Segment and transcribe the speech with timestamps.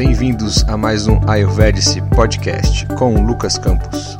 [0.00, 4.16] bem-vindos a mais um Ayurvedic Podcast com Lucas Campos.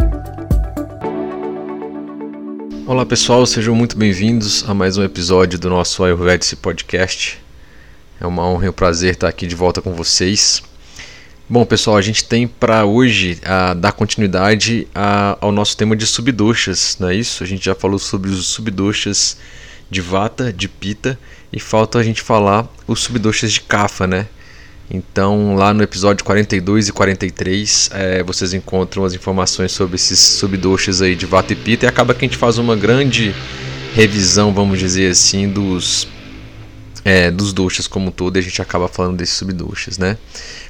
[2.86, 7.38] Olá pessoal, sejam muito bem-vindos a mais um episódio do nosso Ayurvedic Podcast.
[8.20, 10.62] É uma honra e um prazer estar aqui de volta com vocês.
[11.48, 16.06] Bom pessoal, a gente tem para hoje a dar continuidade a, ao nosso tema de
[16.06, 17.42] subdoxas, não é isso?
[17.42, 19.38] A gente já falou sobre os subdoxas
[19.90, 21.18] de Vata, de Pita
[21.50, 24.26] e falta a gente falar os subdoxas de Kapha, né?
[24.92, 31.00] Então, lá no episódio 42 e 43, é, vocês encontram as informações sobre esses subdoxas
[31.00, 31.86] aí de Vata e Pitta.
[31.86, 33.32] E acaba que a gente faz uma grande
[33.94, 36.08] revisão, vamos dizer assim, dos,
[37.04, 38.36] é, dos doxas como um todo.
[38.36, 40.18] E a gente acaba falando desses subdoxas, né?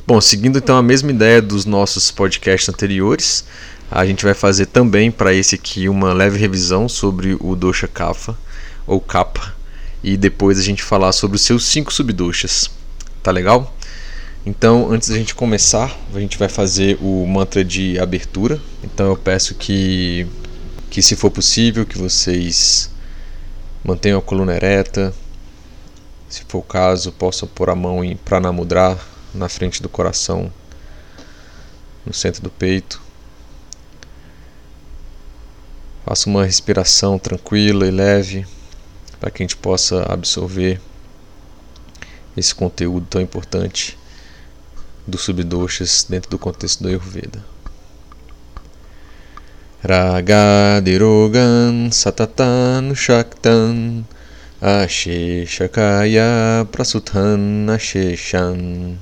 [0.06, 3.46] Bom, seguindo então a mesma ideia dos nossos podcasts anteriores,
[3.90, 8.36] a gente vai fazer também para esse aqui uma leve revisão sobre o dosha Kapha,
[8.86, 9.54] ou Kapha.
[10.04, 12.70] E depois a gente falar sobre os seus cinco subdoxas.
[13.22, 13.74] Tá legal?
[14.44, 18.58] Então, antes da gente começar, a gente vai fazer o mantra de abertura.
[18.82, 20.26] Então, eu peço que,
[20.88, 22.90] que se for possível, que vocês
[23.84, 25.12] mantenham a coluna ereta.
[26.26, 28.98] Se for o caso, possam pôr a mão em pranamudra
[29.34, 30.50] na frente do coração,
[32.06, 32.98] no centro do peito.
[36.06, 38.46] Faça uma respiração tranquila e leve
[39.20, 40.80] para que a gente possa absorver
[42.34, 43.99] esse conteúdo tão importante
[45.06, 47.44] dos subdoshas dentro do contexto do Ayurveda.
[49.82, 54.04] Raga Dirogan Satatan Shaktan
[54.60, 56.28] Asheshakaya
[56.70, 58.98] Prasuthan Asheshan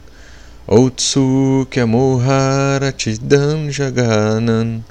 [0.68, 4.84] Otsukya Moharachidam Jaganan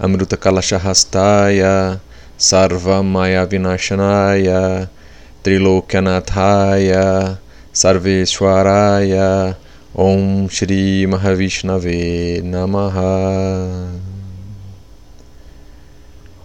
[0.01, 2.01] Amruta Kalashahastaya
[2.39, 4.89] Sarvamaya Vinashanaya
[5.45, 7.37] Trilokyanathaya
[7.75, 9.55] Sarveshwaraya
[9.95, 13.93] Om Shri Mahavishnave Namaha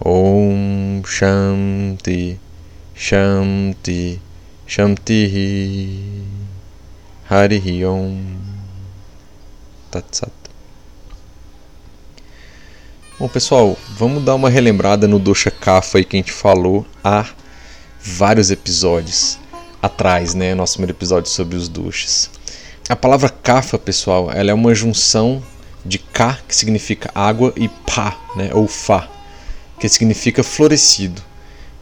[0.04, 2.36] Om Shanti
[2.94, 4.18] Shanti
[4.66, 6.02] Shanti
[7.30, 8.47] Hari Om
[10.00, 10.30] Tatsat.
[13.18, 17.26] Bom, pessoal, vamos dar uma relembrada no Dosha Kapha aí que a gente falou há
[18.00, 19.38] vários episódios
[19.82, 20.54] atrás, né?
[20.54, 22.30] Nosso primeiro episódio sobre os doshas.
[22.88, 25.42] A palavra Kapha, pessoal, ela é uma junção
[25.84, 28.50] de Ka, que significa água, e Pa, né?
[28.52, 29.08] Ou Fa,
[29.80, 31.20] que significa florescido.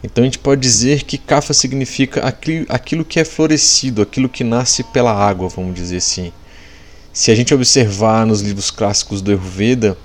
[0.03, 2.21] Então a gente pode dizer que Kapha significa
[2.67, 6.33] aquilo que é florescido, aquilo que nasce pela água, vamos dizer assim.
[7.17, 9.97] Se a gente observar nos livros clássicos do Ayurveda,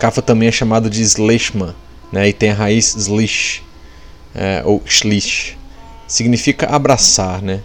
[0.00, 1.76] Kapha também é chamado de Sleshma,
[2.10, 2.28] né?
[2.28, 3.62] e tem a raiz Slish,
[4.34, 5.56] é, ou Shlish,
[6.08, 7.40] significa abraçar.
[7.40, 7.60] Né?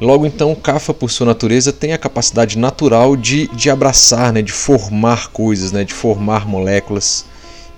[0.00, 4.42] Logo então, Kapha, por sua natureza, tem a capacidade natural de, de abraçar, né?
[4.42, 5.84] de formar coisas, né?
[5.84, 7.24] de formar moléculas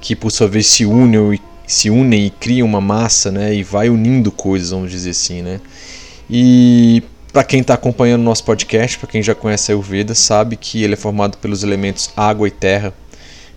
[0.00, 3.54] que por sua vez se unem, se unem e criam uma massa né?
[3.54, 5.42] e vai unindo coisas, vamos dizer assim.
[5.42, 5.60] Né?
[6.30, 7.02] E
[7.34, 10.84] para quem está acompanhando o nosso podcast, para quem já conhece a Ayurveda, sabe que
[10.84, 12.94] ele é formado pelos elementos água e terra.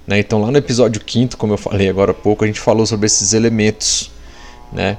[0.08, 0.18] Né?
[0.18, 3.06] Então, lá no episódio 5, como eu falei agora há pouco, a gente falou sobre
[3.06, 4.10] esses elementos.
[4.74, 4.98] Né?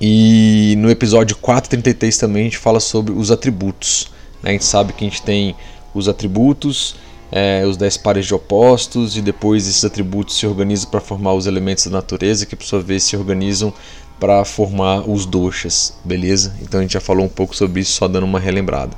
[0.00, 4.10] E no episódio 433 também a gente fala sobre os atributos.
[4.42, 4.50] Né?
[4.50, 5.54] A gente sabe que a gente tem
[5.92, 6.96] os atributos,
[7.30, 11.46] é, os 10 pares de opostos, e depois esses atributos se organizam para formar os
[11.46, 13.70] elementos da natureza, que por sua vez se organizam
[14.18, 16.54] para formar os doshas, beleza?
[16.62, 18.96] Então a gente já falou um pouco sobre isso, só dando uma relembrada.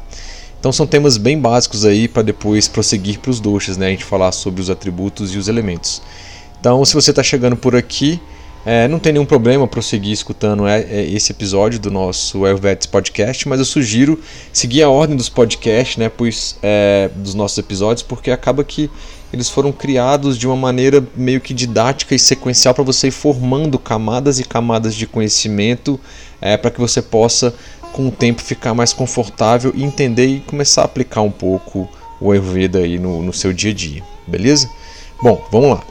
[0.59, 3.87] Então são temas bem básicos aí para depois prosseguir para os doshas, né?
[3.87, 6.03] A gente falar sobre os atributos e os elementos.
[6.61, 8.21] Então, se você está chegando por aqui,
[8.67, 13.49] é, não tem nenhum problema prosseguir escutando é, é, esse episódio do nosso Ayurvedics Podcast,
[13.49, 14.21] mas eu sugiro
[14.53, 18.91] seguir a ordem dos podcasts, né, pois, é, dos nossos episódios, porque acaba que
[19.32, 23.78] eles foram criados de uma maneira meio que didática e sequencial para você ir formando
[23.78, 26.00] camadas e camadas de conhecimento
[26.40, 27.54] é, para que você possa,
[27.92, 31.88] com o tempo, ficar mais confortável e entender e começar a aplicar um pouco
[32.20, 34.69] o Ayurveda aí no, no seu dia a dia, beleza?
[35.22, 35.82] Bom, vamos lá.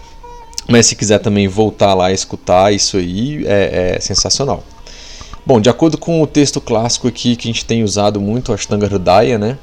[0.68, 4.64] Mas se quiser também voltar lá e escutar isso aí, é, é sensacional.
[5.46, 8.86] Bom, de acordo com o texto clássico aqui que a gente tem usado muito, Ashtanga
[8.86, 9.58] Hridaya, né?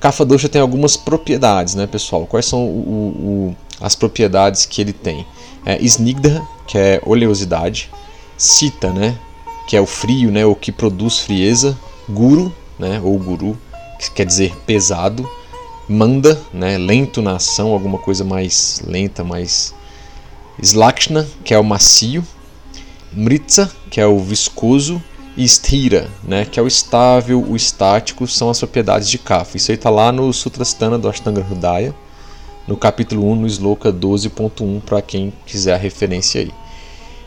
[0.00, 2.26] Kapha Dosha tem algumas propriedades, né, pessoal?
[2.26, 5.26] Quais são o, o, as propriedades que ele tem?
[5.64, 7.90] É, Snigdha, que é oleosidade.
[8.36, 9.16] Sita, né,
[9.66, 11.76] que é o frio, né, o que produz frieza.
[12.08, 13.58] Guru, né, ou guru,
[13.98, 15.28] que quer dizer pesado.
[15.88, 19.74] Manda, né, lento na ação, alguma coisa mais lenta, mais
[20.60, 22.24] Slakshna, que é o macio,
[23.12, 25.02] Mritsa, que é o viscoso,
[25.36, 29.56] e Sthira, né, que é o estável, o estático, são as propriedades de Kapha.
[29.56, 31.94] Isso aí está lá no Sutrasthana do Ashtanga Hridaya,
[32.66, 36.50] no capítulo 1, no Sloka 12.1, para quem quiser a referência aí.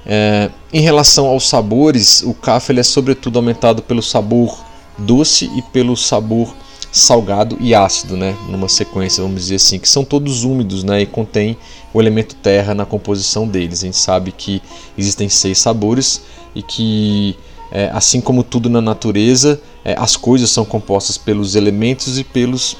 [0.05, 4.57] É, em relação aos sabores, o Kapha ele é sobretudo aumentado pelo sabor
[4.97, 6.53] doce e pelo sabor
[6.91, 8.35] salgado e ácido, né?
[8.49, 11.01] Numa sequência, vamos dizer assim, que são todos úmidos, né?
[11.01, 11.57] E contém
[11.93, 13.83] o elemento terra na composição deles.
[13.83, 14.61] A gente sabe que
[14.97, 16.21] existem seis sabores
[16.55, 17.37] e que,
[17.71, 22.77] é, assim como tudo na natureza, é, as coisas são compostas pelos elementos e pelos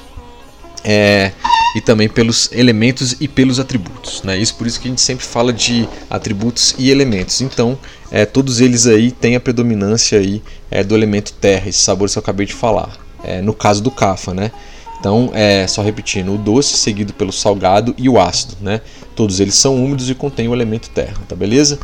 [0.82, 1.32] é,
[1.76, 4.22] e também pelos elementos e pelos atributos.
[4.22, 4.38] Né?
[4.38, 7.40] Isso por isso que a gente sempre fala de atributos e elementos.
[7.40, 7.78] Então,
[8.10, 12.18] é, todos eles aí têm a predominância aí, é, do elemento terra, esses sabores que
[12.18, 14.50] eu acabei de falar é, no caso do cafa, né?
[14.98, 18.82] Então, é, só repetindo, o doce seguido pelo salgado e o ácido, né?
[19.16, 21.78] Todos eles são úmidos e contêm o elemento terra, tá beleza?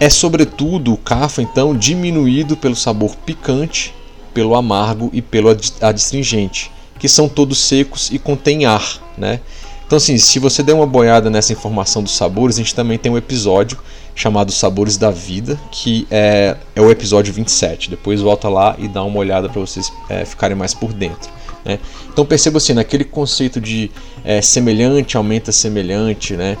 [0.00, 3.94] É sobretudo o cafa, então, diminuído pelo sabor picante,
[4.32, 5.48] pelo amargo e pelo
[5.80, 9.40] adstringente, que são todos secos e contêm ar, né?
[9.86, 13.12] Então, assim, se você der uma boiada nessa informação dos sabores, a gente também tem
[13.12, 13.78] um episódio
[14.14, 17.90] chamado Sabores da Vida, que é, é o episódio 27.
[17.90, 21.30] Depois volta lá e dá uma olhada para vocês é, ficarem mais por dentro.
[21.64, 21.78] Né?
[22.12, 23.90] Então perceba assim, naquele conceito de
[24.24, 26.56] é, semelhante aumenta semelhante, né?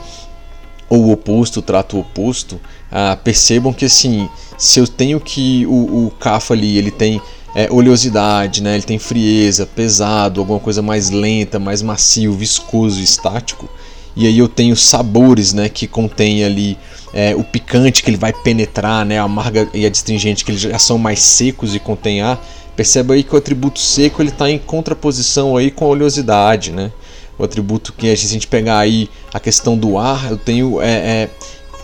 [0.94, 1.62] Ou o oposto
[1.92, 2.60] o oposto,
[2.90, 7.20] ah, percebam que assim, se eu tenho que o, o Cafa ali ele tem
[7.54, 8.74] é, oleosidade, né?
[8.74, 13.68] ele tem frieza, pesado, alguma coisa mais lenta, mais macio, viscoso, estático,
[14.16, 16.78] e aí eu tenho sabores né, que contém ali
[17.12, 20.60] é, o picante que ele vai penetrar, né, a amarga e a astringente que eles
[20.60, 22.40] já são mais secos e contém ar,
[22.76, 26.92] perceba aí que o atributo seco ele está em contraposição aí com a oleosidade, né?
[27.38, 31.28] O atributo que a gente pegar aí a questão do ar, eu tenho é,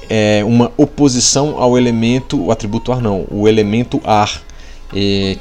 [0.08, 4.43] é, é uma oposição ao elemento, o atributo ar não, o elemento ar,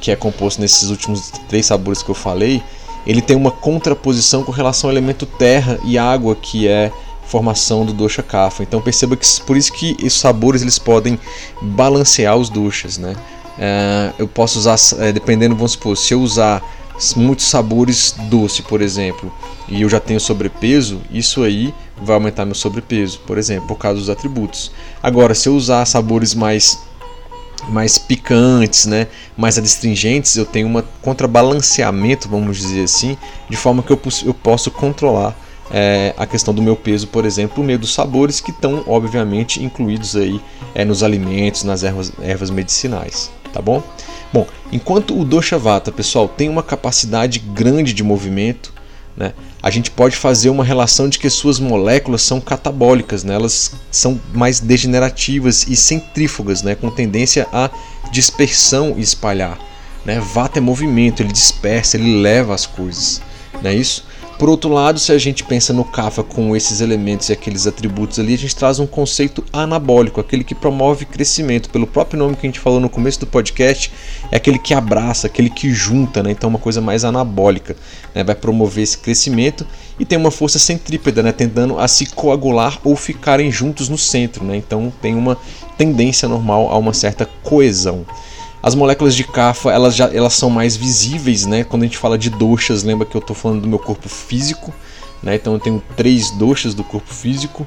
[0.01, 2.61] que é composto nesses últimos três sabores que eu falei,
[3.05, 6.91] ele tem uma contraposição com relação ao elemento terra e água que é
[7.29, 8.63] formação do dosha kapha.
[8.63, 11.19] Então perceba que por isso que os sabores eles podem
[11.61, 13.15] balancear os doshas, né?
[13.57, 16.63] É, eu posso usar, é, dependendo, vamos supor, se eu usar
[17.15, 19.31] muitos sabores doce, por exemplo,
[19.67, 23.99] e eu já tenho sobrepeso, isso aí vai aumentar meu sobrepeso, por exemplo, por causa
[23.99, 24.71] dos atributos.
[25.01, 26.79] Agora, se eu usar sabores mais
[27.67, 29.07] mais picantes, né,
[29.37, 33.17] mais adstringentes, eu tenho um contrabalanceamento, vamos dizer assim,
[33.49, 35.35] de forma que eu, eu posso controlar
[35.71, 39.63] é, a questão do meu peso, por exemplo, por meio dos sabores que estão obviamente
[39.63, 40.41] incluídos aí
[40.73, 43.83] é, nos alimentos, nas ervas, ervas medicinais, tá bom?
[44.31, 48.71] Bom, enquanto o dosha vata, pessoal, tem uma capacidade grande de movimento,
[49.17, 53.73] né, a gente pode fazer uma relação de que suas moléculas são catabólicas, né, elas
[53.91, 57.69] são mais degenerativas e centrífugas, né, com tendência a
[58.11, 59.57] dispersão e espalhar.
[60.05, 60.19] Né?
[60.19, 63.21] Vata é movimento, ele dispersa, ele leva as coisas,
[63.61, 64.05] não é isso?
[64.39, 68.19] Por outro lado, se a gente pensa no Kapha com esses elementos e aqueles atributos
[68.19, 71.69] ali, a gente traz um conceito anabólico, aquele que promove crescimento.
[71.69, 73.91] Pelo próprio nome que a gente falou no começo do podcast,
[74.31, 76.31] é aquele que abraça, aquele que junta, né?
[76.31, 77.75] então uma coisa mais anabólica.
[78.13, 78.23] Né?
[78.23, 79.65] Vai promover esse crescimento
[79.99, 81.31] e tem uma força centrípeda, né?
[81.31, 84.43] tendendo a se coagular ou ficarem juntos no centro.
[84.43, 84.55] Né?
[84.55, 85.37] Então tem uma
[85.77, 88.05] tendência normal a uma certa coesão.
[88.61, 91.63] As moléculas de Kapha, elas já elas são mais visíveis, né?
[91.63, 94.73] Quando a gente fala de doxas, lembra que eu estou falando do meu corpo físico,
[95.23, 95.35] né?
[95.35, 97.65] Então eu tenho três doxas do corpo físico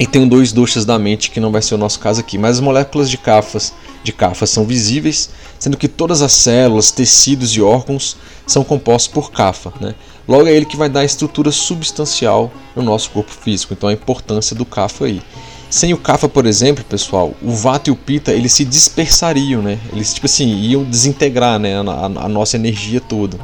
[0.00, 2.38] e tenho dois doxas da mente, que não vai ser o nosso caso aqui.
[2.38, 5.28] Mas as moléculas de Kaphas, de Kapha são visíveis,
[5.58, 8.16] sendo que todas as células, tecidos e órgãos
[8.46, 9.94] são compostos por Kapha, né?
[10.26, 13.74] Logo é ele que vai dar a estrutura substancial no nosso corpo físico.
[13.74, 15.20] Então a importância do Kapha aí.
[15.68, 19.78] Sem o Kapha, por exemplo, pessoal, o Vata e o Pita eles se dispersariam, né?
[19.92, 23.38] Eles tipo assim iam desintegrar, né, a, a nossa energia toda.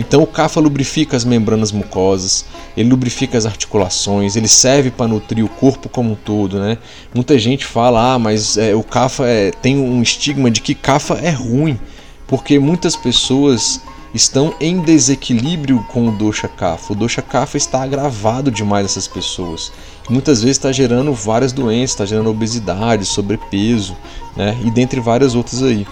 [0.00, 5.44] Então o Kapha lubrifica as membranas mucosas, ele lubrifica as articulações, ele serve para nutrir
[5.44, 6.78] o corpo como um todo, né?
[7.14, 11.18] Muita gente fala, ah, mas é, o Kapha é, tem um estigma de que Kapha
[11.22, 11.78] é ruim,
[12.26, 13.78] porque muitas pessoas
[14.14, 16.94] estão em desequilíbrio com o dosha kapha.
[16.94, 19.70] O dosha kapha está agravado demais essas pessoas.
[20.08, 23.94] Muitas vezes está gerando várias doenças, está gerando obesidade, sobrepeso,
[24.34, 24.58] né?
[24.64, 25.86] E dentre várias outras aí.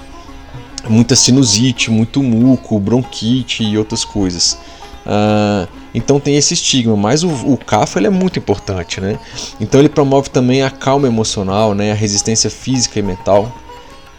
[0.89, 4.59] Muita sinusite, muito muco, bronquite e outras coisas.
[5.07, 9.19] Uh, então tem esse estigma, mas o, o kapha ele é muito importante, né?
[9.59, 11.91] Então ele promove também a calma emocional, né?
[11.91, 13.53] A resistência física e mental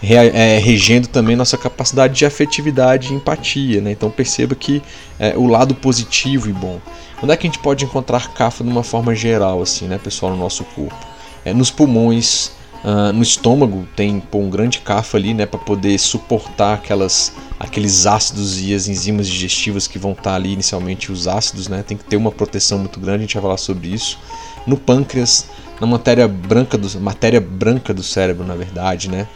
[0.01, 3.81] é, regendo também nossa capacidade de afetividade e empatia.
[3.81, 3.91] Né?
[3.91, 4.81] Então perceba que
[5.19, 6.79] é, o lado positivo e bom.
[7.21, 10.31] Onde é que a gente pode encontrar cafa de uma forma geral, assim, né, pessoal,
[10.31, 11.05] no nosso corpo?
[11.43, 12.51] É, nos pulmões,
[12.83, 18.05] uh, no estômago tem pô, um grande cafa ali, né, para poder suportar aquelas, aqueles
[18.05, 21.83] ácidos e as enzimas digestivas que vão estar tá ali inicialmente os ácidos, né?
[21.83, 24.19] Tem que ter uma proteção muito grande, a gente vai falar sobre isso.
[24.65, 25.45] No pâncreas,
[25.79, 29.27] na matéria branca do, matéria branca do cérebro, na verdade, né?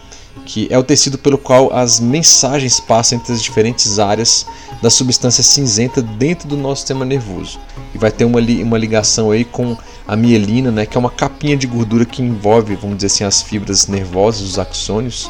[0.46, 4.46] que é o tecido pelo qual as mensagens passam entre as diferentes áreas
[4.82, 7.60] da substância cinzenta dentro do nosso sistema nervoso.
[7.94, 11.56] E vai ter uma, uma ligação aí com a mielina, né, que é uma capinha
[11.56, 15.30] de gordura que envolve, vamos dizer assim, as fibras nervosas, os axônios,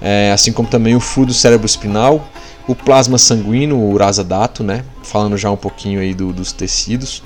[0.00, 2.28] é, assim como também o fluido cérebro espinal,
[2.66, 7.22] o plasma sanguíneo, o urasadato, né, falando já um pouquinho aí do, dos tecidos,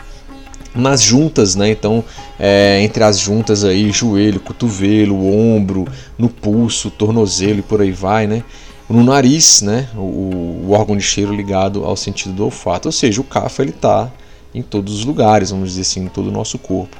[0.75, 1.71] nas juntas, né?
[1.71, 2.03] Então,
[2.39, 8.27] é, entre as juntas aí, joelho, cotovelo, ombro, no pulso, tornozelo e por aí vai,
[8.27, 8.43] né?
[8.89, 9.89] No nariz, né?
[9.95, 12.89] O, o órgão de cheiro ligado ao sentido do olfato.
[12.89, 14.11] Ou seja, o cafa ele está
[14.55, 16.97] em todos os lugares, vamos dizer assim, em todo o nosso corpo.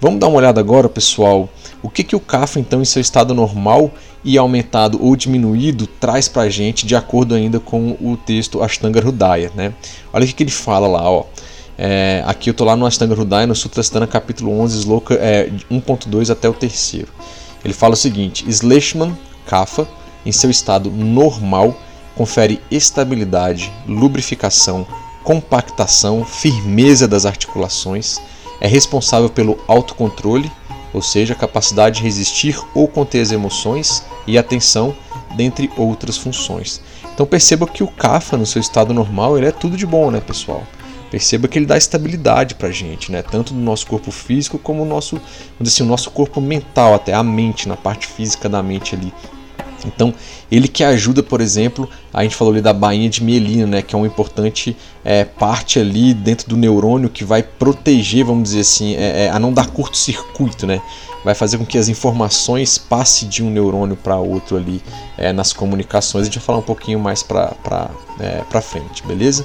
[0.00, 1.48] Vamos dar uma olhada agora, pessoal,
[1.82, 3.90] o que, que o cafa, então, em seu estado normal
[4.24, 8.98] e aumentado ou diminuído, traz para a gente, de acordo ainda com o texto Ashtanga
[8.98, 9.74] Hridaya, né?
[10.12, 11.24] Olha o que, que ele fala lá, ó.
[11.76, 16.30] É, aqui eu estou lá no Ashtanga Hridaya, no Sutrasthana capítulo 11, sloka é, 1.2
[16.30, 17.08] até o terceiro.
[17.64, 19.16] Ele fala o seguinte, Sleshman
[19.46, 19.86] Kapha,
[20.24, 21.74] em seu estado normal,
[22.16, 24.86] confere estabilidade, lubrificação,
[25.30, 28.20] compactação, firmeza das articulações,
[28.60, 30.50] é responsável pelo autocontrole,
[30.92, 34.92] ou seja, a capacidade de resistir ou conter as emoções e atenção,
[35.36, 36.80] dentre outras funções.
[37.14, 40.20] Então perceba que o Kapha, no seu estado normal, ele é tudo de bom, né,
[40.20, 40.64] pessoal?
[41.12, 43.22] Perceba que ele dá estabilidade para a gente, né?
[43.22, 45.20] tanto no nosso corpo físico como no nosso,
[45.60, 49.14] assim, o nosso corpo mental, até a mente, na parte física da mente ali.
[49.84, 50.12] Então,
[50.50, 53.94] ele que ajuda, por exemplo, a gente falou ali da bainha de mielina, né, que
[53.94, 58.94] é uma importante é, parte ali dentro do neurônio que vai proteger, vamos dizer assim,
[58.94, 60.80] é, é, a não dar curto-circuito, né?
[61.22, 64.82] Vai fazer com que as informações passem de um neurônio para outro ali
[65.18, 66.22] é, nas comunicações.
[66.22, 69.44] A gente vai falar um pouquinho mais para é, frente, beleza?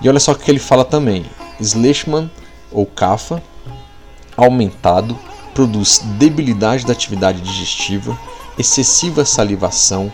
[0.00, 1.26] E olha só o que ele fala também:
[1.60, 2.30] Sleshman
[2.72, 3.42] ou Kapha
[4.36, 5.18] aumentado
[5.54, 8.18] produz debilidade da atividade digestiva,
[8.58, 10.12] excessiva salivação,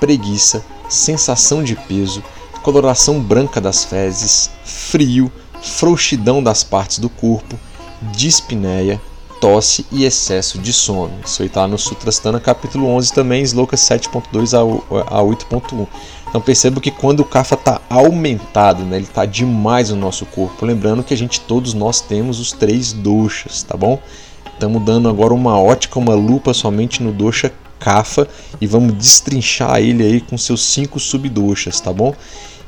[0.00, 2.22] preguiça, sensação de peso,
[2.62, 5.30] coloração branca das fezes, frio,
[5.62, 7.58] frouxidão das partes do corpo,
[8.12, 9.00] dispneia,
[9.40, 11.12] tosse e excesso de sono.
[11.24, 15.86] Isso aí está no Sutrasthana capítulo 11 também, Sloka 7.2 a 8.1.
[16.28, 20.66] Então perceba que quando o kapha está aumentado, né, ele está demais no nosso corpo.
[20.66, 23.98] Lembrando que a gente todos nós temos os três doshas, tá bom?
[24.52, 28.26] Estamos dando agora uma ótica, uma lupa somente no dosha kapha
[28.60, 32.14] e vamos destrinchar ele aí com seus cinco subdoshas, tá bom?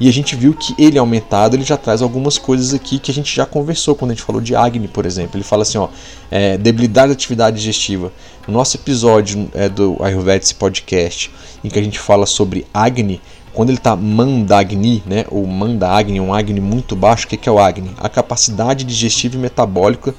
[0.01, 3.15] E a gente viu que ele aumentado, ele já traz algumas coisas aqui que a
[3.15, 5.37] gente já conversou quando a gente falou de Agni, por exemplo.
[5.37, 5.89] Ele fala assim, ó,
[6.31, 8.11] é, debilidade da atividade digestiva.
[8.49, 11.31] No nosso episódio é, do Ayurvedic Podcast,
[11.63, 13.21] em que a gente fala sobre Agni,
[13.53, 17.59] quando ele está mandagni, né, ou mandagni, um agni muito baixo, o que é o
[17.59, 17.91] agni?
[17.99, 20.15] A capacidade digestiva e metabólica,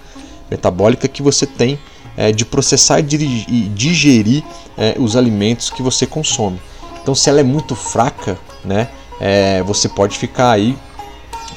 [0.49, 1.79] metabólica que você tem
[2.15, 4.43] é, de processar e digerir
[4.77, 6.61] é, os alimentos que você consome.
[7.01, 8.89] Então, se ela é muito fraca, né,
[9.19, 10.77] é, você pode ficar aí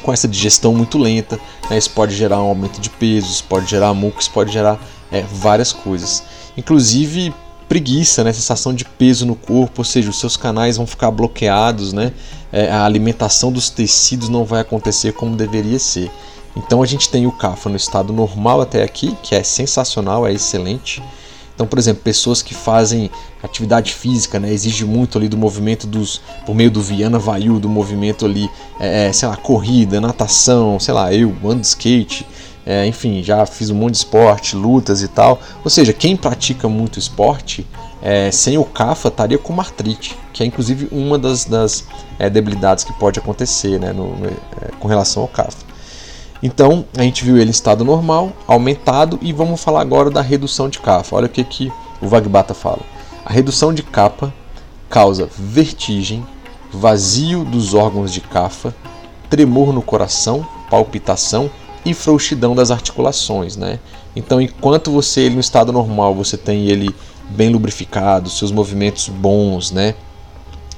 [0.03, 1.39] com essa digestão muito lenta.
[1.69, 4.79] Né, isso pode gerar um aumento de peso, isso pode gerar mucus, pode gerar
[5.11, 6.23] é, várias coisas.
[6.57, 7.33] Inclusive
[7.69, 8.33] preguiça, né?
[8.33, 12.13] sensação de peso no corpo, ou seja, os seus canais vão ficar bloqueados, né?
[12.53, 16.11] É, a alimentação dos tecidos não vai acontecer como deveria ser.
[16.57, 20.33] Então a gente tem o CAFA no estado normal até aqui, que é sensacional, é
[20.33, 21.03] excelente.
[21.55, 23.11] Então, por exemplo, pessoas que fazem
[23.43, 27.69] atividade física, né, exige muito ali do movimento dos, por meio do Viana Vayu, do
[27.69, 32.27] movimento ali, é, é sei lá, corrida, natação, sei lá, eu ando skate,
[32.67, 35.41] é, enfim, já fiz um monte de esporte, lutas e tal.
[35.63, 37.67] Ou seja, quem pratica muito esporte,
[38.03, 41.85] é, sem o CAFA estaria com artrite, que é inclusive uma das, das
[42.19, 44.33] é, debilidades que pode acontecer né, no, no, é,
[44.81, 45.74] com relação ao CAFA.
[46.47, 50.69] Então, a gente viu ele em estado normal, aumentado, e vamos falar agora da redução
[50.69, 51.17] de CAFA.
[51.17, 51.73] Olha o que, que
[52.03, 52.81] o Vagbata fala.
[53.25, 54.31] A redução de capa
[54.91, 56.23] causa vertigem,
[56.71, 58.75] vazio dos órgãos de CAFA,
[59.31, 61.51] tremor no coração, palpitação
[61.83, 63.79] e frouxidão das articulações, né?
[64.15, 66.95] Então, enquanto você ele no estado normal, você tem ele
[67.31, 69.95] bem lubrificado, seus movimentos bons, né?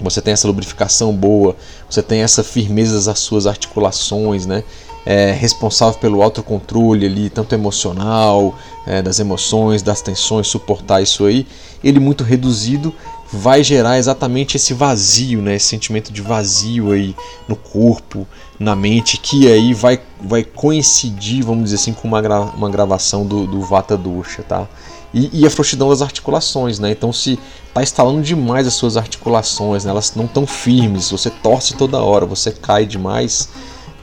[0.00, 1.56] Você tem essa lubrificação boa,
[1.90, 4.62] você tem essa firmeza das suas articulações, né?
[5.06, 11.46] É responsável pelo autocontrole ali, tanto emocional, é, das emoções, das tensões, suportar isso aí.
[11.82, 12.92] Ele muito reduzido,
[13.32, 15.54] vai gerar exatamente esse vazio, né?
[15.56, 17.14] Esse sentimento de vazio aí
[17.48, 18.26] no corpo,
[18.58, 23.24] na mente, que aí vai, vai coincidir, vamos dizer assim, com uma, gra uma gravação
[23.26, 24.66] do, do Vata Dosha, tá?
[25.14, 26.90] E, e, a frouxidão das articulações, né?
[26.90, 29.90] Então se está instalando demais as suas articulações, né?
[29.90, 33.48] elas não estão firmes, você torce toda hora, você cai demais,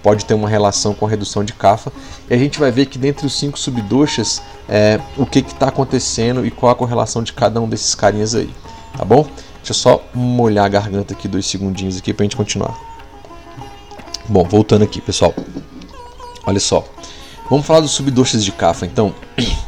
[0.04, 1.92] pode ter uma relação com a redução de cafa.
[2.30, 6.46] E a gente vai ver que dentre os cinco subdoshas, é, o que está acontecendo
[6.46, 8.54] e qual a correlação de cada um desses carinhas aí,
[8.98, 9.24] tá bom?
[9.24, 12.78] Deixa eu só molhar a garganta aqui dois segundinhos aqui para a gente continuar.
[14.28, 15.34] Bom, voltando aqui, pessoal.
[16.46, 16.84] Olha só.
[17.50, 19.16] Vamos falar dos subdoshas de cafa, então.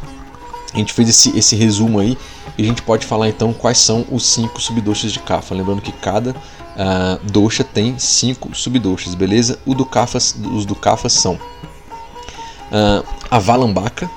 [0.74, 2.18] A gente fez esse, esse resumo aí
[2.58, 5.54] e a gente pode falar então quais são os cinco subdoshas de kafa.
[5.54, 6.36] Lembrando que cada
[6.76, 9.58] uh, dosha tem cinco subdoshas, beleza?
[9.66, 14.10] O do kafa, os do kafa são uh, Avalambaka,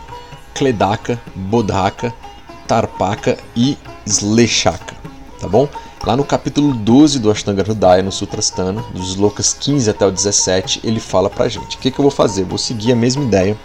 [0.54, 2.14] Kledaka, Bodhaka,
[2.68, 4.96] Tarpaka e Sleshaka,
[5.40, 5.68] tá bom?
[6.06, 10.82] Lá no capítulo 12 do Ashtanga Hridaya, no Sutrasthana, dos slokas 15 até o 17,
[10.84, 11.76] ele fala pra gente.
[11.76, 12.46] O que, que eu vou fazer?
[12.46, 13.58] Vou seguir a mesma ideia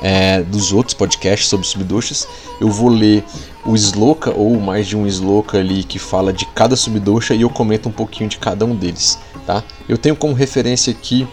[0.00, 2.26] é, dos outros podcasts sobre subdoshas.
[2.60, 3.24] Eu vou ler
[3.64, 7.50] o sloka ou mais de um sloka ali que fala de cada subdosha e eu
[7.50, 9.18] comento um pouquinho de cada um deles.
[9.46, 9.62] Tá?
[9.88, 11.26] Eu tenho como referência aqui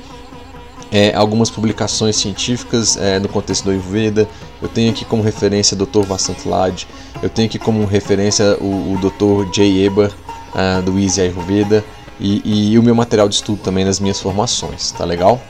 [0.91, 4.27] é, algumas publicações científicas é, no contexto do Ayurveda.
[4.61, 6.01] Eu tenho aqui como referência o Dr.
[6.01, 6.85] Vasant Lad.
[7.21, 9.53] Eu tenho aqui como referência o, o Dr.
[9.55, 10.11] Jay Eber
[10.53, 11.83] uh, do Easy Ayurveda
[12.19, 14.91] e, e, o meu material de estudo também nas minhas formações.
[14.91, 15.41] Tá legal?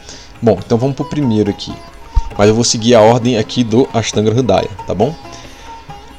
[0.42, 1.74] Bom, então vamos para o primeiro aqui
[2.38, 5.16] mas eu vou seguir a ordem aqui do Ashtanga Hridaya, tá bom?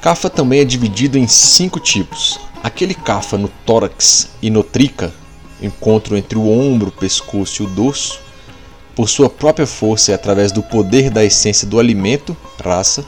[0.01, 2.41] Kapha também é dividido em cinco tipos.
[2.63, 5.13] Aquele kapha no tórax e no trika,
[5.63, 8.21] encontro entre o ombro, o pescoço e o dorso,
[8.95, 13.05] por sua própria força e através do poder da essência do alimento, raça,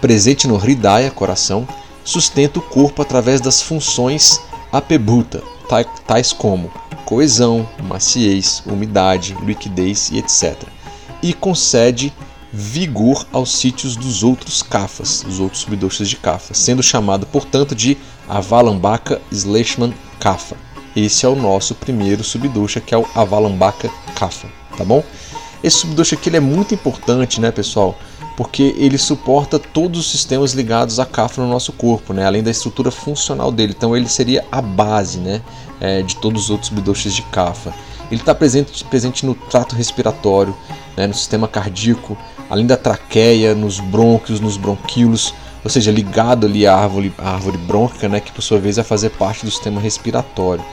[0.00, 1.66] presente no Hridaya, coração,
[2.04, 4.40] sustenta o corpo através das funções
[4.72, 5.42] apebuta,
[6.06, 6.70] tais como
[7.04, 10.56] coesão, maciez, umidade, liquidez e etc.
[11.22, 12.12] E concede
[12.52, 17.96] vigor aos sítios dos outros kafas, os outros subdoshas de kafa, sendo chamado, portanto, de
[18.28, 20.56] Avalambaka Sleshman Kafa.
[20.94, 25.02] Esse é o nosso primeiro subdosha, que é o Avalambaka Kafa, tá bom?
[25.62, 27.96] Esse subdosha aqui é muito importante, né, pessoal?
[28.36, 32.26] Porque ele suporta todos os sistemas ligados a kafa no nosso corpo, né?
[32.26, 33.74] além da estrutura funcional dele.
[33.76, 35.42] Então ele seria a base né,
[35.78, 37.72] é, de todos os outros subdoshas de kafa.
[38.10, 40.56] Ele está presente, presente no trato respiratório,
[40.96, 42.16] né, no sistema cardíaco,
[42.48, 47.56] além da traqueia, nos brônquios, nos bronquíolos, ou seja, ligado ali à árvore, à árvore
[47.58, 50.64] brônquica, né, que por sua vez vai fazer parte do sistema respiratório.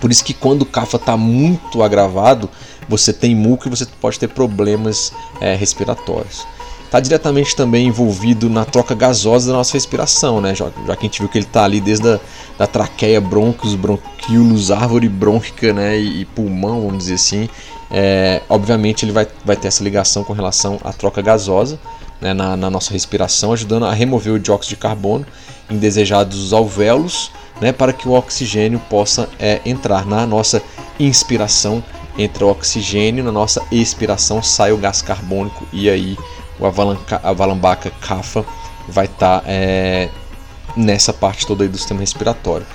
[0.00, 2.50] Por isso que quando o CAFA está muito agravado,
[2.88, 6.46] você tem muco e você pode ter problemas é, respiratórios.
[6.86, 10.54] Está diretamente também envolvido na troca gasosa da nossa respiração, né?
[10.54, 12.20] já, já que a gente viu que ele está ali desde a
[12.56, 15.98] da traqueia, brônquios, bronquíolos, árvore brônquica né?
[15.98, 17.48] e, e pulmão, vamos dizer assim,
[17.90, 21.78] é, obviamente ele vai, vai ter essa ligação com relação à troca gasosa
[22.20, 25.26] né, na, na, nossa respiração, ajudando a remover o dióxido de carbono
[25.70, 30.62] indesejados alvéolos, né, para que o oxigênio possa é, entrar na nossa
[30.98, 31.82] inspiração,
[32.16, 36.16] entra o oxigênio, na nossa expiração sai o gás carbônico e aí
[36.58, 38.44] o avalambaca cafa
[38.88, 40.08] vai estar tá, é,
[40.76, 42.66] nessa parte toda aí do sistema respiratório.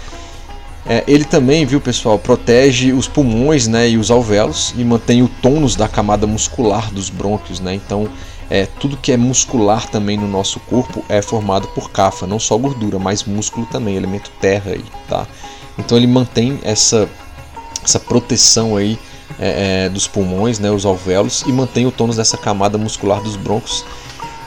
[0.85, 5.27] É, ele também, viu pessoal, protege os pulmões né, e os alvéolos e mantém o
[5.27, 7.59] tônus da camada muscular dos brônquios.
[7.59, 7.75] Né?
[7.75, 8.09] Então,
[8.49, 12.57] é, tudo que é muscular também no nosso corpo é formado por cafa, não só
[12.57, 14.71] gordura, mas músculo também, elemento terra.
[14.71, 15.27] Aí, tá?
[15.77, 17.07] Então, ele mantém essa,
[17.83, 18.97] essa proteção aí,
[19.39, 23.35] é, é dos pulmões, né, os alvéolos, e mantém o tônus dessa camada muscular dos
[23.35, 23.85] brônquios.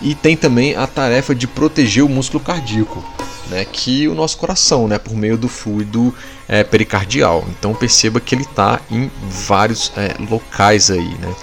[0.03, 3.03] E tem também a tarefa de proteger o músculo cardíaco
[3.49, 6.15] né, que o nosso coração, né, por meio do fluido
[6.49, 7.45] é, pericardial.
[7.51, 11.35] Então perceba que ele está em vários é, locais aí, né.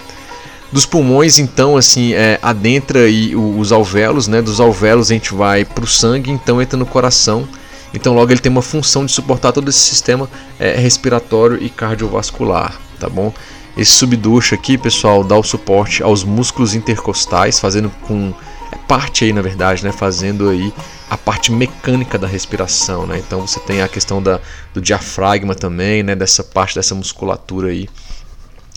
[0.70, 4.40] Dos pulmões, então, assim, é, adentra aí os alvéolos, né?
[4.40, 7.46] Dos alvéolos a gente vai para o sangue, então entra no coração.
[7.92, 12.80] Então logo ele tem uma função de suportar todo esse sistema é, respiratório e cardiovascular,
[13.02, 13.32] tá bom?
[13.76, 18.32] Esse subducho aqui, pessoal, dá o suporte aos músculos intercostais, fazendo com
[18.70, 20.72] é parte aí, na verdade, né, fazendo aí
[21.10, 23.18] a parte mecânica da respiração, né?
[23.18, 24.40] Então você tem a questão da,
[24.72, 27.88] do diafragma também, né, dessa parte dessa musculatura aí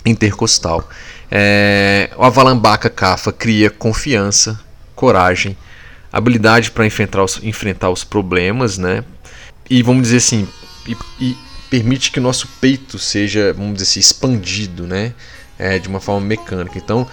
[0.06, 0.88] intercostal.
[1.32, 4.60] É, o avalambaca cafa cria confiança,
[4.96, 5.56] coragem,
[6.12, 9.04] habilidade para enfrentar os, enfrentar os problemas, né?
[9.70, 10.48] E vamos dizer assim,
[10.88, 11.38] e, e
[11.76, 15.14] permite que o nosso peito seja, vamos dizer assim, expandido, né?
[15.60, 16.78] É, de uma forma mecânica.
[16.78, 17.06] Então,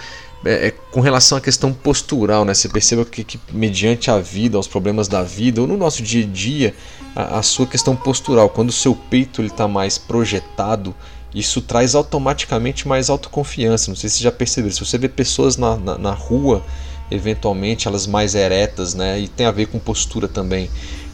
[0.45, 2.53] é, é, com relação à questão postural, né?
[2.53, 6.23] Você perceba que, que, mediante a vida, os problemas da vida, ou no nosso dia
[6.23, 6.73] a dia,
[7.13, 10.95] a, a sua questão postural, quando o seu peito está mais projetado,
[11.35, 13.91] isso traz automaticamente mais autoconfiança.
[13.91, 14.71] Não sei se você já percebeu.
[14.71, 16.63] Se você vê pessoas na, na, na rua,
[17.11, 19.19] eventualmente elas mais eretas, né?
[19.19, 20.69] E tem a ver com postura também.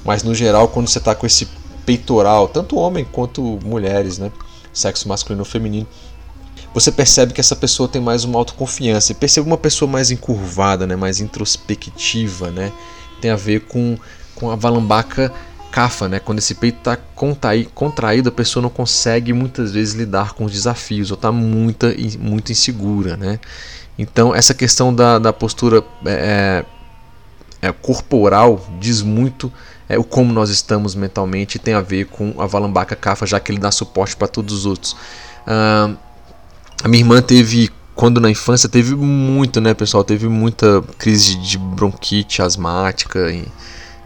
[0.05, 1.47] Mas no geral, quando você está com esse
[1.89, 4.31] peitoral, tanto homem quanto mulheres, né?
[4.71, 5.87] Sexo masculino ou feminino,
[6.71, 9.11] você percebe que essa pessoa tem mais uma autoconfiança.
[9.11, 10.95] E percebe uma pessoa mais encurvada, né?
[10.95, 12.51] mais introspectiva.
[12.51, 12.71] Né?
[13.19, 13.97] Tem a ver com,
[14.35, 15.33] com a valambaca
[15.71, 16.19] cafa, né?
[16.19, 16.95] quando esse peito está
[17.75, 21.87] contraído, a pessoa não consegue muitas vezes lidar com os desafios ou está muito,
[22.19, 23.17] muito insegura.
[23.17, 23.39] Né?
[23.97, 26.63] Então, essa questão da, da postura é,
[27.61, 29.51] é, corporal diz muito
[29.87, 33.39] é, o como nós estamos mentalmente e tem a ver com a valambaca cafa, já
[33.39, 34.91] que ele dá suporte para todos os outros.
[35.47, 35.97] Uh,
[36.83, 40.03] a minha irmã teve, quando na infância, teve muito, né, pessoal?
[40.03, 43.47] Teve muita crise de bronquite asmática e,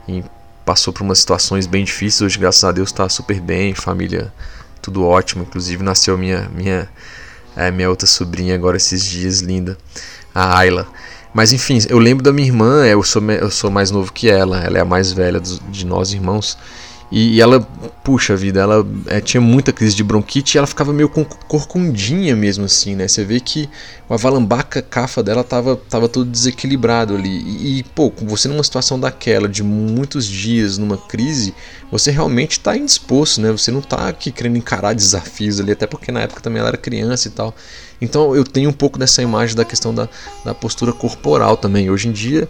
[0.08, 0.24] e
[0.66, 2.22] passou por umas situações bem difíceis.
[2.22, 4.34] Hoje, graças a Deus, está super bem, família
[4.82, 5.44] tudo ótimo.
[5.44, 6.90] Inclusive, nasceu minha minha
[7.56, 9.78] é, minha outra sobrinha agora esses dias, linda,
[10.34, 10.88] a Ayla.
[11.34, 14.60] Mas enfim, eu lembro da minha irmã, eu sou, eu sou mais novo que ela,
[14.64, 16.58] ela é a mais velha de nós irmãos.
[17.16, 17.60] E, ela,
[18.04, 22.66] puxa vida, ela é, tinha muita crise de bronquite e ela ficava meio corcundinha mesmo
[22.66, 23.08] assim, né?
[23.08, 23.70] Você vê que
[24.10, 27.30] a valambaca cafa dela tava, tava todo desequilibrado ali.
[27.30, 31.54] E, e, pô, você numa situação daquela, de muitos dias numa crise,
[31.92, 33.52] você realmente está indisposto, né?
[33.52, 36.78] Você não está aqui querendo encarar desafios ali, até porque na época também ela era
[36.78, 37.54] criança e tal.
[38.04, 40.08] Então eu tenho um pouco dessa imagem da questão da,
[40.44, 41.90] da postura corporal também.
[41.90, 42.48] Hoje em dia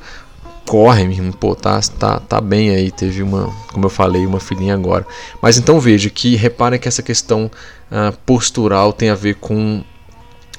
[0.66, 4.74] corre, mesmo, pô, tá, tá, tá bem aí, teve uma, como eu falei, uma filhinha
[4.74, 5.06] agora.
[5.42, 7.52] Mas então veja que repare que essa questão
[7.92, 9.84] uh, postural tem a ver com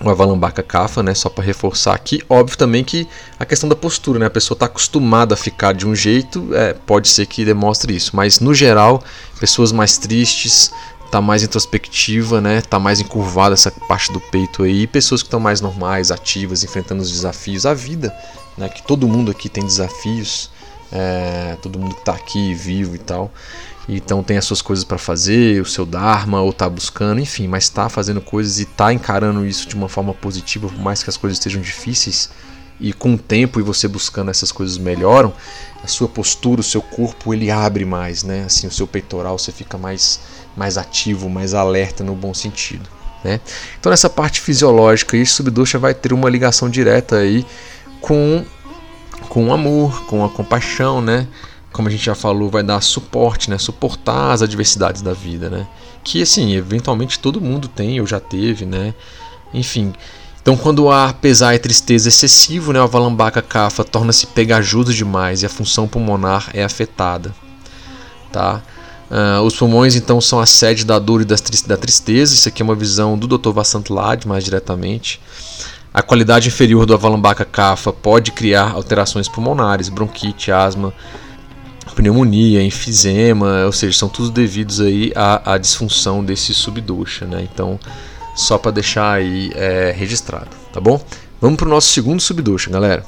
[0.00, 2.20] o avalambaca cafa, né, só para reforçar aqui.
[2.28, 3.06] Óbvio também que
[3.38, 6.72] a questão da postura, né, a pessoa está acostumada a ficar de um jeito, é,
[6.72, 9.02] pode ser que demonstre isso, mas no geral,
[9.38, 10.72] pessoas mais tristes,
[11.14, 12.60] tá mais introspectiva, né?
[12.60, 14.82] Tá mais encurvada essa parte do peito aí.
[14.82, 18.12] E pessoas que estão mais normais, ativas, enfrentando os desafios, a vida
[18.58, 20.50] né, que todo mundo aqui tem desafios,
[20.90, 23.30] é, todo mundo que está aqui vivo e tal.
[23.88, 27.64] Então tem as suas coisas para fazer, o seu dharma, ou está buscando, enfim, mas
[27.64, 31.16] está fazendo coisas e está encarando isso de uma forma positiva, por mais que as
[31.16, 32.30] coisas estejam difíceis.
[32.80, 35.32] E com o tempo e você buscando essas coisas melhoram,
[35.82, 38.44] a sua postura, o seu corpo ele abre mais, né?
[38.46, 40.18] Assim, o seu peitoral você fica mais
[40.56, 42.88] mais ativo, mais alerta no bom sentido,
[43.22, 43.40] né?
[43.78, 47.44] Então nessa parte fisiológica, isso subdosha vai ter uma ligação direta aí
[48.00, 48.44] com
[49.28, 51.26] com amor, com a compaixão, né?
[51.72, 53.58] Como a gente já falou, vai dar suporte, né?
[53.58, 55.66] Suportar as adversidades da vida, né?
[56.04, 58.94] Que assim, eventualmente todo mundo tem, ou já teve, né?
[59.52, 59.92] Enfim.
[60.40, 65.46] Então, quando há pesar e tristeza excessivo, né, o valambaca cafa torna-se pegajoso demais e
[65.46, 67.34] a função pulmonar é afetada,
[68.30, 68.62] tá?
[69.14, 72.34] Uh, os pulmões então são a sede da dor e da tristeza.
[72.34, 73.50] Isso aqui é uma visão do Dr.
[73.50, 75.20] Vasant Lad mais diretamente.
[75.92, 80.92] A qualidade inferior do avalambaca cafa pode criar alterações pulmonares, bronquite, asma,
[81.94, 87.48] pneumonia, enfisema, ou seja, são todos devidos aí à, à disfunção desse subdosha, né?
[87.52, 87.78] Então,
[88.34, 91.00] só para deixar aí é, registrado, tá bom?
[91.40, 93.04] Vamos para o nosso segundo subdosha, galera.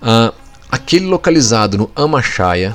[0.00, 0.32] Ah,
[0.70, 2.74] aquele localizado no amachaya,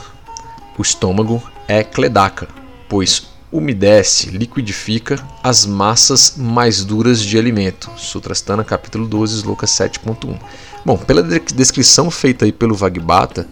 [0.78, 2.48] o estômago, é cledaca,
[2.88, 7.90] pois umedece, liquidifica as massas mais duras de alimento.
[7.96, 10.38] Sutrastana, capítulo 12, Sloka 7.1.
[10.86, 13.48] Bom, pela descrição feita aí pelo Vagbata,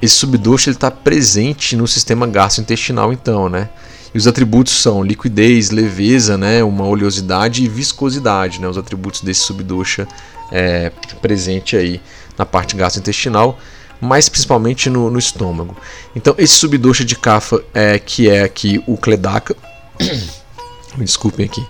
[0.00, 3.68] esse subdosha está presente no sistema gastrointestinal, então, né?
[4.14, 9.40] E os atributos são liquidez, leveza, né, uma oleosidade e viscosidade, né, os atributos desse
[9.40, 10.06] subdosha
[10.50, 10.90] é,
[11.22, 12.00] presente aí
[12.36, 13.58] na parte gastrointestinal
[14.02, 15.76] mais principalmente no, no estômago.
[16.14, 19.54] Então, esse subdosha de Kapha, é, que é aqui o Kledaka,
[20.98, 21.64] me desculpem aqui,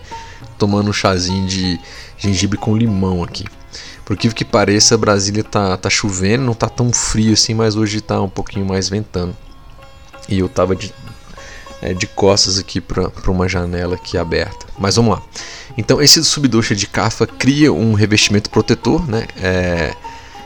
[0.59, 1.79] tomando um chazinho de
[2.17, 3.45] gengibre com limão aqui.
[4.03, 8.01] Por que que pareça, Brasília tá, tá chovendo, não tá tão frio assim, mas hoje
[8.01, 9.37] tá um pouquinho mais ventando.
[10.27, 10.93] E eu tava de,
[11.83, 14.67] é, de costas aqui para uma janela aqui aberta.
[14.79, 15.23] Mas vamos lá.
[15.77, 19.27] Então, esse subdosha de Kapha cria um revestimento protetor, né?
[19.37, 19.95] É,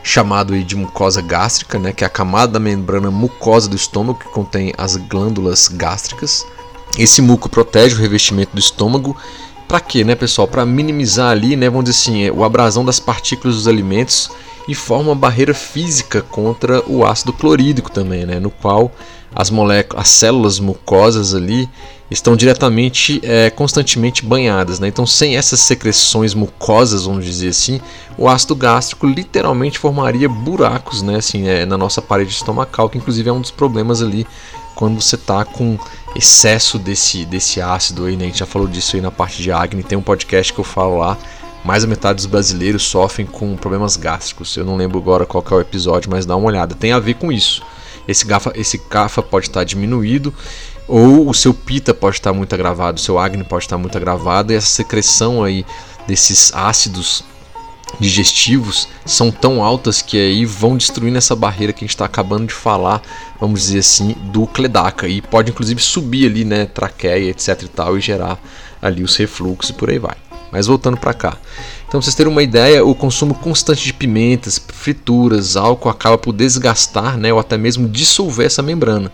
[0.07, 4.29] chamado de mucosa gástrica, né, que é a camada da membrana mucosa do estômago que
[4.29, 6.45] contém as glândulas gástricas.
[6.97, 9.17] Esse muco protege o revestimento do estômago.
[9.67, 10.47] Para quê, né, pessoal?
[10.47, 14.31] Para minimizar ali, né, vamos dizer assim, o abrasão das partículas dos alimentos
[14.65, 18.89] e forma uma barreira física contra o ácido clorídrico também, né, no qual
[19.33, 21.69] as moléculas, as células mucosas ali
[22.09, 24.79] estão diretamente, é, constantemente banhadas.
[24.79, 24.87] Né?
[24.87, 27.81] Então, sem essas secreções mucosas, vamos dizer assim,
[28.17, 31.17] o ácido gástrico literalmente formaria buracos né?
[31.17, 34.25] assim, é, na nossa parede estomacal, que inclusive é um dos problemas ali
[34.77, 35.77] quando você está com
[36.15, 38.25] excesso desse, desse ácido aí, né?
[38.25, 40.63] A gente já falou disso aí na parte de acne, tem um podcast que eu
[40.63, 41.17] falo lá.
[41.65, 44.55] Mais da metade dos brasileiros sofrem com problemas gástricos.
[44.55, 46.75] Eu não lembro agora qual é o episódio, mas dá uma olhada.
[46.75, 47.63] Tem a ver com isso.
[48.07, 50.33] Esse GAFA, esse CAFA pode estar diminuído
[50.87, 54.53] ou o seu pita pode estar muito agravado, o seu acne pode estar muito agravado
[54.53, 55.65] e essa secreção aí
[56.07, 57.23] desses ácidos
[57.99, 62.47] digestivos são tão altas que aí vão destruindo essa barreira que a gente está acabando
[62.47, 63.01] de falar,
[63.39, 67.97] vamos dizer assim, do cledaca e pode inclusive subir ali, né, traqueia, etc e tal
[67.97, 68.39] e gerar
[68.81, 70.26] ali os refluxos e por aí vai.
[70.51, 71.37] Mas voltando para cá.
[71.87, 76.33] Então, pra vocês terem uma ideia, o consumo constante de pimentas, frituras, álcool acaba por
[76.33, 79.11] desgastar, né, ou até mesmo dissolver essa membrana.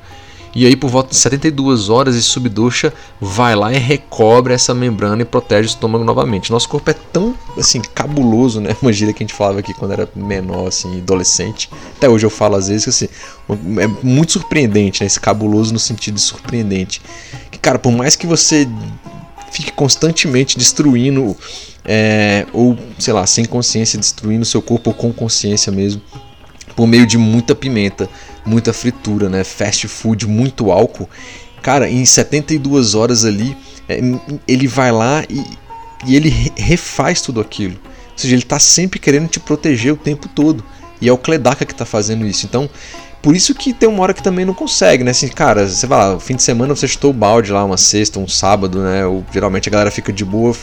[0.56, 5.24] E aí, por volta de 72 horas, esse subducha vai lá e recobre essa membrana
[5.24, 6.52] e protege o estômago novamente.
[6.52, 8.76] Nosso corpo é tão, assim, cabuloso, né?
[8.82, 11.70] Uma gíria que a gente falava aqui quando era menor, assim, adolescente.
[11.98, 13.08] Até hoje eu falo às vezes que, assim,
[13.80, 15.08] é muito surpreendente, né?
[15.08, 17.02] Esse cabuloso no sentido de surpreendente.
[17.50, 18.68] Que, cara, por mais que você
[19.54, 21.38] fique constantemente destruindo,
[21.86, 26.02] é, ou, sei lá, sem consciência, destruindo seu corpo ou com consciência mesmo,
[26.76, 28.10] por meio de muita pimenta,
[28.44, 29.44] muita fritura, né?
[29.44, 31.08] Fast food, muito álcool.
[31.62, 33.56] Cara, em 72 horas ali,
[33.88, 34.00] é,
[34.48, 35.44] ele vai lá e,
[36.08, 37.76] e ele refaz tudo aquilo.
[37.76, 40.64] Ou seja, ele está sempre querendo te proteger o tempo todo.
[41.00, 42.46] E é o Kledaka que está fazendo isso.
[42.46, 42.70] Então,
[43.24, 45.12] por isso que tem uma hora que também não consegue, né?
[45.12, 48.20] Assim, cara, você vai lá, fim de semana você chutou o balde lá, uma sexta,
[48.20, 49.06] um sábado, né?
[49.06, 50.54] Ou, geralmente a galera fica de boa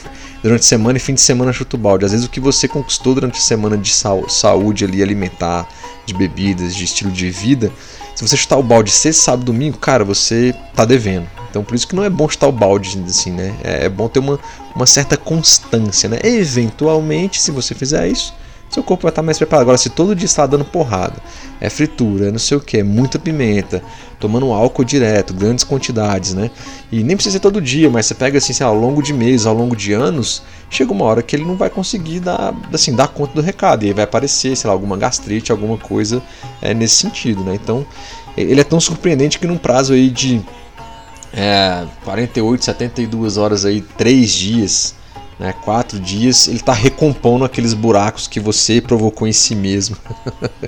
[0.42, 2.04] durante a semana e fim de semana chuta o balde.
[2.04, 5.66] Às vezes o que você conquistou durante a semana de saúde ali, alimentar,
[6.04, 7.72] de bebidas, de estilo de vida,
[8.14, 11.26] se você chutar o balde sexta, sábado, domingo, cara, você tá devendo.
[11.48, 13.54] Então por isso que não é bom chutar o balde assim, né?
[13.64, 14.38] É, é bom ter uma,
[14.76, 16.18] uma certa constância, né?
[16.22, 18.34] Eventualmente, se você fizer isso,
[18.70, 19.62] seu corpo vai estar mais preparado.
[19.62, 21.16] Agora, se todo dia está dando porrada,
[21.60, 23.82] é fritura, é não sei o que, muita pimenta,
[24.18, 26.50] tomando álcool direto, grandes quantidades, né?
[26.90, 29.54] E nem precisa ser todo dia, mas você pega assim, ao longo de meses, ao
[29.54, 33.34] longo de anos, chega uma hora que ele não vai conseguir dar, assim, dar conta
[33.34, 33.84] do recado.
[33.84, 36.22] E aí vai aparecer, sei lá, alguma gastrite, alguma coisa
[36.62, 37.54] é, nesse sentido, né?
[37.54, 37.84] Então,
[38.36, 40.40] ele é tão surpreendente que num prazo aí de
[41.32, 44.94] é, 48, 72 horas aí, 3 dias,
[45.40, 49.96] né, quatro dias, ele está recompondo aqueles buracos que você provocou em si mesmo.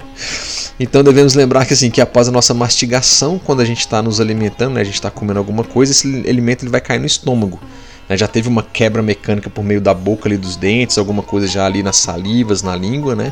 [0.81, 4.19] então devemos lembrar que assim que após a nossa mastigação, quando a gente está nos
[4.19, 7.61] alimentando, né, a gente está comendo alguma coisa, esse alimento ele vai cair no estômago.
[8.09, 11.47] Né, já teve uma quebra mecânica por meio da boca ali dos dentes, alguma coisa
[11.47, 13.31] já ali nas salivas, na língua, né?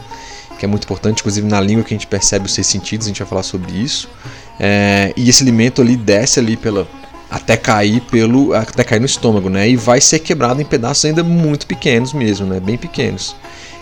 [0.58, 3.08] Que é muito importante, inclusive na língua que a gente percebe os seis sentidos, a
[3.08, 4.10] gente vai falar sobre isso.
[4.58, 6.86] É, e esse alimento ali desce ali pela,
[7.30, 9.68] até cair pelo até cair no estômago, né?
[9.68, 12.58] E vai ser quebrado em pedaços ainda muito pequenos mesmo, né?
[12.58, 13.36] Bem pequenos.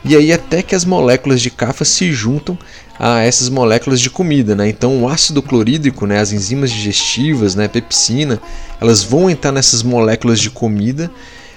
[0.05, 2.59] E aí até que as moléculas de cafa se juntam
[2.99, 4.69] a essas moléculas de comida, né?
[4.69, 8.41] Então o ácido clorídrico, né, as enzimas digestivas, né, pepsina,
[8.81, 11.11] elas vão entrar nessas moléculas de comida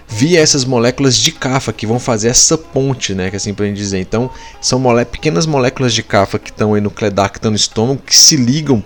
[0.08, 3.66] via essas moléculas de cafa que vão fazer essa ponte, né, que é assim para
[3.66, 4.00] gente dizer.
[4.00, 8.16] Então são molé pequenas moléculas de cafa que estão aí no cledacta no estômago que
[8.16, 8.84] se ligam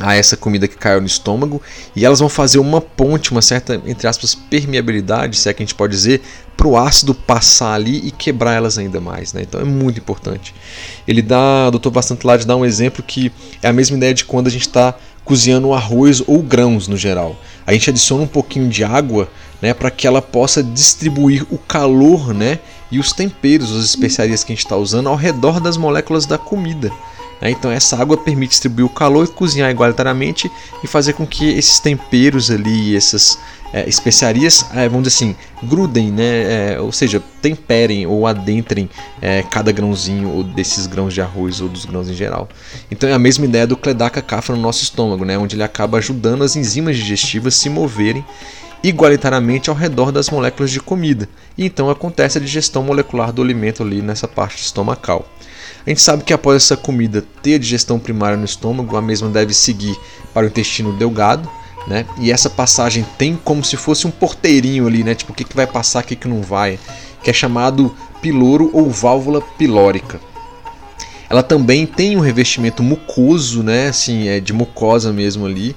[0.00, 1.60] a essa comida que caiu no estômago
[1.94, 5.66] e elas vão fazer uma ponte, uma certa, entre aspas, permeabilidade, se é que a
[5.66, 6.22] gente pode dizer,
[6.56, 9.32] para o ácido passar ali e quebrar elas ainda mais.
[9.32, 9.42] Né?
[9.42, 10.54] Então é muito importante.
[11.06, 11.90] Ele dá, o Dr.
[11.90, 15.72] Bastantelade dá um exemplo que é a mesma ideia de quando a gente está cozinhando
[15.72, 17.36] arroz ou grãos no geral.
[17.66, 19.28] A gente adiciona um pouquinho de água
[19.60, 22.58] né, para que ela possa distribuir o calor né,
[22.90, 26.36] e os temperos, as especiarias que a gente está usando ao redor das moléculas da
[26.36, 26.90] comida.
[27.42, 27.50] Né?
[27.50, 30.50] Então essa água permite distribuir o calor e cozinhar igualitariamente
[30.82, 33.36] e fazer com que esses temperos ali, essas
[33.72, 36.74] é, especiarias, é, vamos dizer assim, grudem, né?
[36.74, 38.88] É, ou seja, temperem ou adentrem
[39.20, 42.48] é, cada grãozinho ou desses grãos de arroz ou dos grãos em geral.
[42.90, 45.36] Então é a mesma ideia do Cledaca cafa no nosso estômago, né?
[45.36, 48.24] onde ele acaba ajudando as enzimas digestivas se moverem
[48.84, 51.28] igualitariamente ao redor das moléculas de comida.
[51.56, 55.26] E então acontece a digestão molecular do alimento ali nessa parte estomacal.
[55.84, 59.28] A gente sabe que após essa comida ter a digestão primária no estômago, a mesma
[59.28, 59.96] deve seguir
[60.32, 61.48] para o intestino delgado,
[61.88, 62.06] né?
[62.18, 65.14] E essa passagem tem como se fosse um porteirinho ali, né?
[65.14, 66.78] Tipo, o que, que vai passar, o que, que não vai,
[67.22, 70.20] que é chamado piloro ou válvula pilórica.
[71.28, 73.88] Ela também tem um revestimento mucoso, né?
[73.88, 75.74] Assim, é de mucosa mesmo ali,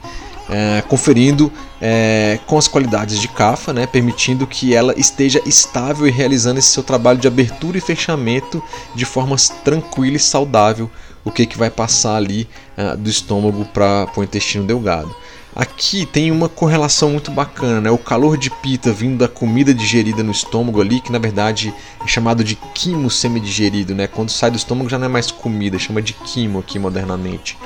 [0.50, 6.12] é, conferindo é, com as qualidades de Kafa, né, permitindo que ela esteja estável e
[6.12, 8.62] realizando esse seu trabalho de abertura e fechamento
[8.94, 10.90] de forma tranquila e saudável,
[11.24, 15.14] o que, que vai passar ali uh, do estômago para o intestino delgado.
[15.56, 17.90] Aqui tem uma correlação muito bacana, né?
[17.90, 22.08] O calor de pita vindo da comida digerida no estômago ali, que na verdade é
[22.08, 24.06] chamado de quimo semidigerido, né?
[24.06, 27.58] Quando sai do estômago já não é mais comida, chama de quimo aqui modernamente.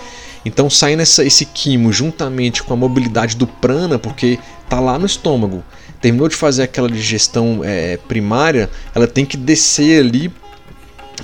[0.49, 5.05] Então saindo essa, esse quimo juntamente com a mobilidade do prana, porque tá lá no
[5.05, 5.63] estômago,
[6.01, 10.33] terminou de fazer aquela digestão é, primária, ela tem que descer ali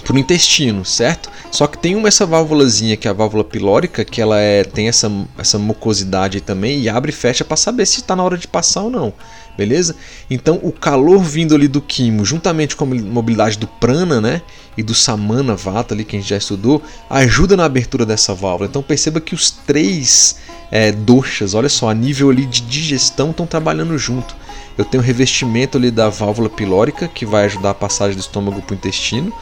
[0.03, 1.31] para o intestino, certo?
[1.51, 4.87] Só que tem uma essa válvulazinha que é a válvula pilórica, que ela é, tem
[4.87, 8.47] essa, essa mucosidade também e abre e fecha para saber se está na hora de
[8.47, 9.11] passar ou não,
[9.57, 9.95] beleza?
[10.29, 14.41] Então o calor vindo ali do quimo, juntamente com a mobilidade do prana, né,
[14.77, 18.69] e do samana vata ali que a gente já estudou, ajuda na abertura dessa válvula.
[18.69, 20.37] Então perceba que os três
[20.71, 24.35] é, doshas, olha só, a nível ali de digestão estão trabalhando junto.
[24.77, 28.61] Eu tenho o revestimento ali da válvula pilórica que vai ajudar a passagem do estômago
[28.61, 29.33] para o intestino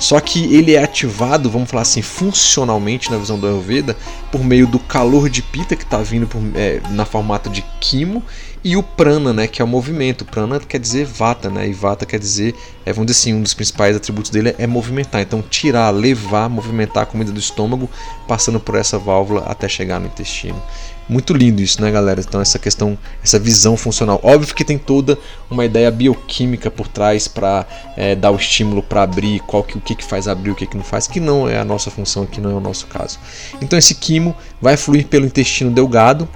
[0.00, 3.94] só que ele é ativado, vamos falar assim, funcionalmente na visão do Ayurveda,
[4.32, 8.22] por meio do calor de pita que está vindo por, é, na formato de quimo
[8.62, 10.24] e o prana, né, que é o movimento.
[10.24, 13.54] Prana quer dizer vata, né, e vata quer dizer, é, vamos dizer assim, um dos
[13.54, 15.20] principais atributos dele é movimentar.
[15.22, 17.88] Então, tirar, levar, movimentar a comida do estômago,
[18.28, 20.60] passando por essa válvula até chegar no intestino.
[21.08, 22.20] Muito lindo isso, né, galera?
[22.20, 24.20] Então, essa questão, essa visão funcional.
[24.22, 25.18] Óbvio que tem toda
[25.50, 29.80] uma ideia bioquímica por trás para é, dar o estímulo para abrir, qual que, o
[29.80, 32.24] que, que faz abrir, o que, que não faz, que não é a nossa função,
[32.26, 33.18] que não é o nosso caso.
[33.60, 36.28] Então, esse quimo vai fluir pelo intestino delgado.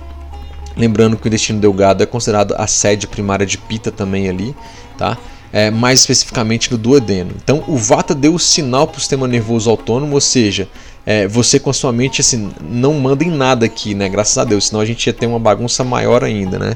[0.77, 4.55] Lembrando que o intestino delgado é considerado a sede primária de pita também ali,
[4.99, 5.17] tá?
[5.53, 7.31] É, mais especificamente no duodeno.
[7.43, 10.69] Então, o vata deu o sinal para o sistema nervoso autônomo, ou seja,
[11.07, 14.09] é, você com a sua mente assim, não manda em nada aqui, né?
[14.09, 16.75] Graças a Deus, senão a gente ia ter uma bagunça maior ainda, né?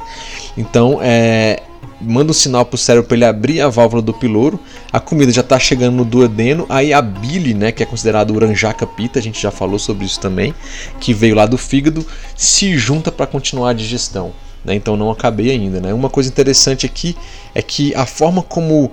[0.56, 1.62] Então, é,
[2.00, 4.58] manda um sinal para o cérebro para ele abrir a válvula do piloro,
[4.92, 8.86] a comida já está chegando no duodeno, aí a bile, né, que é considerado uranjaka
[8.86, 10.54] pita, a gente já falou sobre isso também,
[11.00, 14.32] que veio lá do fígado, se junta para continuar a digestão.
[14.64, 14.74] Né?
[14.74, 15.80] Então não acabei ainda.
[15.80, 15.94] Né?
[15.94, 17.16] Uma coisa interessante aqui
[17.54, 18.92] é que a forma como uh,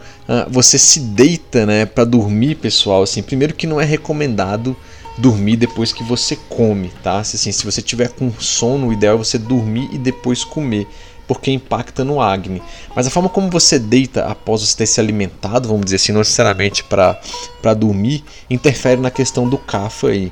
[0.49, 4.75] você se deita né, para dormir, pessoal, assim, primeiro que não é recomendado
[5.17, 7.19] dormir depois que você come, tá?
[7.19, 10.87] Assim, se você tiver com sono, o ideal é você dormir e depois comer,
[11.27, 12.61] porque impacta no acne.
[12.95, 16.19] Mas a forma como você deita após você ter se alimentado, vamos dizer assim, não
[16.19, 20.31] necessariamente para dormir, interfere na questão do cafa aí.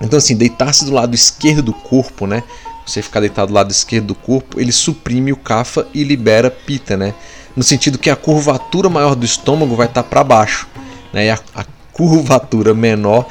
[0.00, 2.42] Então assim, deitar-se do lado esquerdo do corpo, né?
[2.86, 6.96] Você ficar deitado do lado esquerdo do corpo, ele suprime o cafa e libera pita,
[6.96, 7.14] né?
[7.54, 10.66] No sentido que a curvatura maior do estômago vai estar para baixo,
[11.12, 11.26] né?
[11.26, 13.26] E a, a curvatura menor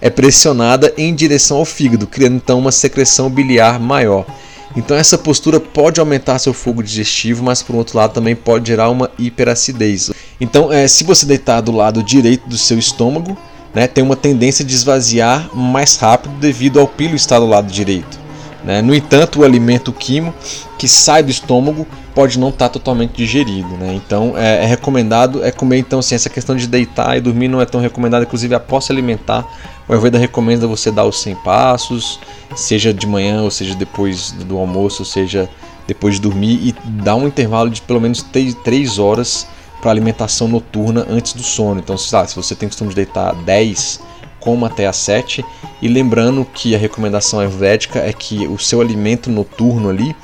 [0.00, 4.26] é pressionada em direção ao fígado, criando então uma secreção biliar maior.
[4.76, 8.90] Então essa postura pode aumentar seu fogo digestivo, mas por outro lado também pode gerar
[8.90, 10.10] uma hiperacidez.
[10.38, 13.36] Então, é, se você deitar do lado direito do seu estômago,
[13.74, 18.25] né, tem uma tendência de esvaziar mais rápido devido ao pilo estar do lado direito.
[18.66, 18.82] Né?
[18.82, 20.34] No entanto, o alimento quimo
[20.76, 23.68] que sai do estômago pode não estar totalmente digerido.
[23.76, 23.94] Né?
[23.94, 27.60] Então é, é, recomendado é comer então assim, essa questão de deitar e dormir não
[27.60, 29.46] é tão recomendado, inclusive após se alimentar.
[29.88, 32.18] O Ayurveda recomenda você dar os 100 passos,
[32.56, 35.48] seja de manhã ou seja depois do almoço, ou seja
[35.86, 39.46] depois de dormir e dar um intervalo de pelo menos 3 horas
[39.80, 41.78] para alimentação noturna antes do sono.
[41.78, 44.00] Então, se você tem costume de deitar 10
[44.46, 45.44] coma até às 7.
[45.82, 50.14] E lembrando que a recomendação ayurvédica é que o seu alimento noturno ali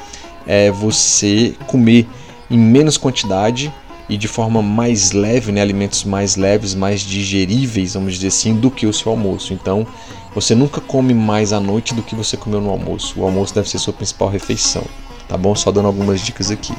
[0.46, 2.06] é você comer
[2.48, 3.72] em menos quantidade
[4.08, 8.70] e de forma mais leve, né, alimentos mais leves, mais digeríveis, vamos dizer assim, do
[8.70, 9.52] que o seu almoço.
[9.52, 9.86] Então,
[10.34, 13.18] você nunca come mais à noite do que você comeu no almoço.
[13.18, 14.84] O almoço deve ser sua principal refeição,
[15.28, 15.54] tá bom?
[15.54, 16.74] Só dando algumas dicas aqui.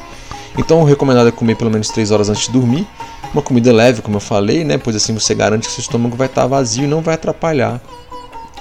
[0.58, 2.88] Então, o recomendado é comer pelo menos 3 horas antes de dormir
[3.34, 4.78] uma comida leve, como eu falei, né?
[4.78, 7.82] Pois assim você garante que seu estômago vai estar vazio e não vai atrapalhar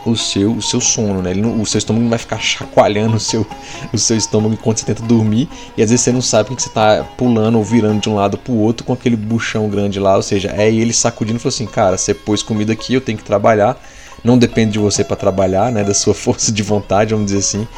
[0.05, 1.35] o seu, o seu sono, né?
[1.35, 3.47] Não, o seu estômago vai ficar chacoalhando o seu,
[3.93, 6.69] o seu estômago enquanto você tenta dormir e às vezes você não sabe que você
[6.69, 10.17] está pulando ou virando de um lado para o outro com aquele buchão grande lá,
[10.17, 13.19] ou seja, é ele sacudindo e falou assim, cara, você pôs comida aqui, eu tenho
[13.19, 13.79] que trabalhar,
[14.25, 15.85] não depende de você para trabalhar, né?
[15.85, 17.69] Da sua força de vontade, vamos dizer assim.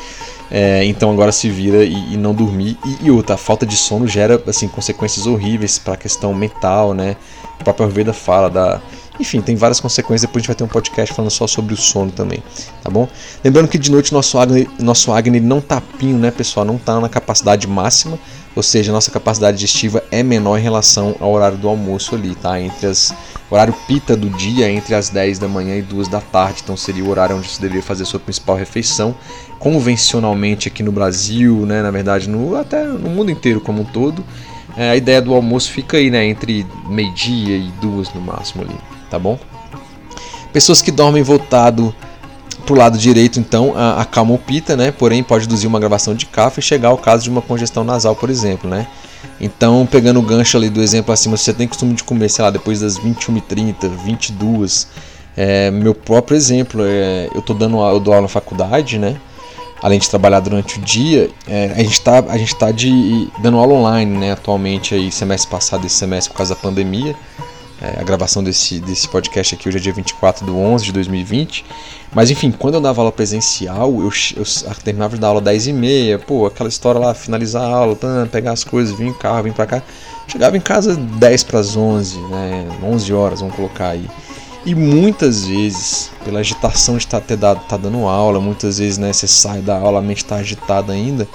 [0.57, 2.79] É, então agora se vira e, e não dormir.
[2.87, 6.95] E, e, outra, a falta de sono gera assim, consequências horríveis para a questão mental,
[6.95, 7.17] né?
[7.61, 8.81] O próprio Ayurveda fala da
[9.19, 10.21] Enfim, tem várias consequências.
[10.21, 12.41] Depois a gente vai ter um podcast falando só sobre o sono também,
[12.85, 13.09] tá bom?
[13.43, 16.65] Lembrando que de noite nosso Agni, nosso Agni não tá pinho, né, pessoal?
[16.65, 18.17] Não tá na capacidade máxima,
[18.55, 22.61] ou seja, nossa capacidade digestiva é menor em relação ao horário do almoço ali, tá?
[22.61, 23.15] Entre as
[23.55, 27.05] horário pita do dia entre as 10 da manhã e 2 da tarde, então seria
[27.05, 29.15] o horário onde você deveria fazer sua principal refeição.
[29.59, 34.25] Convencionalmente aqui no Brasil, né, na verdade, no, até no mundo inteiro como um todo,
[34.77, 38.77] é, a ideia do almoço fica aí, né, entre meio-dia e duas no máximo ali,
[39.09, 39.39] tá bom?
[40.53, 41.95] Pessoas que dormem voltado
[42.65, 44.91] pro lado direito, então, acalma o pita, né?
[44.91, 48.17] Porém, pode induzir uma gravação de café e chegar ao caso de uma congestão nasal,
[48.17, 48.87] por exemplo, né?
[49.41, 52.51] Então, pegando o gancho ali do exemplo acima, você tem costume de comer, sei lá,
[52.51, 54.89] depois das 21h30, 22
[55.37, 59.17] é, meu próprio exemplo, é, eu tô dando eu dou aula na faculdade, né?
[59.83, 63.59] Além de trabalhar durante o dia, é, a gente está a gente tá de, dando
[63.59, 64.33] aula online, né?
[64.33, 67.15] Atualmente aí, semestre passado, esse semestre por causa da pandemia,
[67.81, 71.65] é, a gravação desse, desse podcast aqui hoje é dia 24 de 11 de 2020.
[72.15, 75.73] Mas enfim, quando eu dava aula presencial, eu, eu terminava de dar aula 10 e
[75.73, 77.99] meia, pô, aquela história lá, finalizar a aula,
[78.31, 79.83] pegar as coisas, vir em carro, vir pra cá.
[80.29, 84.09] Chegava em casa 10 para as 11, né, 11 horas, vamos colocar aí.
[84.65, 89.27] E muitas vezes, pela agitação de estar tá, tá dando aula, muitas vezes né, você
[89.27, 91.29] sai da aula, a mente está agitada ainda,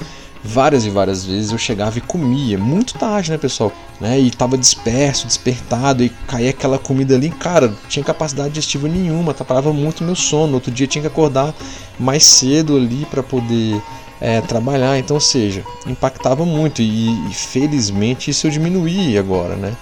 [0.43, 3.71] várias e várias vezes eu chegava e comia, muito tarde, né, pessoal?
[3.99, 4.19] Né?
[4.19, 9.73] E tava disperso, despertado, e caía aquela comida ali, cara, tinha capacidade digestiva nenhuma, atrapalhava
[9.73, 10.53] muito meu sono.
[10.53, 11.53] Outro dia tinha que acordar
[11.99, 13.81] mais cedo ali para poder
[14.21, 19.73] é, trabalhar, então, ou seja, impactava muito e, e felizmente isso eu diminuí agora, né?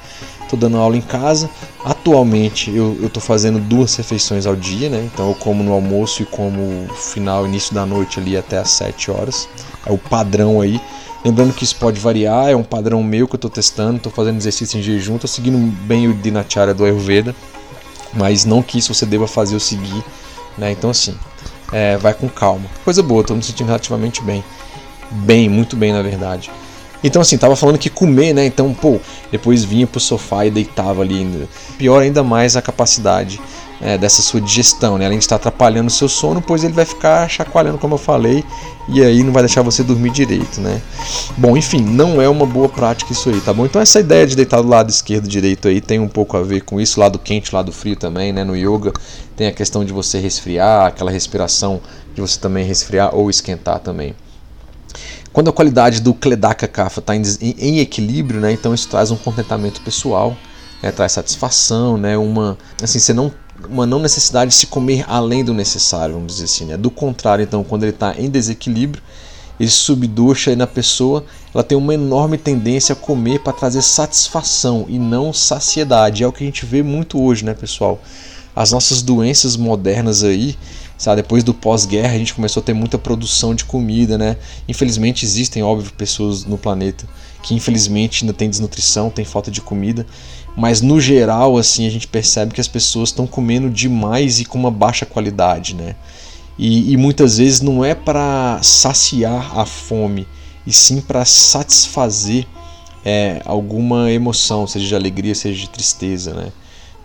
[0.50, 1.50] Tô dando aula em casa.
[1.84, 5.10] Atualmente eu, tô fazendo duas refeições ao dia, né?
[5.14, 9.12] Então eu como no almoço e como final, início da noite ali até as 7
[9.12, 9.48] horas
[9.88, 10.80] é o padrão aí.
[11.26, 14.38] Lembrando que isso pode variar, é um padrão meu que eu estou testando, estou fazendo
[14.38, 17.36] exercício em jejum, estou seguindo bem o Dinacharya do Ayurveda,
[18.14, 20.04] mas não que isso você deva fazer ou seguir,
[20.58, 20.72] né?
[20.72, 21.18] Então assim,
[21.72, 22.66] é, vai com calma.
[22.84, 24.44] Coisa boa, estou me sentindo relativamente bem.
[25.10, 26.52] Bem, muito bem na verdade.
[27.08, 28.46] Então assim, tava falando que comer, né?
[28.46, 29.00] Então, pô,
[29.32, 31.48] depois vinha pro sofá e deitava ali.
[31.78, 33.40] Pior ainda mais a capacidade
[33.82, 35.06] é, dessa sua digestão, né?
[35.06, 38.44] Além de estar atrapalhando o seu sono, pois ele vai ficar chacoalhando, como eu falei,
[38.90, 40.82] e aí não vai deixar você dormir direito, né?
[41.38, 43.66] Bom, enfim, não é uma boa prática isso aí, tá bom?
[43.66, 46.62] Então essa ideia de deitar do lado esquerdo direito aí tem um pouco a ver
[46.62, 48.44] com isso, lado quente, lado frio também, né?
[48.44, 48.92] No yoga
[49.36, 51.80] tem a questão de você resfriar, aquela respiração
[52.16, 54.16] de você também resfriar ou esquentar também.
[55.38, 59.16] Quando a qualidade do Kledaka Kapha está em, em, equilíbrio, né, então isso traz um
[59.16, 60.36] contentamento pessoal,
[60.82, 63.32] né, traz satisfação, né, uma, assim, você não
[63.70, 66.66] uma não necessidade de se comer além do necessário, vamos dizer assim.
[66.66, 66.76] Né?
[66.76, 69.04] Do contrário, então, quando ele está em desequilíbrio,
[69.60, 71.24] esse subducha na pessoa,
[71.54, 76.24] ela tem uma enorme tendência a comer para trazer satisfação e não saciedade.
[76.24, 78.02] É o que a gente vê muito hoje, né, pessoal?
[78.56, 80.58] As nossas doenças modernas aí,
[80.98, 84.38] sabe, depois do pós-guerra a gente começou a ter muita produção de comida, né?
[84.68, 87.08] Infelizmente existem, óbvio, pessoas no planeta
[87.44, 90.06] que infelizmente ainda tem desnutrição, tem falta de comida
[90.58, 94.58] mas no geral assim a gente percebe que as pessoas estão comendo demais e com
[94.58, 95.96] uma baixa qualidade, né?
[96.58, 100.28] E, e muitas vezes não é para saciar a fome,
[100.66, 102.48] e sim para satisfazer
[103.06, 106.52] é, alguma emoção, seja de alegria, seja de tristeza, né?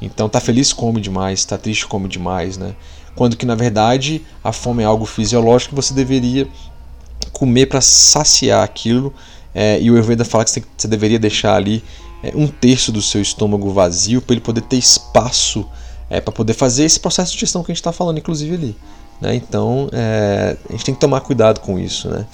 [0.01, 2.75] Então tá feliz come demais, tá triste come demais, né?
[3.15, 6.49] Quando que na verdade a fome é algo fisiológico você deveria
[7.33, 9.13] comer para saciar aquilo.
[9.55, 11.85] É, e o Ayurveda fala que você, você deveria deixar ali
[12.23, 15.67] é, um terço do seu estômago vazio para ele poder ter espaço
[16.09, 18.77] é, para poder fazer esse processo de digestão que a gente está falando, inclusive ali.
[19.21, 19.35] Né?
[19.35, 22.09] Então é, a gente tem que tomar cuidado com isso.
[22.09, 22.27] Né?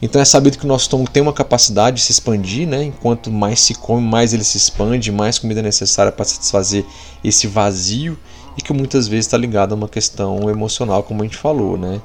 [0.00, 2.84] Então é sabido que o nosso estômago tem uma capacidade de se expandir, né?
[2.84, 6.84] enquanto mais se come, mais ele se expande, mais comida é necessária para satisfazer
[7.22, 8.18] esse vazio
[8.58, 11.78] e que muitas vezes está ligado a uma questão emocional, como a gente falou.
[11.78, 12.00] Né?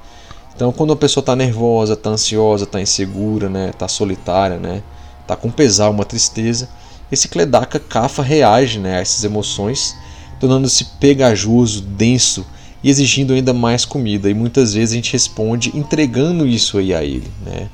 [0.55, 3.71] Então quando a pessoa está nervosa, está ansiosa, está insegura, está né?
[3.77, 4.83] Tá solitária, né?
[5.23, 6.69] está com pesar, uma tristeza,
[7.11, 9.95] esse Kledaka Kapha reage né, a essas emoções,
[10.39, 12.45] tornando-se pegajoso, denso
[12.83, 14.29] e exigindo ainda mais comida.
[14.29, 17.31] E muitas vezes a gente responde entregando isso aí a ele.
[17.45, 17.69] Né?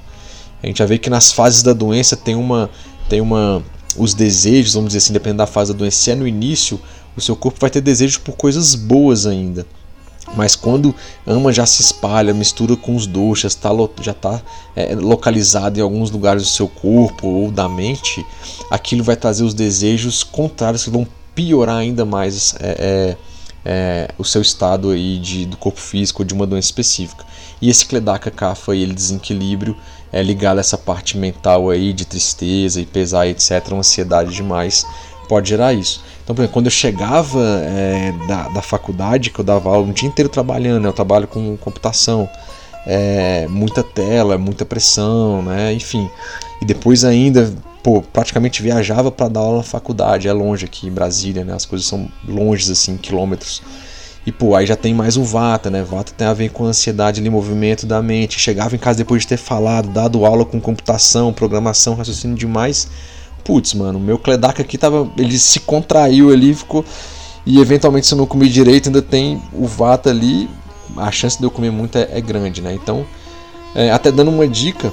[0.62, 2.70] A gente já vê que nas fases da doença tem uma,
[3.08, 3.64] tem uma,
[3.98, 5.98] os desejos, vamos dizer assim, dependendo da fase da doença.
[5.98, 6.80] Se é no início,
[7.20, 9.66] o seu corpo vai ter desejos por coisas boas ainda.
[10.36, 10.94] Mas quando
[11.26, 13.70] ama já se espalha, mistura com os doxas, tá,
[14.02, 14.42] já está
[14.76, 18.26] é, localizado em alguns lugares do seu corpo ou da mente,
[18.70, 23.18] aquilo vai trazer os desejos contrários que vão piorar ainda mais é, é,
[23.66, 27.26] é, o seu estado aí de, do corpo físico ou de uma doença específica.
[27.62, 29.76] E esse Kledaka Kapha, ele desequilíbrio,
[30.12, 34.86] é ligado a essa parte mental aí de tristeza e pesar, etc., ansiedade demais,
[35.28, 36.04] pode gerar isso.
[36.30, 39.92] Então, por exemplo, quando eu chegava é, da, da faculdade, que eu dava aula um
[39.92, 40.88] dia inteiro trabalhando, né?
[40.88, 42.30] eu trabalho com computação,
[42.86, 45.74] é, muita tela, muita pressão, né?
[45.74, 46.08] enfim.
[46.62, 47.52] E depois ainda,
[47.82, 51.56] pô, praticamente viajava para dar aula na faculdade, é longe aqui em Brasília, né?
[51.56, 53.64] as coisas são longes, assim, quilômetros.
[54.24, 55.82] E pô, aí já tem mais o Vata, né?
[55.82, 58.40] Vata tem a ver com ansiedade e movimento da mente.
[58.40, 62.88] Chegava em casa depois de ter falado, dado aula com computação, programação, raciocínio demais.
[63.44, 65.10] Putz, mano, meu Kledak aqui tava.
[65.18, 66.84] Ele se contraiu ali, ficou.
[67.46, 70.50] E eventualmente, se eu não comer direito, ainda tem o Vata ali.
[70.98, 72.74] A chance de eu comer muito é, é grande, né?
[72.74, 73.06] Então,
[73.76, 74.92] é, até dando uma dica,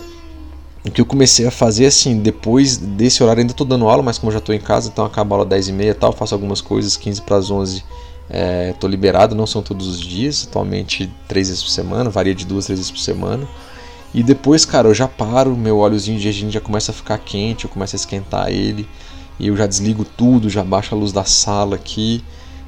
[0.84, 4.18] o que eu comecei a fazer assim, depois desse horário, ainda tô dando aula, mas
[4.18, 6.34] como eu já tô em casa, então acaba a aula 10 e meia tal, faço
[6.34, 7.82] algumas coisas, 15 para as 11
[8.28, 12.44] Estou é, liberado, não são todos os dias, atualmente três vezes por semana, varia de
[12.44, 13.46] duas, três vezes por semana.
[14.14, 17.64] E depois, cara, eu já paro, meu óleozinho de gergelim já começa a ficar quente,
[17.64, 18.88] eu começo a esquentar ele.
[19.38, 22.24] E eu já desligo tudo, já baixo a luz da sala aqui.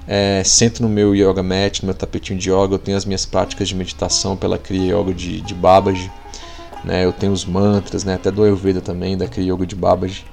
[0.07, 2.75] É, sento no meu yoga mat, no meu tapetinho de yoga.
[2.75, 6.11] Eu tenho as minhas práticas de meditação pela Kriya Yoga de, de Babaji.
[6.85, 10.25] Né, eu tenho os mantras, né, até do Ayurveda também, da Kriya Yoga de Babaji.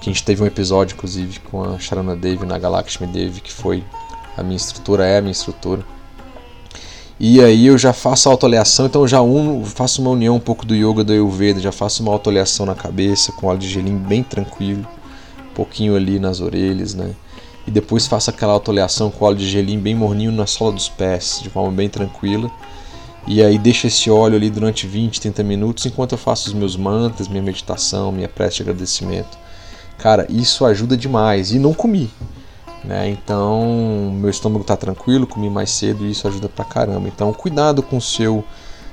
[0.00, 3.52] Que a gente teve um episódio, inclusive, com a Sharana Devi na Galakshmi Devi, que
[3.52, 3.84] foi
[4.36, 5.84] a minha instrutora é a minha instrutora.
[7.22, 10.64] E aí eu já faço a autoaleação, então já uno, faço uma união um pouco
[10.64, 14.22] do yoga do Ayurveda, já faço uma autoaleação na cabeça com óleo de gelim bem
[14.22, 14.88] tranquilo,
[15.38, 17.10] um pouquinho ali nas orelhas, né?
[17.66, 21.40] E depois faço aquela autoaleação com óleo de gelim bem morninho na sola dos pés,
[21.42, 22.50] de forma bem tranquila.
[23.26, 26.74] E aí deixo esse óleo ali durante 20, 30 minutos enquanto eu faço os meus
[26.74, 29.36] mantras, minha meditação, minha prece de agradecimento.
[29.98, 31.52] Cara, isso ajuda demais.
[31.52, 32.10] E não comi.
[32.84, 33.10] Né?
[33.10, 37.08] Então, meu estômago está tranquilo, comi mais cedo e isso ajuda pra caramba.
[37.08, 38.44] Então, cuidado com o seu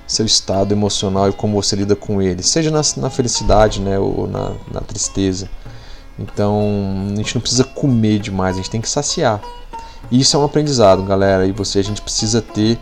[0.07, 4.25] seu estado emocional e como você lida com ele, seja na, na felicidade, né, ou
[4.25, 5.49] na, na tristeza.
[6.17, 9.41] Então, a gente não precisa comer demais, a gente tem que saciar.
[10.09, 11.45] E isso é um aprendizado, galera.
[11.45, 12.79] E você, a gente precisa ter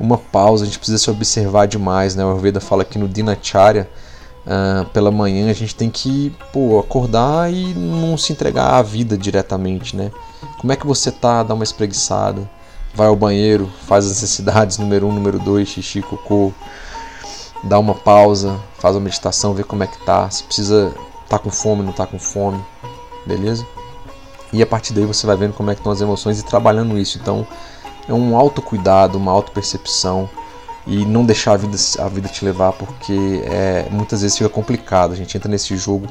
[0.00, 2.24] uma pausa, a gente precisa se observar demais, né?
[2.24, 3.88] O Ayurveda fala que no Dinacharya,
[4.46, 9.16] uh, pela manhã, a gente tem que pô, acordar e não se entregar à vida
[9.16, 10.10] diretamente, né?
[10.62, 11.42] Como é que você tá?
[11.42, 12.48] Dá uma espreguiçada.
[12.94, 16.52] Vai ao banheiro, faz as necessidades número um, número dois, xixi, cocô.
[17.64, 20.30] Dá uma pausa, faz uma meditação, vê como é que tá.
[20.30, 20.94] Se precisa
[21.28, 22.64] tá com fome, não tá com fome.
[23.26, 23.66] Beleza?
[24.52, 26.96] E a partir daí você vai vendo como é que estão as emoções e trabalhando
[26.96, 27.18] isso.
[27.20, 27.44] Então,
[28.08, 30.30] é um autocuidado, uma autopercepção
[30.86, 35.10] e não deixar a vida, a vida te levar, porque é, muitas vezes fica complicado.
[35.10, 36.06] A gente entra nesse jogo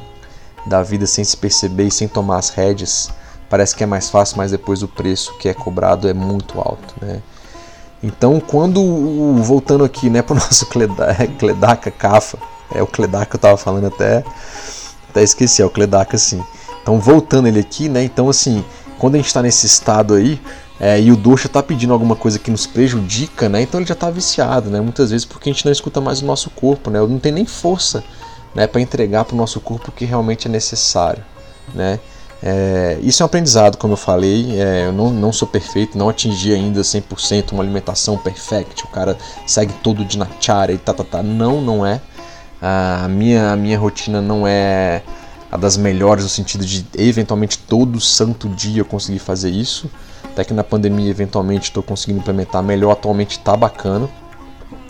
[0.65, 3.11] da vida sem se perceber e sem tomar as rédeas
[3.51, 6.95] parece que é mais fácil, mas depois o preço que é cobrado é muito alto,
[7.01, 7.21] né?
[8.01, 8.81] Então, quando
[9.43, 12.37] voltando aqui, né, para o nosso Kledaka Kafa,
[12.73, 14.23] é o Kledaka que eu estava falando até
[15.09, 16.41] até esqueci, é o Kledaka sim.
[16.81, 18.01] Então, voltando ele aqui, né?
[18.01, 18.63] Então, assim,
[18.97, 20.41] quando a gente está nesse estado aí,
[20.79, 23.61] é, e o Dosha está pedindo alguma coisa que nos prejudica, né?
[23.61, 24.81] Então ele já está viciado, né?
[24.81, 26.99] Muitas vezes porque a gente não escuta mais o nosso corpo, né?
[26.99, 28.03] Não tem nem força,
[28.55, 31.23] né, para entregar para o nosso corpo o que realmente é necessário,
[31.75, 31.99] né?
[32.43, 34.59] É, isso é um aprendizado, como eu falei.
[34.59, 38.83] É, eu não, não sou perfeito, não atingi ainda 100% uma alimentação perfect.
[38.83, 41.23] O cara segue todo de nachara e tá, tá, tá.
[41.23, 42.01] Não, não é.
[42.61, 45.01] A minha, a minha rotina não é
[45.51, 49.89] a das melhores no sentido de eventualmente todo santo dia eu conseguir fazer isso.
[50.23, 52.91] Até que na pandemia eventualmente estou conseguindo implementar melhor.
[52.91, 54.09] Atualmente está bacana,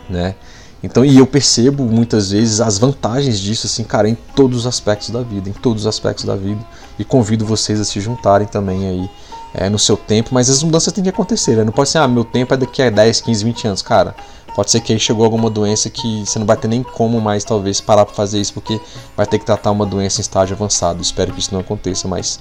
[0.09, 0.35] né?
[0.83, 5.11] Então, e eu percebo muitas vezes as vantagens disso, assim, cara, em todos os aspectos
[5.11, 6.59] da vida, em todos os aspectos da vida.
[6.99, 9.09] E convido vocês a se juntarem também aí
[9.53, 11.63] é, no seu tempo, mas as mudanças têm que acontecer, né?
[11.63, 14.15] Não pode ser, ah, meu tempo é daqui a 10, 15, 20 anos, cara.
[14.55, 17.43] Pode ser que aí chegou alguma doença que você não vai ter nem como mais,
[17.43, 18.79] talvez, parar para fazer isso, porque
[19.15, 21.01] vai ter que tratar uma doença em estágio avançado.
[21.01, 22.39] Espero que isso não aconteça, mas,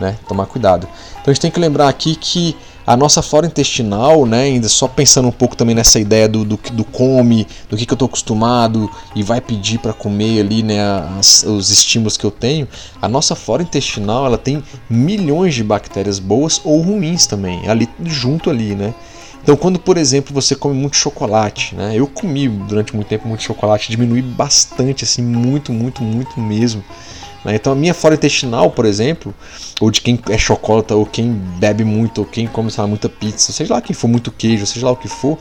[0.00, 0.88] né, tomar cuidado.
[1.12, 2.56] Então a gente tem que lembrar aqui que
[2.86, 6.58] a nossa flora intestinal, né, ainda só pensando um pouco também nessa ideia do, do,
[6.72, 10.80] do come, do que, que eu estou acostumado e vai pedir para comer ali, né,
[11.18, 12.68] as, os estímulos que eu tenho,
[13.00, 18.50] a nossa flora intestinal ela tem milhões de bactérias boas ou ruins também, ali junto
[18.50, 18.94] ali, né.
[19.42, 21.92] Então, quando, por exemplo, você come muito chocolate, né?
[21.94, 26.82] Eu comi durante muito tempo muito chocolate, diminui bastante, assim, muito, muito, muito mesmo.
[27.44, 27.54] Né?
[27.54, 29.34] Então a minha flora intestinal, por exemplo,
[29.80, 33.52] ou de quem é chocolate, ou quem bebe muito, ou quem come lá, muita pizza,
[33.52, 35.38] seja lá quem for, muito queijo, seja lá o que for,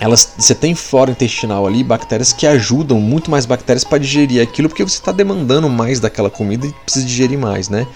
[0.00, 4.68] elas, você tem flora intestinal ali, bactérias que ajudam, muito mais bactérias para digerir aquilo,
[4.68, 7.86] porque você está demandando mais daquela comida e precisa digerir mais, né?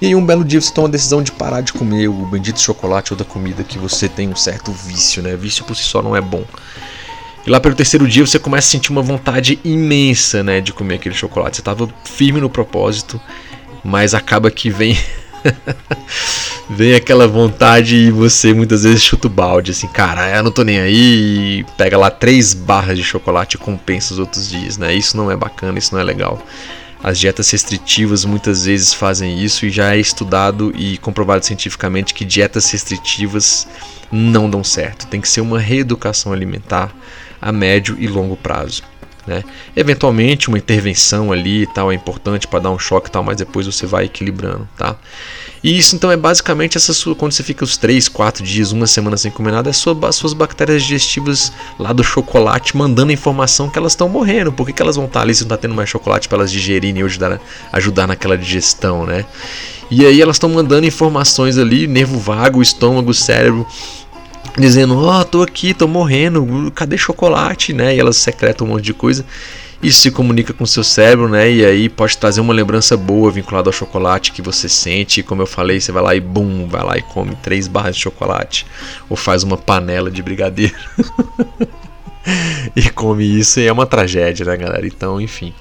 [0.00, 2.60] E aí um belo dia você toma a decisão de parar de comer o bendito
[2.60, 5.36] chocolate ou da comida que você tem um certo vício, né?
[5.36, 6.42] Vício por si só não é bom.
[7.46, 10.96] E lá pelo terceiro dia você começa a sentir uma vontade imensa, né, de comer
[10.96, 11.56] aquele chocolate.
[11.56, 13.20] Você estava firme no propósito,
[13.84, 14.96] mas acaba que vem
[16.70, 20.62] Vem aquela vontade e você muitas vezes chuta o balde, assim, cara, eu não tô
[20.62, 24.94] nem aí, e pega lá três barras de chocolate e compensa os outros dias, né?
[24.94, 26.40] Isso não é bacana, isso não é legal.
[27.02, 32.24] As dietas restritivas muitas vezes fazem isso e já é estudado e comprovado cientificamente que
[32.24, 33.66] dietas restritivas
[34.10, 35.08] não dão certo.
[35.08, 36.94] Tem que ser uma reeducação alimentar
[37.42, 38.82] a médio e longo prazo.
[39.26, 39.44] Né?
[39.76, 43.36] Eventualmente uma intervenção ali e tal é importante para dar um choque e tal, mas
[43.36, 44.96] depois você vai equilibrando, tá?
[45.62, 48.88] E isso então é basicamente essa sua quando você fica os 3, 4 dias, uma
[48.88, 53.70] semana sem comer nada, é sua, as suas bactérias digestivas lá do chocolate mandando informação
[53.70, 54.52] que elas estão morrendo.
[54.52, 56.50] Por que, que elas vão estar ali se não está tendo mais chocolate para elas
[56.50, 57.40] digerirem e ajudar,
[57.72, 59.24] ajudar naquela digestão, né?
[59.88, 63.66] E aí elas estão mandando informações ali, nervo vago, estômago, cérebro,
[64.58, 67.94] dizendo: Ó, oh, tô aqui, tô morrendo, cadê chocolate, né?
[67.94, 69.24] E elas secretam um monte de coisa.
[69.82, 71.50] Isso se comunica com seu cérebro, né?
[71.50, 75.18] E aí pode trazer uma lembrança boa vinculada ao chocolate que você sente.
[75.18, 77.96] E como eu falei, você vai lá e bum, vai lá e come três barras
[77.96, 78.64] de chocolate.
[79.10, 80.76] Ou faz uma panela de brigadeiro.
[82.76, 84.86] e come isso e é uma tragédia, né, galera?
[84.86, 85.52] Então, enfim.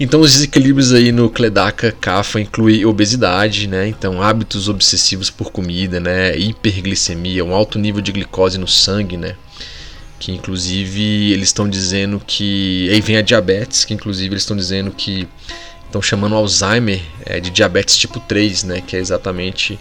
[0.00, 3.88] Então os desequilíbrios aí no Kledaka Kapha incluem obesidade, né?
[3.88, 6.38] Então hábitos obsessivos por comida, né?
[6.38, 9.34] Hiperglicemia, um alto nível de glicose no sangue, né?
[10.20, 14.92] Que inclusive eles estão dizendo que aí vem a diabetes, que inclusive eles estão dizendo
[14.92, 15.26] que
[15.86, 18.80] estão chamando Alzheimer é, de diabetes tipo 3, né?
[18.80, 19.76] Que é exatamente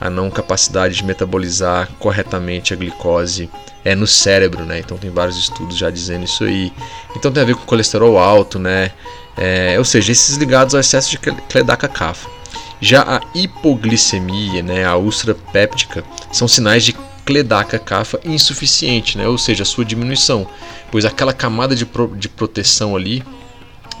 [0.00, 3.50] a não capacidade de metabolizar corretamente a glicose
[3.84, 4.78] é no cérebro, né?
[4.78, 6.72] Então tem vários estudos já dizendo isso aí.
[7.16, 8.92] Então tem a ver com colesterol alto, né?
[9.36, 12.28] É, ou seja, esses ligados ao excesso de Cledaca-Cafa.
[12.80, 19.62] Já a hipoglicemia, né, a úlcera péptica, são sinais de Cledaca-Cafa insuficiente, né, ou seja,
[19.62, 20.46] a sua diminuição,
[20.90, 23.24] pois aquela camada de, pro, de proteção ali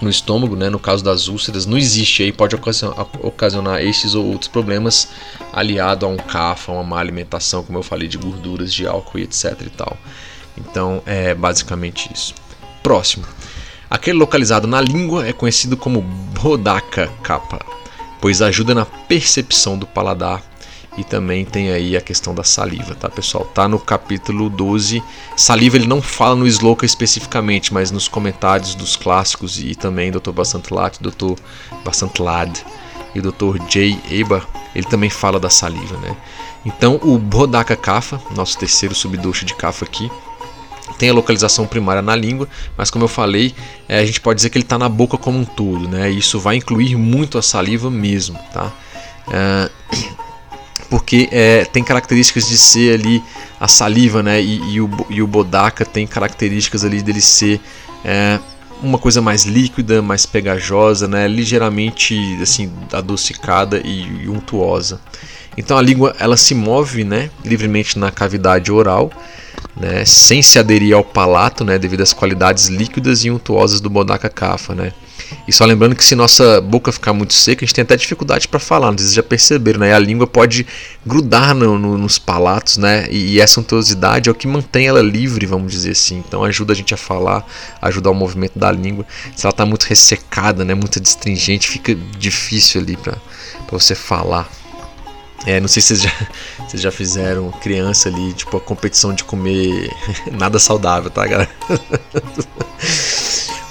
[0.00, 4.26] no estômago, né, no caso das úlceras, não existe aí pode ocasionar, ocasionar esses ou
[4.26, 5.08] outros problemas
[5.52, 9.22] aliado a um CAFA, uma má alimentação, como eu falei, de gorduras, de álcool e
[9.22, 9.96] etc e tal.
[10.56, 12.34] Então é basicamente isso.
[12.82, 13.24] Próximo.
[13.88, 17.60] Aquele localizado na língua é conhecido como Bodaka Kappa,
[18.20, 20.42] pois ajuda na percepção do paladar
[20.98, 23.44] e também tem aí a questão da saliva, tá pessoal?
[23.44, 25.02] Tá no capítulo 12.
[25.36, 30.32] Saliva ele não fala no Sloka especificamente, mas nos comentários dos clássicos e também Dr.
[30.32, 31.34] Basantlat, Dr.
[31.84, 32.58] Basantlad
[33.14, 33.58] e Dr.
[33.68, 33.98] J.
[34.10, 36.16] Eba, ele também fala da saliva, né?
[36.64, 40.10] Então o Bodaka Kapha, nosso terceiro subducho de Kapha aqui,
[40.98, 43.54] tem a localização primária na língua, mas como eu falei,
[43.88, 46.10] é, a gente pode dizer que ele está na boca como um todo, né?
[46.10, 48.72] isso vai incluir muito a saliva mesmo, tá?
[49.30, 49.70] É,
[50.88, 53.22] porque é, tem características de ser ali
[53.58, 54.40] a saliva, né?
[54.40, 57.60] E, e, o, e o bodaka tem características ali dele ser
[58.04, 58.38] é,
[58.82, 61.26] uma coisa mais líquida, mais pegajosa, né?
[61.26, 65.00] Ligeiramente assim adocicada e, e untuosa.
[65.56, 67.30] Então a língua ela se move, né?
[67.44, 69.10] Livremente na cavidade oral
[69.76, 74.28] né, sem se aderir ao palato, né, devido às qualidades líquidas e untuosas do Bodaka
[74.28, 74.92] Kapha, né.
[75.46, 78.48] E só lembrando que se nossa boca ficar muito seca, a gente tem até dificuldade
[78.48, 79.94] para falar, se já perceberam, né?
[79.94, 80.66] A língua pode
[81.04, 83.06] grudar no, no, nos palatos, né?
[83.10, 86.22] E, e, essa untuosidade é o que mantém ela livre, vamos dizer assim.
[86.26, 87.46] Então ajuda a gente a falar,
[87.80, 89.06] ajuda o movimento da língua.
[89.34, 90.74] Se ela está muito ressecada, né?
[90.74, 93.16] Muito distringente, fica difícil ali para
[93.70, 94.48] você falar.
[95.46, 96.12] É, não sei se vocês já,
[96.66, 99.90] vocês já fizeram criança ali, tipo, a competição de comer
[100.32, 101.50] nada saudável, tá, galera?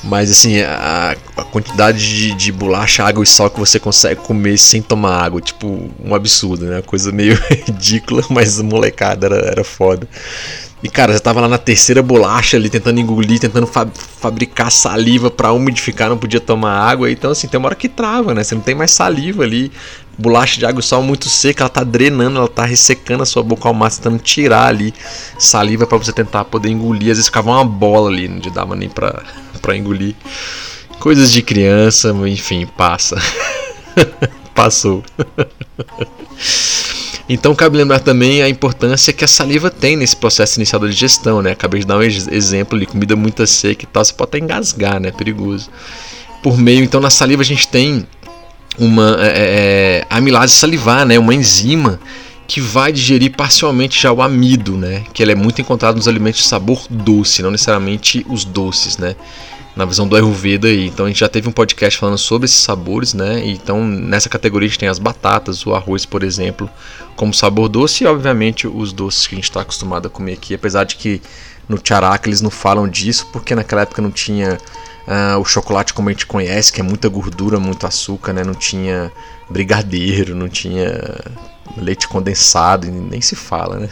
[0.05, 4.55] Mas assim, a, a quantidade de, de, bolacha, água e sal que você consegue comer
[4.55, 6.83] sem tomar água, tipo, um absurdo, né?
[6.83, 10.07] Coisa meio ridícula, mas molecada era, era foda.
[10.83, 13.87] E cara, já tava lá na terceira bolacha ali, tentando engolir, tentando fa
[14.19, 17.09] fabricar saliva para umidificar, não podia tomar água.
[17.09, 18.43] Então, assim, tem uma hora que trava, né?
[18.43, 19.71] Você não tem mais saliva ali
[20.17, 23.43] bolacha de água e sal muito seca, ela tá drenando, ela tá ressecando a sua
[23.43, 24.93] boca ao máximo, tentando tirar ali
[25.37, 27.11] saliva para você tentar poder engolir.
[27.11, 29.23] Às vezes ficava uma bola ali, não dava nem pra,
[29.61, 30.15] pra engolir.
[30.99, 33.17] Coisas de criança, enfim, passa.
[34.55, 35.03] Passou.
[37.27, 41.41] Então cabe lembrar também a importância que a saliva tem nesse processo inicial da digestão,
[41.41, 41.51] né?
[41.51, 44.99] Acabei de dar um exemplo ali, comida muito seca e tal, você pode até engasgar,
[44.99, 45.11] né?
[45.11, 45.69] Perigoso.
[46.43, 48.05] Por meio, então, na saliva a gente tem
[48.77, 51.99] uma é, é, é, amilase salivar, né, uma enzima
[52.47, 56.41] que vai digerir parcialmente já o amido, né, que ele é muito encontrado nos alimentos
[56.41, 59.15] de sabor doce, não necessariamente os doces, né.
[59.75, 60.71] na visão do Ayurveda.
[60.71, 63.45] Então a gente já teve um podcast falando sobre esses sabores, né?
[63.45, 66.69] Então nessa categoria a gente tem as batatas, o arroz, por exemplo,
[67.15, 70.53] como sabor doce e obviamente os doces que a gente está acostumado a comer aqui,
[70.53, 71.21] apesar de que
[71.67, 74.57] no charaka eles não falam disso porque naquela época não tinha
[75.07, 78.43] uh, o chocolate como a gente conhece, que é muita gordura, muito açúcar, né?
[78.43, 79.11] Não tinha
[79.49, 81.19] brigadeiro, não tinha
[81.77, 83.89] leite condensado, nem se fala, né?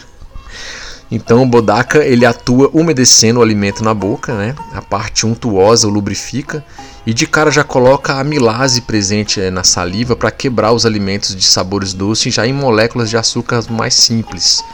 [1.10, 4.54] Então o Bodaka ele atua umedecendo o alimento na boca, né?
[4.72, 6.64] A parte untuosa o lubrifica
[7.06, 11.36] e de cara já coloca a amilase presente eh, na saliva para quebrar os alimentos
[11.36, 14.64] de sabores doces já em moléculas de açúcar mais simples,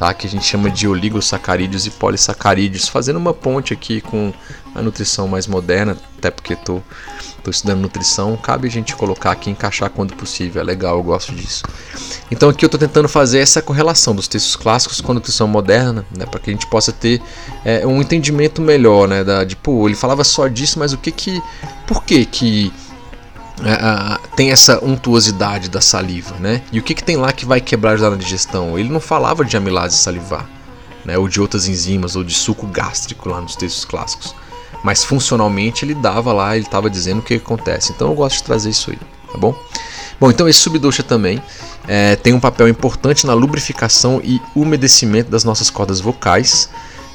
[0.00, 0.14] tá?
[0.14, 4.32] Que a gente chama de oligosacarídeos e polissacarídeos, fazendo uma ponte aqui com
[4.74, 6.82] a nutrição mais moderna, até porque estou
[7.46, 11.64] estudando nutrição, cabe a gente colocar aqui encaixar quando possível, é legal, eu gosto disso.
[12.30, 16.06] Então aqui eu estou tentando fazer essa correlação dos textos clássicos com a nutrição moderna,
[16.16, 17.20] né, para que a gente possa ter
[17.62, 21.10] é, um entendimento melhor, né, da, de, pô, ele falava só disso, mas o que
[21.10, 21.42] que,
[21.86, 22.72] por que que
[23.64, 26.62] é, tem essa untuosidade da saliva, né?
[26.72, 28.78] E o que, que tem lá que vai quebrar na digestão?
[28.78, 30.48] Ele não falava de amilase salivar,
[31.04, 31.18] né?
[31.18, 34.34] Ou de outras enzimas, ou de suco gástrico lá nos textos clássicos
[34.82, 37.92] mas funcionalmente ele dava lá, ele estava dizendo o que acontece.
[37.92, 38.98] Então eu gosto de trazer isso aí,
[39.30, 39.54] tá bom?
[40.18, 41.42] Bom, então esse subducha também
[41.88, 46.68] é, tem um papel importante na lubrificação e umedecimento das nossas cordas vocais,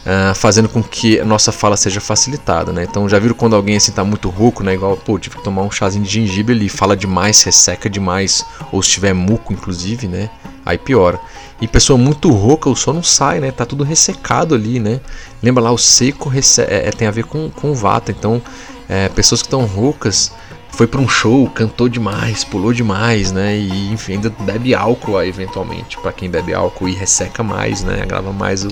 [0.06, 2.86] uh, fazendo com que a nossa fala seja facilitada, né?
[2.90, 4.74] Então já viram quando alguém assim tá muito rouco, né?
[4.74, 8.82] Igual, pô, tive que tomar um chazinho de gengibre, ele fala demais, resseca demais, ou
[8.82, 10.30] se tiver muco, inclusive, né?
[10.66, 11.20] Aí piora.
[11.62, 13.52] E pessoa muito rouca, o som não sai, né?
[13.52, 15.00] Tá tudo ressecado ali, né?
[15.42, 18.12] Lembra lá, o seco é, é, tem a ver com, com vata.
[18.12, 18.42] Então,
[18.90, 20.32] é, pessoas que estão roucas,
[20.72, 23.56] foi para um show, cantou demais, pulou demais, né?
[23.58, 28.02] E enfim, ainda bebe álcool aí, eventualmente, para quem bebe álcool e resseca mais, né?
[28.02, 28.70] Agrava mais o.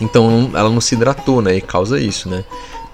[0.00, 1.56] Então ela não se hidratou, né?
[1.56, 2.44] E causa isso, né?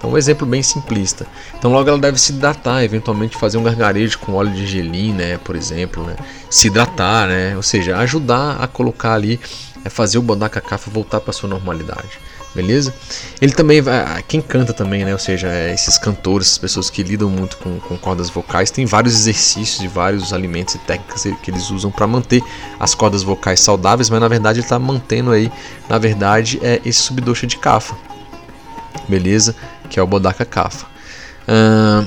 [0.03, 1.25] Então, um exemplo bem simplista.
[1.57, 5.39] Então, logo ela deve se hidratar, eventualmente fazer um gargarejo com óleo de gelim, né,
[5.39, 6.17] por exemplo, né?
[6.51, 7.55] se hidratar, né?
[7.55, 9.39] ou seja, ajudar a colocar ali,
[9.85, 12.19] é fazer o bodaka kafa voltar para sua normalidade.
[12.55, 12.93] Beleza?
[13.41, 14.23] Ele também vai.
[14.29, 15.13] Quem canta também, né?
[15.13, 18.85] Ou seja, é, esses cantores, essas pessoas que lidam muito com, com cordas vocais, tem
[18.85, 22.43] vários exercícios de vários alimentos e técnicas que eles usam para manter
[22.79, 25.51] as cordas vocais saudáveis, mas na verdade ele está mantendo aí,
[25.89, 27.97] na verdade, é esse subdoxa de cafa.
[29.09, 29.57] Beleza?
[29.93, 30.87] que é o Bodaka Kapha.
[31.47, 32.07] Uh,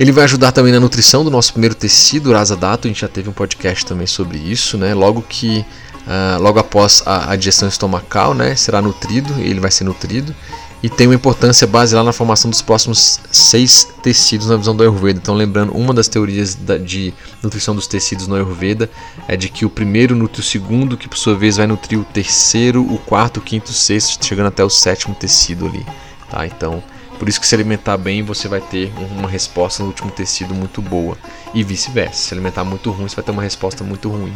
[0.00, 2.86] ele vai ajudar também na nutrição do nosso primeiro tecido, Rasa Dato.
[2.86, 4.94] A gente já teve um podcast também sobre isso, né?
[4.94, 5.64] Logo que
[6.06, 10.34] uh, logo após a, a, digestão estomacal, né, será nutrido, ele vai ser nutrido
[10.82, 14.82] e tem uma importância base lá na formação dos próximos seis tecidos na visão do
[14.82, 15.18] Ayurveda.
[15.18, 18.88] Então, lembrando, uma das teorias da, de nutrição dos tecidos no Ayurveda
[19.26, 22.04] é de que o primeiro nutre o segundo, que por sua vez vai nutrir o
[22.04, 25.84] terceiro, o quarto, o quinto, o sexto, chegando até o sétimo tecido ali.
[26.30, 26.46] Tá?
[26.46, 26.82] Então,
[27.18, 30.82] por isso que se alimentar bem, você vai ter uma resposta no último tecido muito
[30.82, 31.16] boa.
[31.54, 32.28] E vice-versa.
[32.28, 34.34] Se alimentar muito ruim, você vai ter uma resposta muito ruim.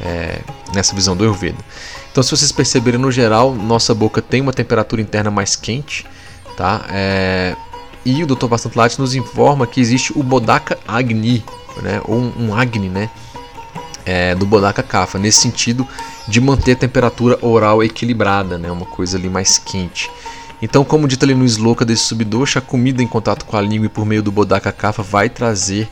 [0.00, 0.40] É,
[0.74, 1.58] nessa visão do Ayurveda.
[2.10, 6.06] Então, se vocês perceberem, no geral, nossa boca tem uma temperatura interna mais quente,
[6.56, 6.84] tá?
[6.90, 7.56] É,
[8.04, 8.46] e o Dr.
[8.46, 11.44] Bastantlat nos informa que existe o Bodaka Agni,
[11.82, 12.00] né?
[12.04, 13.10] ou um, um Agni, né?
[14.06, 15.86] É, do Bodaka Kapha, nesse sentido
[16.26, 18.70] de manter a temperatura oral equilibrada, né?
[18.70, 20.10] uma coisa ali mais quente.
[20.62, 23.86] Então, como dito ali no sloka desse subdosha, a comida em contato com a língua
[23.86, 25.88] e por meio do Bodaka Kapha vai trazer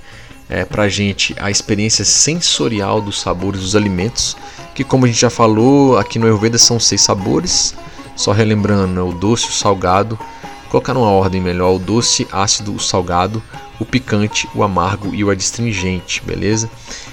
[0.49, 4.37] é, para gente a experiência sensorial dos sabores dos alimentos,
[4.75, 7.75] que como a gente já falou aqui no Ayurveda são seis sabores,
[8.15, 10.19] só relembrando, é o doce, o salgado,
[10.71, 13.43] colocar numa ordem melhor, o doce, ácido, o salgado,
[13.79, 16.71] o picante, o amargo e o adstringente, beleza?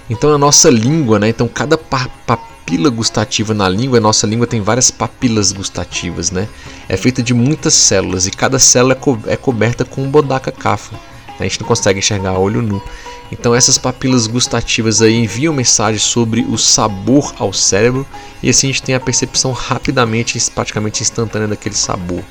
[0.09, 4.61] Então na nossa língua, né, então cada papila gustativa na língua, a nossa língua tem
[4.61, 6.47] várias papilas gustativas, né?
[6.87, 10.51] É feita de muitas células e cada célula é, co é coberta com um bodaka
[10.51, 10.95] kafa.
[11.39, 12.81] A gente não consegue enxergar a olho nu.
[13.33, 18.05] Então essas papilas gustativas aí enviam mensagem sobre o sabor ao cérebro
[18.43, 22.23] e assim a gente tem a percepção rapidamente, praticamente instantânea daquele sabor.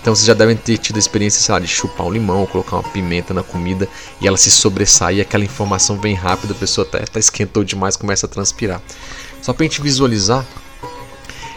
[0.00, 2.46] Então vocês já devem ter tido a experiência, sei lá, de chupar um limão ou
[2.48, 3.88] colocar uma pimenta na comida
[4.20, 8.28] e ela se sobressair aquela informação vem rápida, a pessoa até, esquentou demais, começa a
[8.28, 8.82] transpirar.
[9.40, 10.44] Só pra gente visualizar,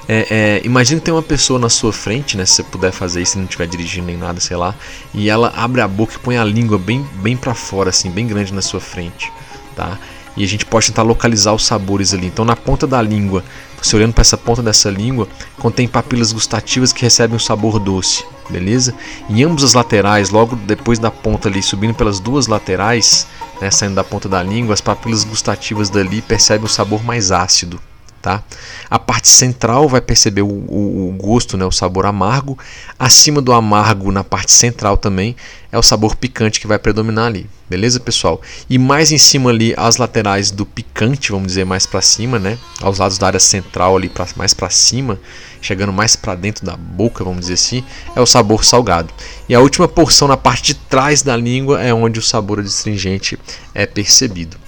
[0.07, 2.45] é, é, imagina que tem uma pessoa na sua frente, né?
[2.45, 4.75] Se você puder fazer isso, se não estiver dirigindo nem nada, sei lá,
[5.13, 8.27] e ela abre a boca e põe a língua bem, bem para fora, assim, bem
[8.27, 9.31] grande na sua frente,
[9.75, 9.97] tá?
[10.35, 12.27] E a gente pode tentar localizar os sabores ali.
[12.27, 13.43] Então, na ponta da língua,
[13.81, 15.27] você olhando para essa ponta dessa língua,
[15.59, 18.95] contém papilas gustativas que recebem um sabor doce, beleza?
[19.29, 23.27] Em ambos as laterais, logo depois da ponta ali, subindo pelas duas laterais,
[23.61, 27.79] né, saindo da ponta da língua, as papilas gustativas dali percebem o sabor mais ácido,
[28.23, 28.41] tá?
[28.89, 32.57] A parte central vai perceber o, o, o, gosto, né, o sabor amargo.
[32.97, 35.35] Acima do amargo, na parte central também,
[35.73, 38.41] é o sabor picante que vai predominar ali, beleza, pessoal?
[38.69, 42.57] E mais em cima ali, as laterais do picante, vamos dizer, mais para cima, né?
[42.81, 45.19] Aos lados da área central ali, pra, mais para cima,
[45.61, 47.83] chegando mais para dentro da boca, vamos dizer assim,
[48.15, 49.13] é o sabor salgado.
[49.49, 53.37] E a última porção na parte de trás da língua é onde o sabor adstringente
[53.75, 54.63] é percebido.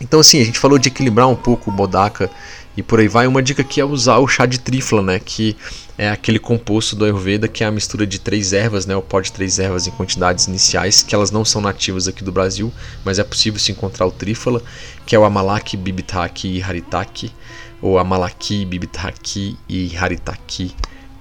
[0.00, 2.28] Então assim, a gente falou de equilibrar um pouco o bodaka
[2.76, 3.26] e por aí vai.
[3.26, 5.56] Uma dica aqui é usar o chá de trífala, né, que
[5.98, 9.20] é aquele composto do Ayurveda que é a mistura de três ervas, né, o pó
[9.20, 12.72] de três ervas em quantidades iniciais, que elas não são nativas aqui do Brasil,
[13.04, 14.62] mas é possível se encontrar o trífala,
[15.04, 17.32] que é o Amalaki, Bibitaki e Haritaki,
[17.80, 20.74] ou Amalaki, Bibitaki e Haritaki.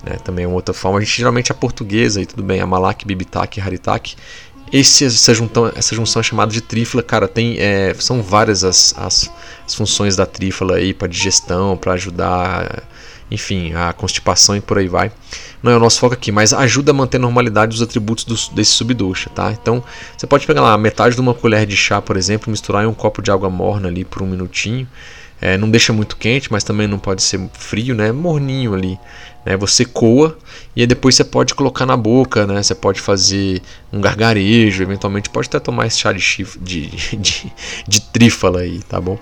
[0.03, 0.97] Né, também é uma outra forma.
[0.97, 4.15] A gente geralmente é portuguesa e tudo bem, Amalaki, Bibitaki e Haritaki.
[4.71, 7.27] Esse, essa, juntão, essa junção é chamada de trífala, cara.
[7.27, 9.29] Tem, é, são várias as, as,
[9.71, 12.83] as, funções da trífala aí para digestão, para ajudar,
[13.29, 15.11] enfim, a constipação e por aí vai.
[15.63, 18.55] Não é o nosso foco aqui, mas ajuda a manter a normalidade dos atributos do,
[18.55, 19.51] desse subducha, tá?
[19.51, 19.83] Então,
[20.17, 22.93] você pode pegar lá metade de uma colher de chá, por exemplo, misturar em um
[22.93, 24.87] copo de água morna ali por um minutinho.
[25.39, 28.11] É, não deixa muito quente, mas também não pode ser frio, né?
[28.11, 28.99] Morninho ali.
[29.43, 29.57] Né?
[29.57, 30.37] Você coa
[30.75, 32.61] e depois você pode colocar na boca, né?
[32.61, 33.59] Você pode fazer
[33.91, 37.53] um gargarejo, eventualmente pode até tomar esse chá de, chifre, de, de,
[37.87, 39.17] de trífala aí, tá bom?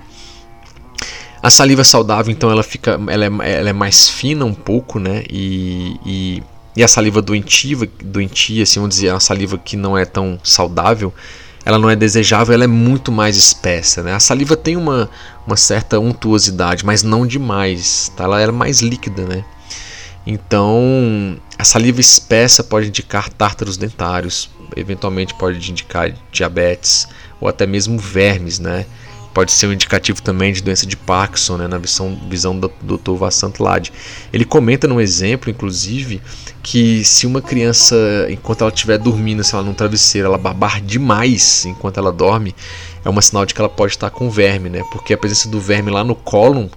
[1.42, 5.24] A saliva saudável, então, ela fica, ela é, ela é mais fina um pouco, né?
[5.30, 6.44] E, e,
[6.76, 10.40] e a saliva doentiva, doentia, assim, vamos dizer, é uma saliva que não é tão
[10.44, 11.14] saudável,
[11.66, 14.02] ela não é desejável, ela é muito mais espessa.
[14.02, 14.14] Né?
[14.14, 15.10] A saliva tem uma,
[15.46, 18.12] uma certa untuosidade, mas não demais.
[18.16, 18.24] Tá?
[18.24, 19.24] Ela é mais líquida.
[19.26, 19.44] Né?
[20.26, 27.08] Então, a saliva espessa pode indicar tártaros dentários, eventualmente pode indicar diabetes
[27.40, 28.86] ou até mesmo vermes, né?
[29.34, 33.14] Pode ser um indicativo também de doença de Parkinson, né, na visão, visão do Dr.
[33.14, 33.94] Vassant Lade.
[34.34, 36.22] Ele comenta num exemplo, inclusive,
[36.64, 37.96] que se uma criança,
[38.30, 42.56] enquanto ela estiver dormindo, se ela num travesseiro, ela babar demais enquanto ela dorme,
[43.04, 44.84] é uma sinal de que ela pode estar com verme, né?
[44.92, 46.68] Porque a presença do verme lá no cólon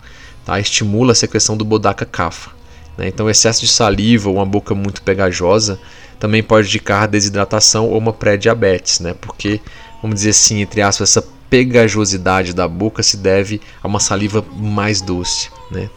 [0.45, 2.51] tá, estimula a secreção do bodaka kapha.
[2.97, 3.09] Né?
[3.09, 5.79] Então, excesso de saliva ou uma boca muito pegajosa
[6.19, 9.13] também pode indicar desidratação ou uma pré-diabetes, né?
[9.21, 9.61] Porque,
[10.01, 15.03] vamos dizer assim, entre aspas, essa pegajosidade da boca se deve a uma saliva mais
[15.03, 15.51] doce.
[15.71, 15.91] Né?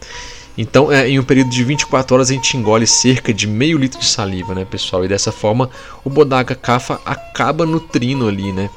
[0.58, 3.98] Então, é, em um período de 24 horas, a gente engole cerca de meio litro
[3.98, 5.02] de saliva, né, pessoal?
[5.02, 5.70] E dessa forma,
[6.04, 8.68] o Bodaka Kapha acaba nutrindo ali, né?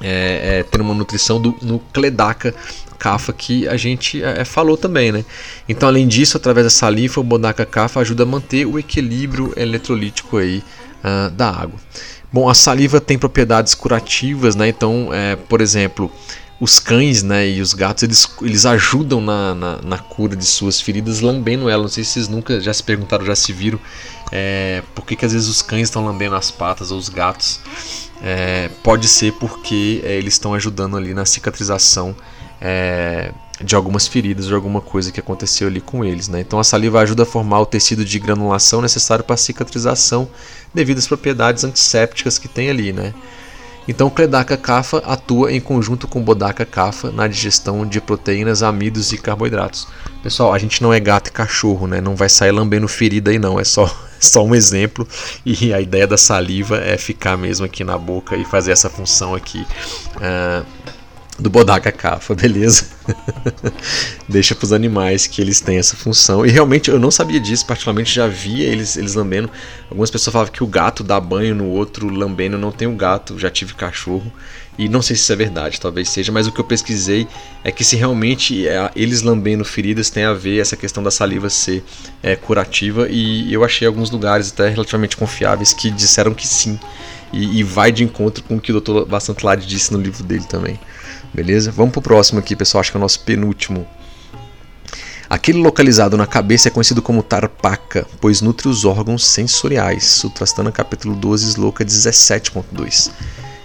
[0.00, 2.52] É, é, tendo uma nutrição do, no Kledaka
[3.36, 5.24] que a gente é, é, falou também, né?
[5.68, 10.36] Então, além disso, através da saliva, o Bodaka Kapha ajuda a manter o equilíbrio eletrolítico
[10.36, 10.62] aí
[11.02, 11.78] uh, da água.
[12.32, 14.68] Bom, a saliva tem propriedades curativas, né?
[14.68, 16.10] Então, é, por exemplo,
[16.58, 20.80] os cães né, e os gatos eles, eles ajudam na, na, na, cura de suas
[20.80, 21.82] feridas lambendo elas.
[21.82, 23.80] Não sei se vocês nunca já se perguntaram, já se viram
[24.30, 27.60] é, por que, que às vezes os cães estão lambendo as patas ou os gatos.
[28.22, 32.14] É, pode ser porque é, eles estão ajudando ali na cicatrização
[32.60, 36.28] é, de algumas feridas, de alguma coisa que aconteceu ali com eles.
[36.28, 36.40] Né?
[36.40, 40.28] Então a saliva ajuda a formar o tecido de granulação necessário para a cicatrização
[40.74, 42.92] devido às propriedades antissépticas que tem ali.
[42.92, 43.14] Né?
[43.86, 46.24] Então Kapha atua em conjunto com
[46.70, 49.88] Kapha na digestão de proteínas, amidos e carboidratos.
[50.22, 52.00] Pessoal, a gente não é gato e cachorro, né?
[52.00, 55.06] Não vai sair lambendo ferida aí não, é só, só um exemplo.
[55.44, 59.34] E a ideia da saliva é ficar mesmo aqui na boca e fazer essa função
[59.34, 59.66] aqui.
[60.16, 60.64] Uh,
[61.38, 62.86] do Bodaka Kapha, beleza?
[64.28, 66.44] Deixa para os animais que eles têm essa função.
[66.44, 69.50] E realmente eu não sabia disso, particularmente já via eles, eles lambendo.
[69.90, 72.56] Algumas pessoas falavam que o gato dá banho no outro lambendo.
[72.56, 74.30] Eu não tenho gato, já tive cachorro.
[74.78, 77.28] E não sei se isso é verdade, talvez seja, mas o que eu pesquisei
[77.62, 81.50] é que se realmente é, eles lambendo feridas tem a ver essa questão da saliva
[81.50, 81.84] ser
[82.22, 83.06] é, curativa.
[83.10, 86.80] E eu achei alguns lugares até relativamente confiáveis que disseram que sim.
[87.32, 89.04] E, e vai de encontro com o que o Dr.
[89.06, 90.78] Bastantlade disse no livro dele também.
[91.32, 91.70] Beleza?
[91.70, 92.80] Vamos pro próximo aqui, pessoal.
[92.80, 93.86] Acho que é o nosso penúltimo.
[95.28, 100.04] Aquele localizado na cabeça é conhecido como tarpaca, pois nutre os órgãos sensoriais.
[100.04, 103.10] Sutrastana capítulo 12, sloka 17.2.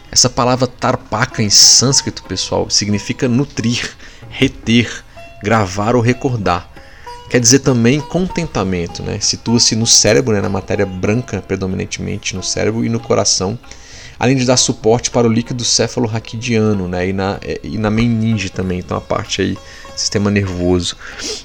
[0.10, 3.98] Essa palavra tarpaca em sânscrito, pessoal, significa nutrir,
[4.30, 5.04] reter,
[5.44, 6.70] gravar ou recordar.
[7.30, 9.20] Quer dizer também contentamento, né?
[9.20, 10.40] Situa-se no cérebro, né?
[10.40, 13.60] na matéria branca, predominantemente no cérebro e no coração,
[14.20, 18.80] além de dar suporte para o líquido céfalo-raquidiano né, e, na, e na meninge também,
[18.80, 19.58] então a parte aí
[19.96, 20.96] sistema nervoso.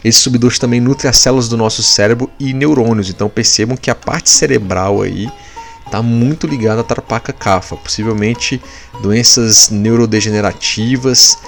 [0.05, 3.95] Esse subdoce também nutre as células do nosso cérebro e neurônios, então percebam que a
[3.95, 5.31] parte cerebral aí
[5.87, 8.61] está muito ligada à tarpaca cafa, possivelmente
[9.03, 11.39] doenças neurodegenerativas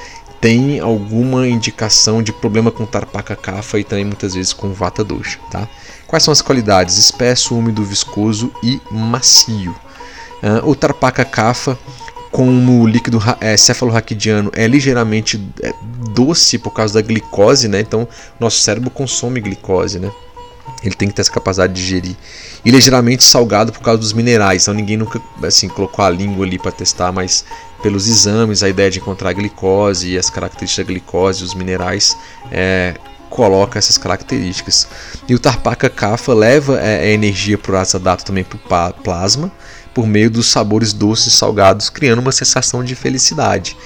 [0.44, 5.38] tem alguma indicação de problema com tarpaca cafa e também muitas vezes com vata dosha,
[5.50, 5.66] tá?
[6.06, 6.98] Quais são as qualidades?
[6.98, 9.74] Espesso, úmido, viscoso e macio.
[10.44, 11.78] Uh, o tarpaca cafa,
[12.30, 15.72] como o líquido é, cefalorraquidiano, é ligeiramente é,
[16.10, 17.80] doce por causa da glicose, né?
[17.80, 18.06] Então,
[18.38, 20.10] nosso cérebro consome glicose, né?
[20.82, 22.16] Ele tem que ter essa capacidade de digerir.
[22.64, 24.62] E ligeiramente salgado por causa dos minerais.
[24.62, 27.44] Então ninguém nunca assim colocou a língua ali para testar, mas
[27.82, 32.16] pelos exames, a ideia de encontrar a glicose e as características da glicose, os minerais,
[32.50, 32.94] é,
[33.30, 34.86] coloca essas características.
[35.28, 39.50] E o Tarpaca Kapha leva é, energia para o azadato também para o plasma,
[39.94, 43.76] por meio dos sabores doces e salgados, criando uma sensação de felicidade.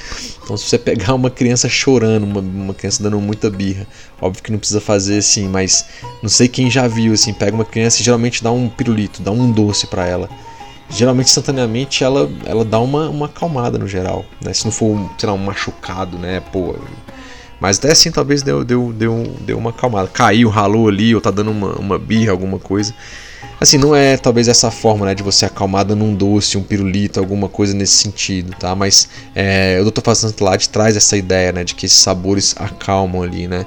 [0.43, 3.87] Então, se você pegar uma criança chorando, uma, uma criança dando muita birra,
[4.21, 5.85] óbvio que não precisa fazer assim, mas
[6.23, 9.31] não sei quem já viu assim, pega uma criança e geralmente dá um pirulito, dá
[9.31, 10.29] um doce para ela.
[10.91, 14.55] Geralmente, instantaneamente, ela, ela dá uma, uma acalmada no geral, né?
[14.55, 16.41] Se não for, sei lá, um machucado, né?
[16.51, 16.75] Pô,
[17.61, 20.09] mas até assim talvez deu, deu, deu, deu uma acalmada.
[20.09, 22.95] Caiu, ralou ali, ou tá dando uma, uma birra, alguma coisa.
[23.61, 27.19] Assim, não é talvez essa forma né, de você acalmar dando um doce, um pirulito,
[27.19, 28.75] alguma coisa nesse sentido, tá?
[28.75, 30.01] Mas é, o Dr.
[30.03, 33.67] Fasantlade traz essa ideia né, de que esses sabores acalmam ali, né?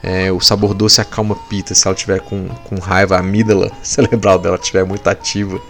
[0.00, 1.74] É, o sabor doce acalma pita.
[1.74, 5.60] Se ela tiver com, com raiva, a amígdala cerebral dela estiver muito ativa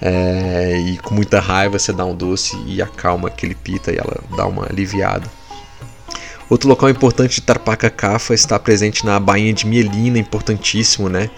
[0.00, 4.16] é, e com muita raiva, você dá um doce e acalma aquele pita e ela
[4.36, 5.26] dá uma aliviada.
[6.48, 11.30] Outro local importante de Tarpaca Cafa está presente na bainha de mielina, importantíssimo, né?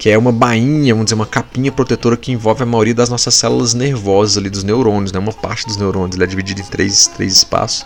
[0.00, 3.34] Que é uma bainha, vamos dizer, uma capinha protetora que envolve a maioria das nossas
[3.34, 5.18] células nervosas ali, dos neurônios, né?
[5.18, 7.84] uma parte dos neurônios, ele é dividido em três, três espaços.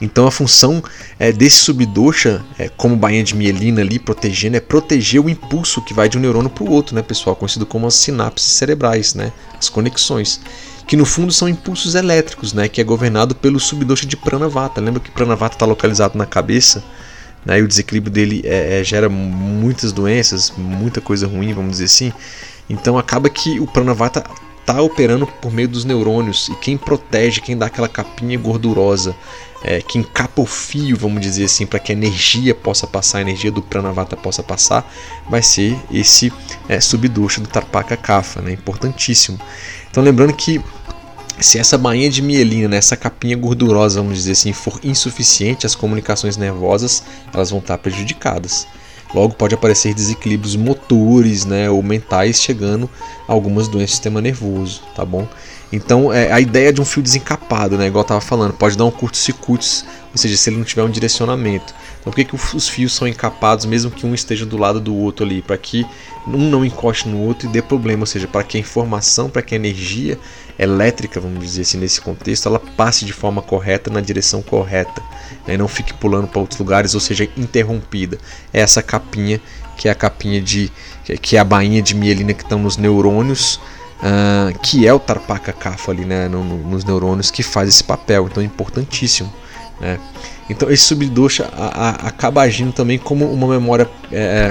[0.00, 0.82] Então a função
[1.18, 5.92] é, desse subdosha, é, como bainha de mielina ali, protegendo, é proteger o impulso que
[5.92, 7.36] vai de um neurônio para o outro, né, pessoal?
[7.36, 9.30] Conhecido como as sinapses cerebrais, né?
[9.58, 10.40] as conexões.
[10.86, 12.68] Que no fundo são impulsos elétricos, né?
[12.68, 14.80] Que é governado pelo subdosha de Pranavata.
[14.80, 16.82] Lembra que Pranavata está localizado na cabeça?
[17.44, 21.84] Né, e o desequilíbrio dele é, é, gera muitas doenças, muita coisa ruim, vamos dizer
[21.84, 22.12] assim.
[22.68, 24.24] Então acaba que o Pranavata
[24.60, 29.14] está operando por meio dos neurônios e quem protege, quem dá aquela capinha gordurosa,
[29.62, 33.20] é, quem capa o fio, vamos dizer assim, para que a energia possa passar, a
[33.20, 34.90] energia do Pranavata possa passar,
[35.28, 36.32] vai ser esse
[36.68, 39.38] é, do Tarpaka Kapha, né, importantíssimo.
[39.90, 40.60] Então lembrando que
[41.40, 45.74] se essa bainha de mielina, né, essa capinha gordurosa, vamos dizer assim, for insuficiente, as
[45.74, 48.66] comunicações nervosas elas vão estar prejudicadas.
[49.14, 52.90] Logo pode aparecer desequilíbrios motores, né, ou mentais, chegando
[53.28, 55.28] a algumas doenças do sistema nervoso, tá bom?
[55.72, 58.84] Então, é, a ideia de um fio desencapado, né, igual eu estava falando, pode dar
[58.84, 59.66] um curto-circuito,
[60.12, 61.74] ou seja, se ele não tiver um direcionamento.
[62.00, 64.94] Então, por que, que os fios são encapados, mesmo que um esteja do lado do
[64.94, 65.42] outro ali?
[65.42, 65.84] Para que
[66.26, 69.42] um não encoste no outro e dê problema, ou seja, para que a informação, para
[69.42, 70.18] que a energia
[70.58, 75.02] elétrica, vamos dizer assim, nesse contexto, ela passe de forma correta na direção correta,
[75.46, 78.18] né, não fique pulando para outros lugares, ou seja, interrompida.
[78.52, 79.40] É essa capinha,
[79.76, 80.70] que é a capinha de.
[81.20, 83.60] que é a bainha de mielina que estão nos neurônios.
[83.94, 87.82] Uh, que é o tarpaca cafa ali né, no, no, nos neurônios que faz esse
[87.82, 89.32] papel, então é importantíssimo.
[89.80, 89.98] Né?
[90.50, 94.50] Então esse subdosha a, a, acaba agindo também como uma memória, é,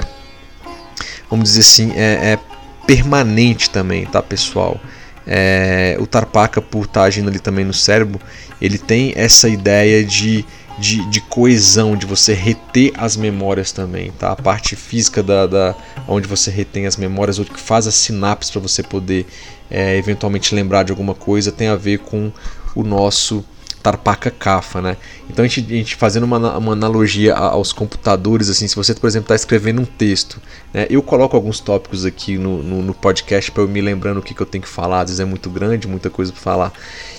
[1.30, 2.38] vamos dizer assim, é, é,
[2.86, 4.80] permanente também, tá pessoal?
[5.26, 8.20] É, o Tarpaca, por estar tá agindo ali também no cérebro,
[8.60, 10.44] ele tem essa ideia de,
[10.78, 14.32] de, de, coesão, de você reter as memórias também, tá?
[14.32, 15.74] A parte física da, da
[16.06, 19.26] onde você retém as memórias, o que faz as sinapses para você poder
[19.70, 22.30] é, eventualmente lembrar de alguma coisa, tem a ver com
[22.74, 23.44] o nosso
[23.84, 24.96] Tarpaca Cafa, né?
[25.28, 29.06] Então a gente, a gente fazendo uma, uma, analogia aos computadores, assim, se você, por
[29.06, 30.40] exemplo, está escrevendo um texto,
[30.72, 30.86] né?
[30.88, 34.32] Eu coloco alguns tópicos aqui no, no, no podcast para eu me lembrando o que,
[34.32, 36.72] que eu tenho que falar, às vezes é muito grande, muita coisa para falar.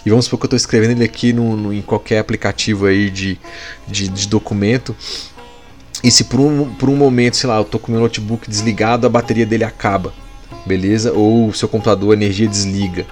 [0.03, 3.11] E vamos supor que eu estou escrevendo ele aqui no, no, em qualquer aplicativo aí
[3.11, 3.38] de,
[3.88, 4.95] de, de documento.
[6.03, 9.05] E se por um, por um momento, sei lá, eu tô com meu notebook desligado,
[9.05, 10.11] a bateria dele acaba,
[10.66, 11.13] beleza?
[11.13, 13.05] Ou o seu computador, a energia desliga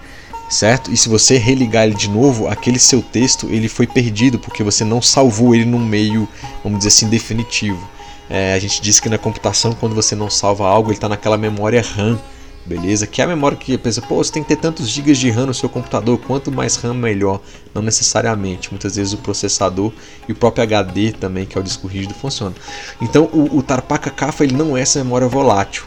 [0.50, 0.92] certo?
[0.92, 4.84] E se você religar ele de novo, aquele seu texto ele foi perdido porque você
[4.84, 6.28] não salvou ele num meio,
[6.64, 7.90] vamos dizer assim, definitivo.
[8.30, 11.38] É, a gente diz que na computação, quando você não salva algo, ele está naquela
[11.38, 12.20] memória RAM,
[12.66, 13.06] beleza?
[13.06, 15.48] Que é a memória que pensa, pô, você tem que ter tantos gigas de RAM
[15.48, 17.42] no seu computador, quanto mais RAM melhor.
[17.74, 19.92] Não necessariamente, muitas vezes o processador
[20.28, 22.56] e o próprio HD também, que é o disco rígido, funciona.
[23.02, 24.14] Então o, o Tarpaca
[24.44, 25.84] ele não é essa memória volátil.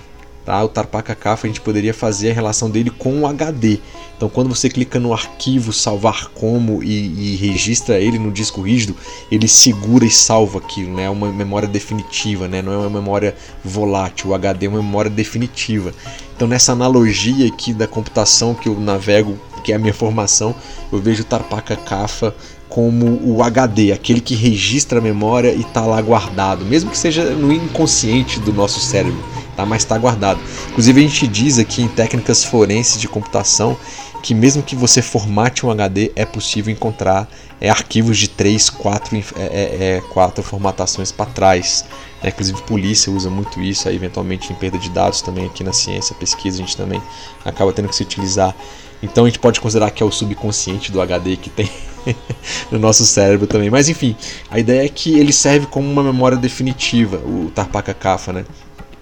[0.47, 0.63] Tá?
[0.63, 3.81] O Tarpaca Kapha a gente poderia fazer a relação dele com o HD.
[4.17, 8.97] Então, quando você clica no arquivo salvar como e, e, registra ele no disco rígido,
[9.29, 11.03] ele segura e salva aquilo, né?
[11.03, 12.63] É uma memória definitiva, né?
[12.63, 13.35] Não é uma memória
[13.65, 14.31] volátil.
[14.31, 15.93] O HD é uma memória definitiva.
[16.37, 20.55] Então, nessa analogia aqui da computação que eu navego, que é a minha formação,
[20.93, 22.33] eu vejo o Tarpaca Kapha
[22.69, 27.25] como o HD, aquele que registra a memória e está lá guardado, mesmo que seja
[27.31, 29.23] no inconsciente do nosso cérebro,
[29.57, 29.65] tá?
[29.65, 30.41] mas está guardado.
[30.71, 33.77] Inclusive a gente diz aqui em técnicas forenses de computação
[34.23, 37.29] que mesmo que você formate um HD, é possível encontrar
[37.61, 41.85] é, arquivos de 3, 4, é, é, é, quatro formatações para trás.
[42.21, 42.31] Né?
[42.31, 46.13] Inclusive polícia usa muito isso, aí, eventualmente em perda de dados também aqui na ciência,
[46.17, 47.01] pesquisa, a gente também
[47.45, 48.53] acaba tendo que se utilizar.
[49.01, 51.71] Então a gente pode considerar que é o subconsciente do HD que tem
[52.71, 53.71] no nosso cérebro também.
[53.71, 54.17] Mas enfim,
[54.51, 58.45] a ideia é que ele serve como uma memória definitiva, o Tarpaka Kapha, né?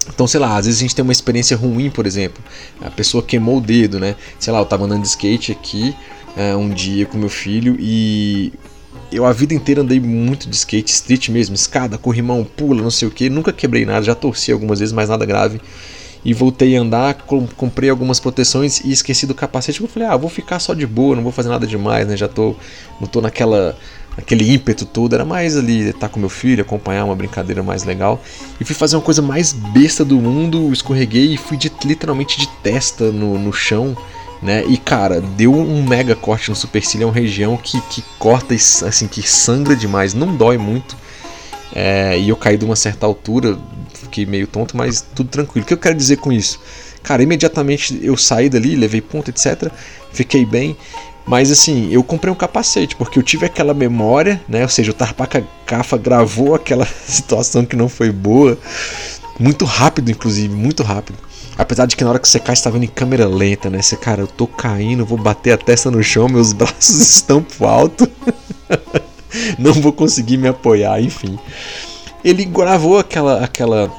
[0.07, 2.43] Então, sei lá, às vezes a gente tem uma experiência ruim, por exemplo.
[2.81, 4.15] A pessoa queimou o dedo, né?
[4.39, 5.95] Sei lá, eu tava andando de skate aqui
[6.37, 8.53] é, um dia com meu filho e
[9.11, 13.07] eu a vida inteira andei muito de skate, street mesmo, escada, corrimão, pula, não sei
[13.07, 13.29] o que.
[13.29, 15.59] Nunca quebrei nada, já torci algumas vezes, mas nada grave.
[16.25, 17.13] E voltei a andar,
[17.55, 19.79] comprei algumas proteções e esqueci do capacete.
[19.79, 22.17] Eu falei, ah, vou ficar só de boa, não vou fazer nada demais, né?
[22.17, 22.55] Já tô,
[22.99, 23.77] não tô naquela
[24.17, 28.21] aquele ímpeto todo, era mais ali estar com meu filho, acompanhar uma brincadeira mais legal.
[28.59, 32.47] E fui fazer uma coisa mais besta do mundo, escorreguei e fui de, literalmente de
[32.63, 33.95] testa no, no chão.
[34.41, 34.63] Né?
[34.67, 39.07] E cara, deu um mega corte no supercílio, é uma região que, que corta assim,
[39.07, 40.95] que sangra demais, não dói muito.
[41.75, 43.59] É, e eu caí de uma certa altura,
[43.93, 45.65] fiquei meio tonto, mas tudo tranquilo.
[45.65, 46.59] O que eu quero dizer com isso?
[47.03, 49.69] Cara, imediatamente eu saí dali, levei ponto, etc.
[50.11, 50.77] Fiquei bem.
[51.27, 54.61] Mas assim, eu comprei um capacete, porque eu tive aquela memória, né?
[54.61, 58.57] Ou seja, o Tarpaca Cafa gravou aquela situação que não foi boa.
[59.39, 61.17] Muito rápido, inclusive, muito rápido.
[61.57, 63.81] Apesar de que na hora que você cai, está vendo em câmera lenta, né?
[63.81, 67.65] Você, cara, eu tô caindo, vou bater a testa no chão, meus braços estão pro
[67.65, 68.09] alto.
[69.57, 71.37] não vou conseguir me apoiar, enfim.
[72.23, 73.91] Ele gravou aquela aquela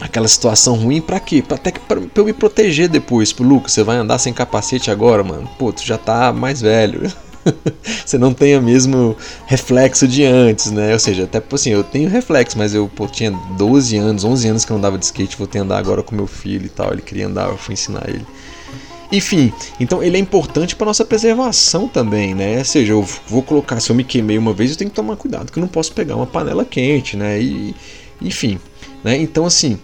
[0.00, 1.42] aquela situação ruim para quê?
[1.46, 3.32] Pra, até que pra, pra, eu me proteger depois.
[3.32, 5.48] Pro Lucas, você vai andar sem capacete agora, mano?
[5.58, 7.10] Pô, tu já tá mais velho.
[8.04, 9.16] você não tem o mesmo
[9.46, 10.92] reflexo de antes, né?
[10.92, 14.64] Ou seja, até assim, eu tenho reflexo, mas eu pô, tinha 12 anos, 11 anos
[14.64, 16.92] que eu andava de skate, vou ter andar agora com meu filho e tal.
[16.92, 18.26] Ele queria andar, eu fui ensinar ele.
[19.10, 22.58] Enfim, então ele é importante para nossa preservação também, né?
[22.58, 25.16] Ou seja, eu vou colocar, se eu me queimei uma vez, eu tenho que tomar
[25.16, 27.40] cuidado, que eu não posso pegar uma panela quente, né?
[27.40, 27.74] E,
[28.20, 28.58] enfim,
[29.02, 29.16] né?
[29.16, 29.78] Então, assim,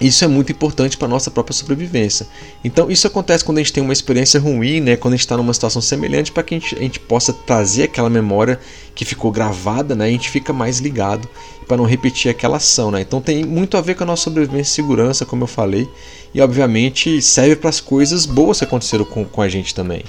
[0.00, 2.26] isso é muito importante para a nossa própria sobrevivência.
[2.64, 4.96] Então, isso acontece quando a gente tem uma experiência ruim, né?
[4.96, 7.82] quando a gente está numa situação semelhante, para que a gente, a gente, possa trazer
[7.82, 8.58] aquela memória
[8.94, 10.06] que ficou gravada, né?
[10.06, 11.28] a gente fica mais ligado
[11.68, 12.90] para não repetir aquela ação.
[12.90, 13.02] Né?
[13.02, 15.86] Então, tem muito a ver com a nossa sobrevivência e segurança, como eu falei,
[16.34, 20.02] e obviamente serve para as coisas boas que aconteceram com, com a gente também.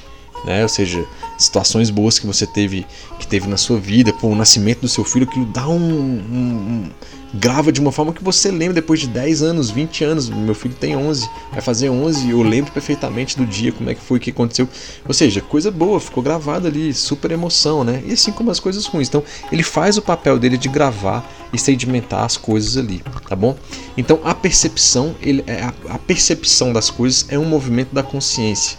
[0.45, 0.63] Né?
[0.63, 1.05] Ou seja,
[1.37, 2.85] situações boas que você teve
[3.19, 6.89] que teve na sua vida, pô, o nascimento do seu filho, que dá um, um
[7.33, 10.29] grava de uma forma que você lembra depois de 10 anos, 20 anos.
[10.29, 13.95] Meu filho tem 11, vai fazer 11 e eu lembro perfeitamente do dia, como é
[13.95, 14.67] que foi, o que aconteceu.
[15.07, 18.03] Ou seja, coisa boa, ficou gravado ali, super emoção, né?
[18.05, 19.07] E assim como as coisas ruins.
[19.07, 23.55] Então, ele faz o papel dele de gravar e sedimentar as coisas ali, tá bom?
[23.97, 28.77] Então, a percepção, ele, é, a, a percepção das coisas é um movimento da consciência.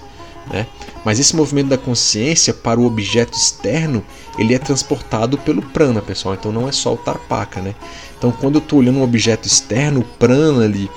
[0.53, 0.67] Né?
[1.05, 4.05] Mas esse movimento da consciência para o objeto externo,
[4.39, 6.35] ele é transportado pelo prana, pessoal.
[6.35, 7.75] Então não é só o tarpaka, né?
[8.19, 10.91] Então quando eu estou olhando um objeto externo, o prana ali,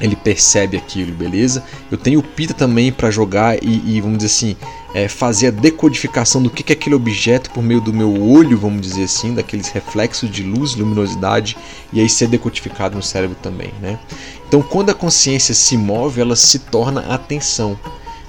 [0.00, 1.64] ele percebe aquilo, beleza?
[1.90, 4.56] Eu tenho o pita também para jogar e, e, vamos dizer assim,
[4.94, 8.58] é, fazer a decodificação do que, que é aquele objeto por meio do meu olho,
[8.58, 11.56] vamos dizer assim, daqueles reflexos de luz, luminosidade,
[11.92, 13.98] e aí ser decodificado no cérebro também, né?
[14.46, 17.78] Então quando a consciência se move, ela se torna atenção.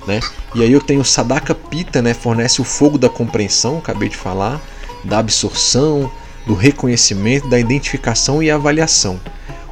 [0.07, 0.21] Né?
[0.55, 2.13] E aí eu tenho Sadaka Pita, né?
[2.13, 4.61] fornece o fogo da compreensão, acabei de falar,
[5.03, 6.09] da absorção,
[6.45, 9.19] do reconhecimento, da identificação e avaliação.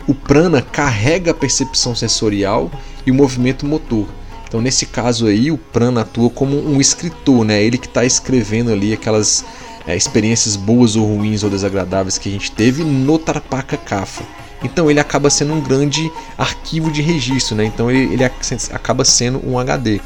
[0.07, 2.69] O prana carrega a percepção sensorial
[3.05, 4.07] e o movimento motor.
[4.47, 7.63] Então, nesse caso aí, o prana atua como um escritor, né?
[7.63, 9.43] Ele que está escrevendo ali aquelas
[9.87, 14.23] é, experiências boas ou ruins ou desagradáveis que a gente teve no Tarpaka Kapha.
[14.63, 17.65] Então ele acaba sendo um grande arquivo de registro, né?
[17.65, 19.99] Então ele, ele acaba sendo um HD.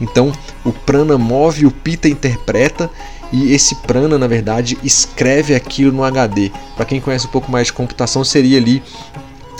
[0.00, 0.32] Então
[0.64, 2.90] o prana move, o pita interpreta
[3.32, 6.50] e esse prana, na verdade, escreve aquilo no HD.
[6.76, 8.82] Para quem conhece um pouco mais de computação, seria ali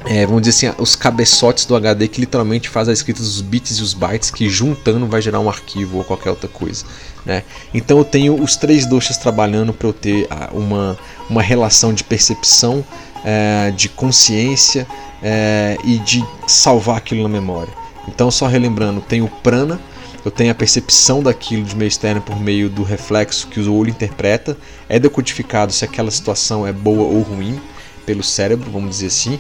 [0.05, 3.79] é, vamos dizer assim, os cabeçotes do HD que literalmente faz a escrita dos bits
[3.79, 6.85] e os bytes que juntando vai gerar um arquivo ou qualquer outra coisa.
[7.25, 7.45] Né?
[7.73, 10.99] Então eu tenho os três doshas trabalhando para eu ter ah, uma,
[11.31, 12.85] uma relação de percepção,
[13.25, 14.87] é, de consciência
[15.23, 17.73] é, e de salvar aquilo na memória.
[18.09, 19.81] Então, só relembrando, tem o prana,
[20.25, 23.91] eu tenho a percepção daquilo de meio externo por meio do reflexo que o olho
[23.91, 24.57] interpreta,
[24.89, 27.61] é decodificado se aquela situação é boa ou ruim
[28.07, 29.39] pelo cérebro, vamos dizer assim.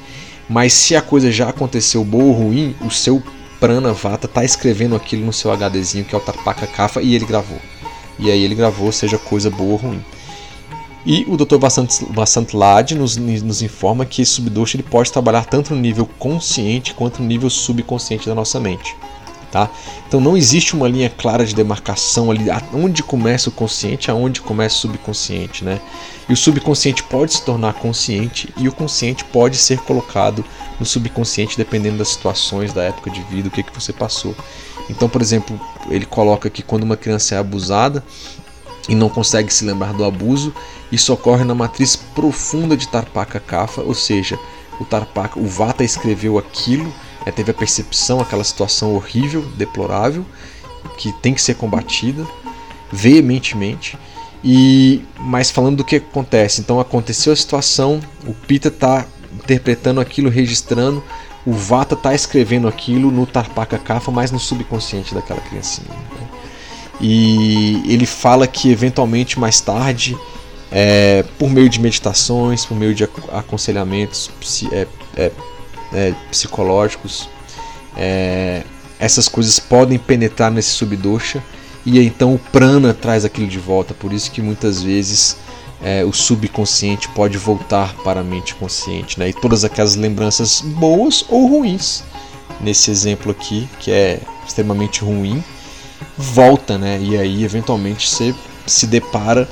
[0.48, 3.22] Mas se a coisa já aconteceu boa ou ruim, o seu
[3.60, 7.24] prana vata está escrevendo aquilo no seu HDzinho que é o Tapaka Kapha e ele
[7.24, 7.60] gravou.
[8.18, 10.04] E aí ele gravou, seja coisa boa ou ruim.
[11.04, 11.56] E o Dr.
[11.58, 16.94] Vasant Lad nos, nos informa que esse subdosha ele pode trabalhar tanto no nível consciente
[16.94, 18.94] quanto no nível subconsciente da nossa mente.
[19.50, 19.68] Tá?
[20.08, 24.76] Então não existe uma linha clara de demarcação ali, onde começa o consciente, aonde começa
[24.76, 25.78] o subconsciente, né?
[26.26, 30.42] E o subconsciente pode se tornar consciente e o consciente pode ser colocado
[30.80, 34.34] no subconsciente dependendo das situações, da época de vida, o que que você passou.
[34.88, 35.60] Então, por exemplo,
[35.90, 38.02] ele coloca que quando uma criança é abusada
[38.88, 40.52] e não consegue se lembrar do abuso,
[40.90, 44.38] isso ocorre na matriz profunda de Tarpaka Kapha, ou seja,
[44.80, 46.92] o Tarpaka, o Vata escreveu aquilo
[47.24, 50.24] é, teve a percepção, aquela situação horrível, deplorável,
[50.98, 52.26] que tem que ser combatida
[52.90, 53.98] veementemente.
[54.44, 60.28] E mas falando do que acontece, então aconteceu a situação, o Pita está interpretando aquilo,
[60.28, 61.02] registrando,
[61.46, 65.88] o Vata está escrevendo aquilo no Tarpaka Kapha, mas no subconsciente daquela criancinha.
[67.02, 70.16] E ele fala que eventualmente mais tarde,
[70.70, 73.02] é, por meio de meditações, por meio de
[73.32, 74.30] aconselhamentos
[74.70, 75.32] é, é,
[75.92, 77.28] é, psicológicos,
[77.96, 78.62] é,
[79.00, 81.42] essas coisas podem penetrar nesse subdosha
[81.84, 83.92] e então o prana traz aquilo de volta.
[83.92, 85.36] Por isso que muitas vezes
[85.82, 89.30] é, o subconsciente pode voltar para a mente consciente, né?
[89.30, 92.04] E todas aquelas lembranças boas ou ruins,
[92.60, 95.42] nesse exemplo aqui que é extremamente ruim,
[96.16, 96.98] volta, né?
[97.00, 98.34] E aí eventualmente você
[98.66, 99.48] se depara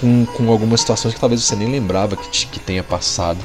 [0.00, 3.38] com, com algumas situações que talvez você nem lembrava que, que tenha passado,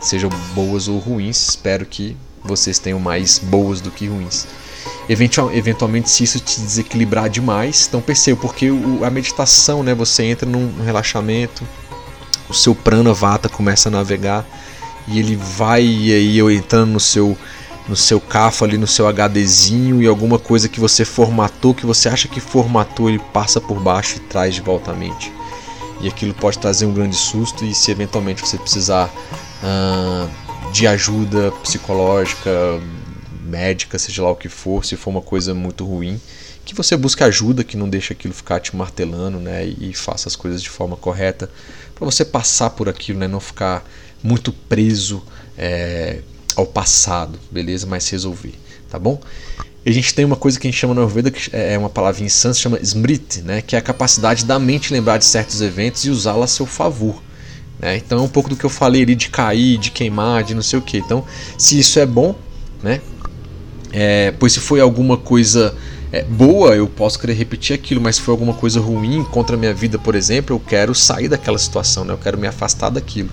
[0.00, 1.48] sejam boas ou ruins.
[1.50, 4.46] Espero que vocês tenham mais boas do que ruins.
[5.08, 8.68] Eventualmente, se isso te desequilibrar demais, então perceba, porque
[9.04, 11.66] a meditação, né, você entra num relaxamento,
[12.48, 14.44] o seu prana vata começa a navegar
[15.08, 17.36] e ele vai e aí eu entrando no seu
[17.88, 22.08] no seu CAFA ali no seu HDzinho e alguma coisa que você formatou, que você
[22.08, 25.32] acha que formatou, ele passa por baixo e traz de volta à mente.
[26.00, 29.10] E aquilo pode trazer um grande susto e se eventualmente você precisar
[29.62, 32.50] uh, de ajuda psicológica,
[33.44, 36.20] médica, seja lá o que for, se for uma coisa muito ruim,
[36.64, 40.34] que você busque ajuda, que não deixe aquilo ficar te martelando, né, e faça as
[40.34, 41.48] coisas de forma correta,
[41.94, 43.84] para você passar por aquilo, né, não ficar
[44.22, 45.22] muito preso
[45.56, 46.18] é,
[46.56, 47.86] ao passado, beleza?
[47.86, 48.54] Mas resolver,
[48.90, 49.20] tá bom?
[49.84, 51.88] A gente tem uma coisa que a gente chama no Ayurveda, que é, é uma
[51.88, 53.62] palavra em sânscrito, chama Smriti, né?
[53.62, 57.22] que é a capacidade da mente lembrar de certos eventos e usá-la a seu favor.
[57.78, 57.96] Né?
[57.96, 60.62] Então é um pouco do que eu falei ali de cair, de queimar, de não
[60.62, 60.98] sei o que.
[60.98, 61.24] Então,
[61.56, 62.34] se isso é bom,
[62.82, 63.00] né?
[63.92, 65.72] É, pois se foi alguma coisa
[66.10, 69.58] é, boa, eu posso querer repetir aquilo, mas se foi alguma coisa ruim contra a
[69.58, 72.12] minha vida, por exemplo, eu quero sair daquela situação, né?
[72.12, 73.30] eu quero me afastar daquilo.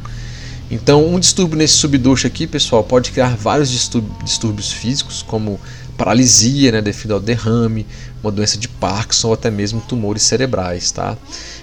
[0.73, 5.59] Então, um distúrbio nesse subdosha aqui, pessoal, pode criar vários distúrbios físicos, como
[5.95, 7.85] paralisia né, devido ao derrame,
[8.23, 10.89] uma doença de Parkinson ou até mesmo tumores cerebrais.
[10.91, 11.15] Tá?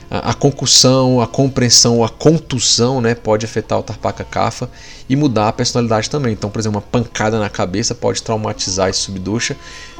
[0.08, 4.70] A, concussão, a compreensão, a contusão né, pode afetar o Tarpaka Kapha
[5.08, 6.32] e mudar a personalidade também.
[6.32, 9.56] Então, por exemplo, uma pancada na cabeça pode traumatizar esse subdosha.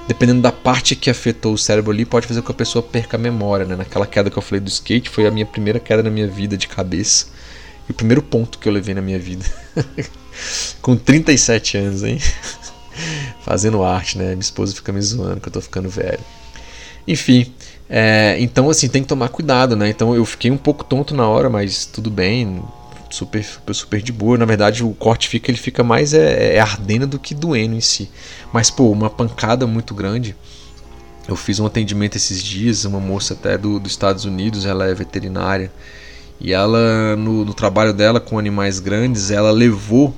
[0.07, 3.17] Dependendo da parte que afetou o cérebro ali, pode fazer com que a pessoa perca
[3.17, 3.67] a memória.
[3.67, 3.75] Né?
[3.75, 6.57] Naquela queda que eu falei do skate, foi a minha primeira queda na minha vida
[6.57, 7.40] de cabeça.
[7.91, 9.45] E o primeiro ponto que eu levei na minha vida.
[10.81, 12.21] Com 37 anos, hein?
[13.43, 14.29] fazendo arte, né?
[14.29, 16.21] Minha esposa fica me zoando que eu tô ficando velho.
[17.05, 17.53] Enfim,
[17.89, 19.89] é, então assim, tem que tomar cuidado, né?
[19.89, 22.63] Então eu fiquei um pouco tonto na hora, mas tudo bem,
[23.11, 24.39] super, super, super de boa.
[24.39, 27.81] Na verdade, o corte fica, ele fica mais é, é ardendo do que doendo em
[27.81, 28.09] si.
[28.53, 30.37] Mas, pô, uma pancada muito grande.
[31.27, 34.95] Eu fiz um atendimento esses dias, uma moça até do, dos Estados Unidos, ela é
[34.95, 35.73] veterinária.
[36.41, 40.15] E ela, no, no trabalho dela com animais grandes, ela levou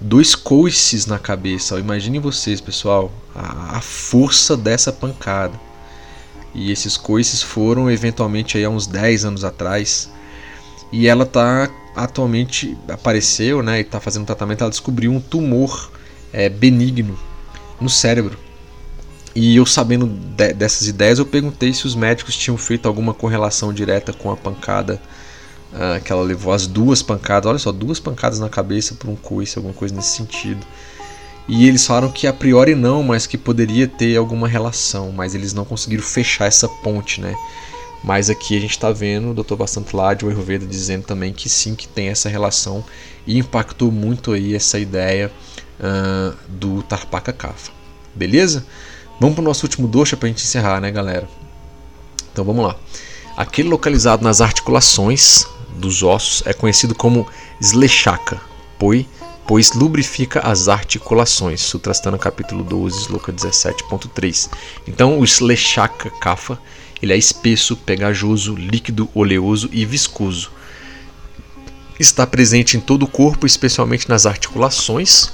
[0.00, 1.78] dois coices na cabeça.
[1.78, 5.58] Imaginem vocês, pessoal, a, a, força dessa pancada.
[6.54, 10.10] E esses coices foram eventualmente aí há uns 10 anos atrás.
[10.92, 15.90] E ela tá atualmente apareceu, né, e tá fazendo tratamento, ela descobriu um tumor
[16.32, 17.18] é, benigno
[17.80, 18.38] no cérebro.
[19.34, 23.72] E eu sabendo de, dessas ideias, eu perguntei se os médicos tinham feito alguma correlação
[23.72, 25.00] direta com a pancada
[25.72, 29.16] uh, que ela levou as duas pancadas, olha só, duas pancadas na cabeça por um
[29.16, 30.64] coice, alguma coisa nesse sentido.
[31.48, 35.52] E eles falaram que a priori não, mas que poderia ter alguma relação, mas eles
[35.52, 37.34] não conseguiram fechar essa ponte, né?
[38.04, 39.54] Mas aqui a gente está vendo o Dr.
[39.54, 42.84] Bastante Lade, o Ayurveda, dizendo também que sim, que tem essa relação
[43.26, 45.30] e impactou muito aí essa ideia
[45.78, 47.70] uh, do Tarpaka Kapha.
[48.14, 48.66] Beleza?
[49.20, 51.28] Vamos para o nosso último doxa para a gente encerrar, né, galera?
[52.32, 52.76] Então vamos lá.
[53.36, 55.46] Aquele localizado nas articulações
[55.76, 57.26] dos ossos é conhecido como
[57.60, 58.40] sleshaka,
[58.78, 59.06] pois,
[59.46, 61.60] pois lubrifica as articulações.
[61.60, 64.48] Sutrastana capítulo 12, sloka 17.3.
[64.86, 66.58] Então o sleshaka kapha,
[67.00, 70.50] ele é espesso, pegajoso, líquido, oleoso e viscoso.
[71.98, 75.32] está presente em todo o corpo, especialmente nas articulações,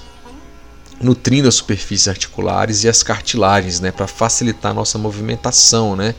[1.01, 6.15] nutrindo as superfícies articulares e as cartilagens, né, para facilitar a nossa movimentação, né?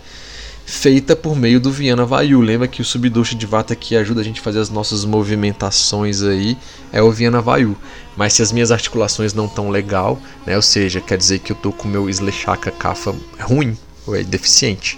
[0.72, 2.40] Feita por meio do Viana Vayu.
[2.42, 6.22] Lembra que o subdosha de vata que ajuda a gente a fazer as nossas movimentações
[6.22, 6.56] aí
[6.94, 7.76] é o Viana Vayu.
[8.16, 11.56] Mas se as minhas articulações não estão legal, né, ou seja, quer dizer que eu
[11.56, 13.76] tô com o meu Sleshaka Kapha ruim,
[14.06, 14.98] ou é deficiente.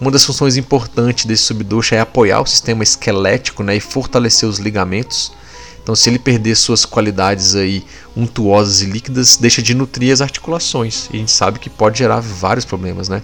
[0.00, 4.58] Uma das funções importantes desse subdosha é apoiar o sistema esquelético né, e fortalecer os
[4.58, 5.32] ligamentos
[5.82, 7.84] então, se ele perder suas qualidades aí
[8.16, 11.08] untuosas e líquidas, deixa de nutrir as articulações.
[11.12, 13.20] E a gente sabe que pode gerar vários problemas, né?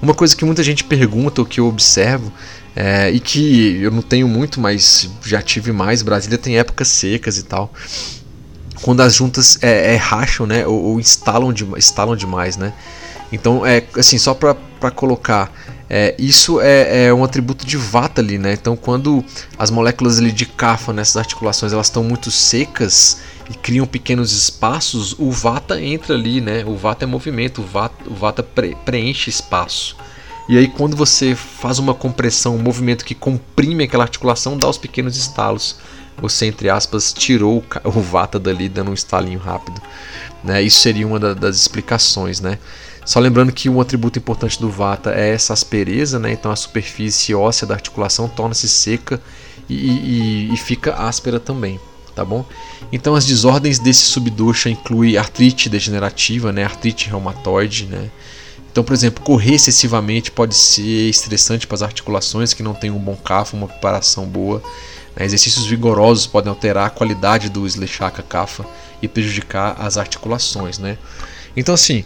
[0.00, 2.32] Uma coisa que muita gente pergunta, ou que eu observo,
[2.76, 7.38] é, e que eu não tenho muito, mas já tive mais, Brasília tem épocas secas
[7.38, 7.72] e tal.
[8.82, 10.66] Quando as juntas é, é racham, né?
[10.66, 12.72] Ou, ou instalam, de, instalam demais, né?
[13.32, 15.52] Então, é assim, só para colocar
[15.88, 18.52] é, isso é, é, um atributo de vata ali, né?
[18.54, 19.24] Então, quando
[19.58, 23.20] as moléculas ali de kapha nessas articulações elas estão muito secas
[23.50, 26.64] e criam pequenos espaços, o vata entra ali, né?
[26.66, 29.96] O vata é movimento, o vata, o vata pre, preenche espaço.
[30.48, 34.78] E aí, quando você faz uma compressão, um movimento que comprime aquela articulação, dá os
[34.78, 35.76] pequenos estalos.
[36.18, 39.80] Você, entre aspas, tirou o vata dali, dando um estalinho rápido.
[40.42, 40.62] Né?
[40.62, 42.58] Isso seria uma das explicações, né?
[43.04, 46.32] Só lembrando que um atributo importante do Vata é essa aspereza, né?
[46.32, 49.20] então a superfície óssea da articulação torna-se seca
[49.68, 51.78] e, e, e, fica áspera também,
[52.14, 52.44] tá bom?
[52.90, 56.64] Então as desordens desse subdosha incluem artrite degenerativa, né?
[56.64, 58.10] artrite reumatoide, né?
[58.74, 62.98] Então, por exemplo, correr excessivamente pode ser estressante para as articulações que não têm um
[62.98, 64.60] bom kafa, uma preparação boa.
[65.14, 65.24] Né?
[65.24, 68.66] Exercícios vigorosos podem alterar a qualidade do Sleshaka Kapha
[69.00, 70.98] e prejudicar as articulações, né?
[71.56, 72.04] Então, assim,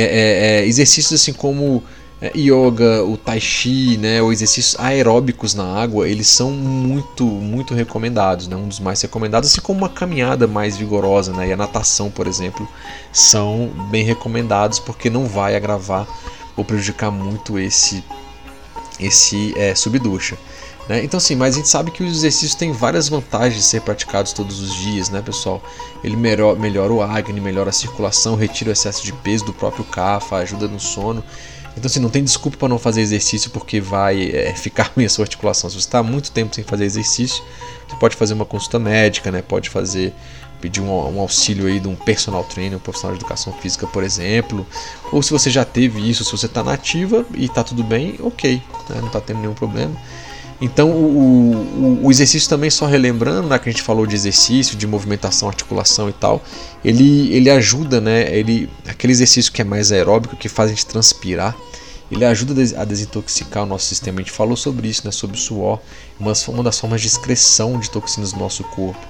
[0.00, 1.82] é, é, é, exercícios assim como
[2.20, 7.74] é, yoga, o tai chi, né, ou exercícios aeróbicos na água, eles são muito, muito
[7.74, 11.56] recomendados, né, um dos mais recomendados, assim como uma caminhada mais vigorosa, né, e a
[11.56, 12.68] natação, por exemplo,
[13.12, 16.06] são bem recomendados porque não vai agravar
[16.56, 18.02] ou prejudicar muito esse
[19.00, 20.36] esse é, subducha.
[20.88, 21.04] Né?
[21.04, 24.32] Então, sim, mas a gente sabe que os exercícios têm várias vantagens de ser praticados
[24.32, 25.62] todos os dias, né, pessoal?
[26.02, 29.84] Ele melhora, melhora o acne, melhora a circulação, retira o excesso de peso do próprio
[29.84, 31.22] CAFA, ajuda no sono.
[31.76, 35.10] Então, assim, não tem desculpa para não fazer exercício porque vai é, ficar ruim a
[35.10, 35.68] sua articulação.
[35.68, 37.44] Se você está muito tempo sem fazer exercício,
[37.86, 39.42] você pode fazer uma consulta médica, né?
[39.42, 40.14] Pode fazer
[40.60, 44.02] pedir um, um, auxílio aí de um personal trainer, um profissional de educação física, por
[44.02, 44.66] exemplo.
[45.12, 48.60] Ou se você já teve isso, se você está nativa e está tudo bem, ok,
[48.88, 48.96] né?
[48.98, 49.94] não está tendo nenhum problema.
[50.60, 54.76] Então o, o, o, exercício também, só relembrando, né, que a gente falou de exercício,
[54.76, 56.42] de movimentação, articulação e tal,
[56.84, 60.86] ele, ele ajuda, né, ele, aquele exercício que é mais aeróbico, que faz a gente
[60.86, 61.56] transpirar,
[62.10, 64.18] ele ajuda a desintoxicar o nosso sistema.
[64.18, 65.78] A gente falou sobre isso, né, sobre o suor,
[66.18, 69.06] uma, uma das formas de excreção de toxinas do nosso corpo.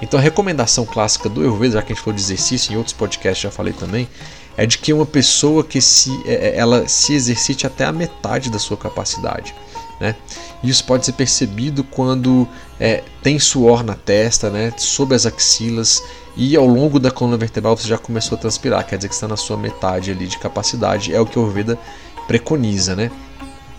[0.00, 2.94] Então a recomendação clássica do Ayurveda, já que a gente falou de exercício, em outros
[2.94, 4.08] podcasts já falei também,
[4.56, 8.50] é de que uma pessoa que se, é, é, ela se exercite até a metade
[8.50, 9.54] da sua capacidade.
[10.00, 10.14] Né?
[10.62, 12.46] Isso pode ser percebido quando
[12.78, 16.02] é, tem suor na testa, né, sob as axilas
[16.36, 19.26] e ao longo da coluna vertebral você já começou a transpirar, quer dizer que está
[19.26, 21.78] na sua metade ali de capacidade, é o que o Ayurveda
[22.26, 23.10] preconiza, né?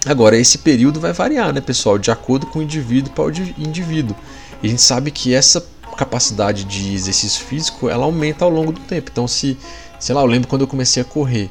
[0.06, 4.16] Agora, esse período vai variar, né, pessoal, de acordo com o indivíduo para o indivíduo.
[4.64, 5.64] E a gente sabe que essa
[5.98, 9.10] capacidade de exercício físico, ela aumenta ao longo do tempo.
[9.12, 9.58] Então, se,
[10.00, 11.50] sei lá, eu lembro quando eu comecei a correr,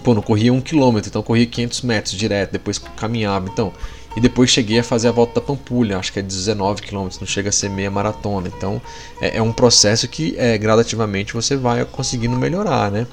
[0.00, 3.72] pô, não corria um quilômetro, então corria 500 metros direto, depois caminhava, então.
[4.16, 7.26] E depois cheguei a fazer a volta da Pampulha, acho que é 19 quilômetros, não
[7.26, 8.48] chega a ser meia maratona.
[8.48, 8.82] Então
[9.20, 13.06] é, é um processo que é, gradativamente você vai conseguindo melhorar, né?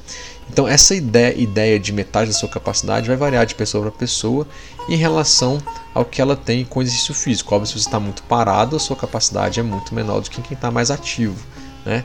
[0.50, 4.48] Então essa ideia, ideia de metade da sua capacidade vai variar de pessoa para pessoa
[4.90, 5.62] em relação
[5.94, 7.54] ao que ela tem com exercício físico.
[7.54, 10.56] Óbvio, se você está muito parado, a sua capacidade é muito menor do que quem
[10.56, 11.46] está mais ativo,
[11.86, 12.04] né?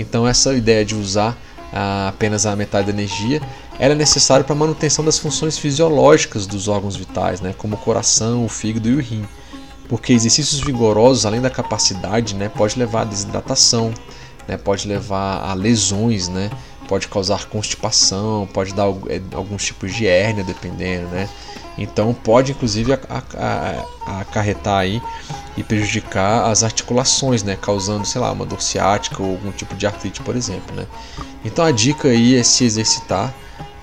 [0.00, 1.38] Então essa ideia de usar
[1.72, 3.40] ah, apenas a metade da energia
[3.82, 8.44] era necessário para a manutenção das funções fisiológicas dos órgãos vitais, né, como o coração,
[8.44, 9.26] o fígado e o rim.
[9.88, 13.92] Porque exercícios vigorosos, além da capacidade, né, pode levar a desidratação,
[14.46, 16.48] né, pode levar a lesões, né,
[16.86, 21.28] pode causar constipação, pode dar é, alguns tipos de hérnia, dependendo, né.
[21.76, 22.92] Então pode inclusive
[24.06, 25.02] acarretar aí
[25.56, 29.88] e prejudicar as articulações, né, causando, sei lá, uma dor ciática ou algum tipo de
[29.88, 30.86] artrite, por exemplo, né.
[31.44, 33.34] Então a dica aí é se exercitar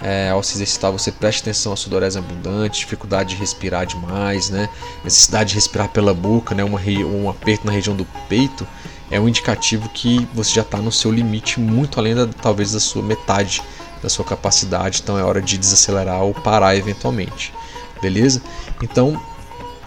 [0.01, 4.69] é, ao se exercitar, você preste atenção à sudorese abundante, dificuldade de respirar demais, né?
[5.03, 6.63] necessidade de respirar pela boca, né?
[6.63, 8.65] Uma, um aperto na região do peito,
[9.11, 12.79] é um indicativo que você já está no seu limite, muito além da, talvez da
[12.79, 13.61] sua metade
[14.01, 17.53] da sua capacidade, então é hora de desacelerar ou parar eventualmente,
[18.01, 18.41] beleza?
[18.81, 19.21] Então,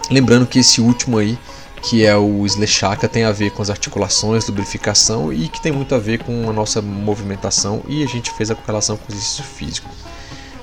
[0.09, 1.37] lembrando que esse último aí
[1.83, 5.93] que é o Sleshaka, tem a ver com as articulações, lubrificação e que tem muito
[5.93, 9.43] a ver com a nossa movimentação e a gente fez a correlação com o exercício
[9.43, 9.89] físico.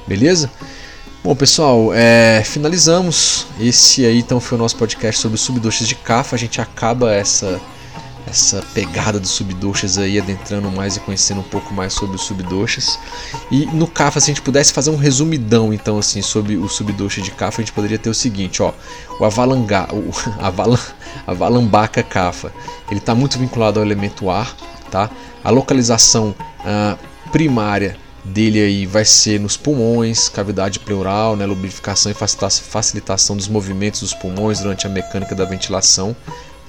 [0.06, 0.51] Beleza?
[1.22, 3.47] Bom, pessoal, é, finalizamos.
[3.60, 6.34] Esse aí então foi o nosso podcast sobre subdoxas de CAFA.
[6.34, 7.60] A gente acaba essa
[8.30, 12.98] essa pegada dos subdoxas aí, adentrando mais e conhecendo um pouco mais sobre os subdoxas.
[13.51, 17.20] E no CAFA, se a gente pudesse fazer um resumidão, então, assim, sobre o subdoxa
[17.20, 18.72] de CAFA, a gente poderia ter o seguinte, ó,
[19.18, 20.78] o avalanga, o avalan,
[21.27, 22.53] avalambaca CAFA,
[22.91, 24.55] ele está muito vinculado ao elemento ar,
[24.91, 25.11] tá?
[25.43, 32.15] A localização uh, primária dele aí vai ser nos pulmões, cavidade pleural, né, lubrificação e
[32.15, 36.15] facilitação dos movimentos dos pulmões durante a mecânica da ventilação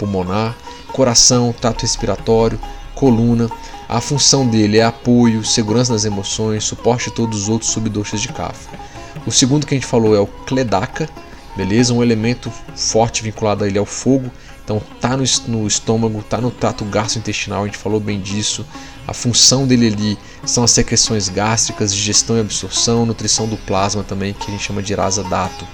[0.01, 0.57] pulmonar,
[0.91, 2.59] coração, trato respiratório,
[2.95, 3.47] coluna.
[3.87, 8.29] A função dele é apoio, segurança nas emoções, suporte a todos os outros subdoxas de
[8.29, 8.79] CAFA.
[9.27, 11.07] O segundo que a gente falou é o Kledaca,
[11.55, 11.93] beleza?
[11.93, 14.31] Um elemento forte vinculado a ele ao fogo.
[14.63, 18.65] Então tá no, no estômago, tá no trato gastrointestinal, a gente falou bem disso.
[19.07, 24.33] A função dele ali são as secreções gástricas, digestão e absorção, nutrição do plasma também,
[24.33, 25.67] que a gente chama de rasa dato,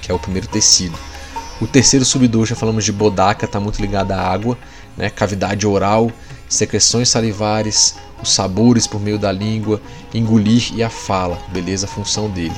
[0.00, 0.98] que é o primeiro tecido.
[1.60, 4.58] O terceiro subducha, falamos de bodaca, está muito ligado à água,
[4.96, 5.08] né?
[5.08, 6.10] cavidade oral,
[6.48, 9.80] secreções salivares, os sabores por meio da língua,
[10.12, 11.86] engolir e a fala, beleza?
[11.86, 12.54] A função dele.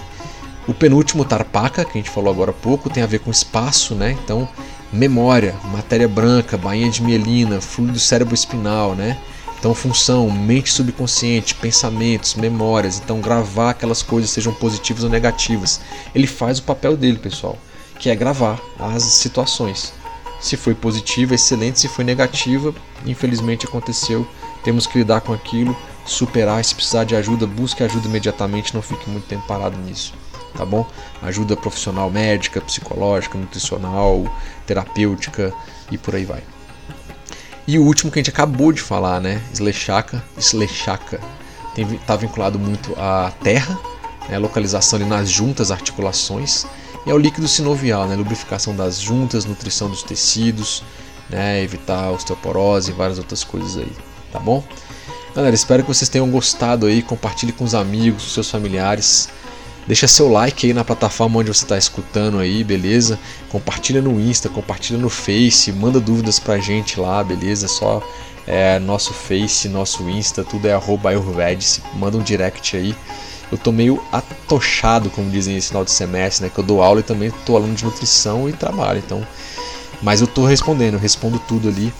[0.67, 3.95] O penúltimo, tarpaca, que a gente falou agora há pouco, tem a ver com espaço,
[3.95, 4.17] né?
[4.25, 4.49] Então,
[4.93, 9.19] memória, matéria branca, bainha de mielina, fluido cérebro espinal, né?
[9.59, 13.01] Então, função, mente subconsciente, pensamentos, memórias.
[13.03, 15.81] Então, gravar aquelas coisas, sejam positivas ou negativas.
[16.15, 17.59] Ele faz o papel dele, pessoal
[17.99, 19.93] que é gravar as situações.
[20.41, 22.75] Se foi positiva, excelente, se foi negativa,
[23.07, 24.27] infelizmente aconteceu,
[24.63, 25.75] temos que lidar com aquilo,
[26.05, 30.13] superar, se precisar de ajuda, busque ajuda imediatamente, não fique muito tempo parado nisso,
[30.57, 30.87] tá bom?
[31.23, 34.25] Ajuda profissional médica, psicológica, nutricional,
[34.67, 35.53] terapêutica
[35.91, 36.43] e por aí vai.
[37.67, 39.41] E o último que a gente acabou de falar, né?
[39.53, 41.19] Slechaka, Slechaka,
[41.77, 43.79] está vinculado muito à terra,
[44.29, 44.39] né?
[44.39, 46.67] localização ali nas juntas articulações,
[47.07, 48.17] e é o líquido sinovial, né?
[48.17, 50.83] lubrificação das juntas, nutrição dos tecidos,
[51.31, 51.63] né?
[51.63, 53.93] evitar osteoporose e várias outras coisas aí,
[54.31, 54.63] tá bom?
[55.35, 59.29] Galera, espero que vocês tenham gostado aí, compartilhe com os amigos, com seus familiares.
[59.87, 63.19] Deixa seu like aí na plataforma onde você está escutando aí, beleza?
[63.51, 67.69] Compartilha no Insta, compartilha no Face, manda dúvidas pra gente lá, beleza?
[67.69, 68.03] Só
[68.47, 72.97] é, nosso Face, nosso Insta, tudo é arroba Ayurvedic, manda um direct aí
[73.55, 76.51] eu tô meio atochado, como dizem esse final de semestre, né?
[76.53, 79.25] Que eu dou aula e também tô aluno de nutrição e trabalho, então.
[80.03, 81.93] Mas eu tô respondendo, eu respondo tudo ali.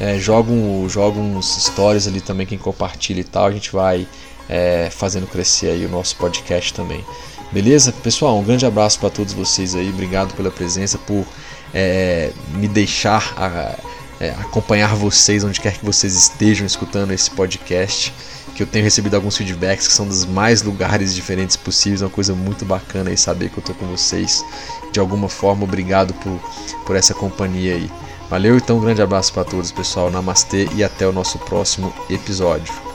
[0.00, 4.06] É, jogo, jogo uns stories ali também, quem compartilha e tal, a gente vai
[4.48, 7.04] é, fazendo crescer aí o nosso podcast também.
[7.52, 7.92] Beleza?
[7.92, 11.26] Pessoal, um grande abraço para todos vocês aí, obrigado pela presença, por
[11.74, 13.78] é, me deixar a,
[14.18, 18.12] é, acompanhar vocês onde quer que vocês estejam escutando esse podcast
[18.54, 22.10] que eu tenho recebido alguns feedbacks que são dos mais lugares diferentes possíveis, é uma
[22.10, 24.44] coisa muito bacana aí saber que eu tô com vocês.
[24.92, 26.38] De alguma forma, obrigado por,
[26.84, 27.90] por essa companhia aí.
[28.28, 30.10] Valeu, então um grande abraço para todos, pessoal.
[30.10, 32.91] Namastê e até o nosso próximo episódio.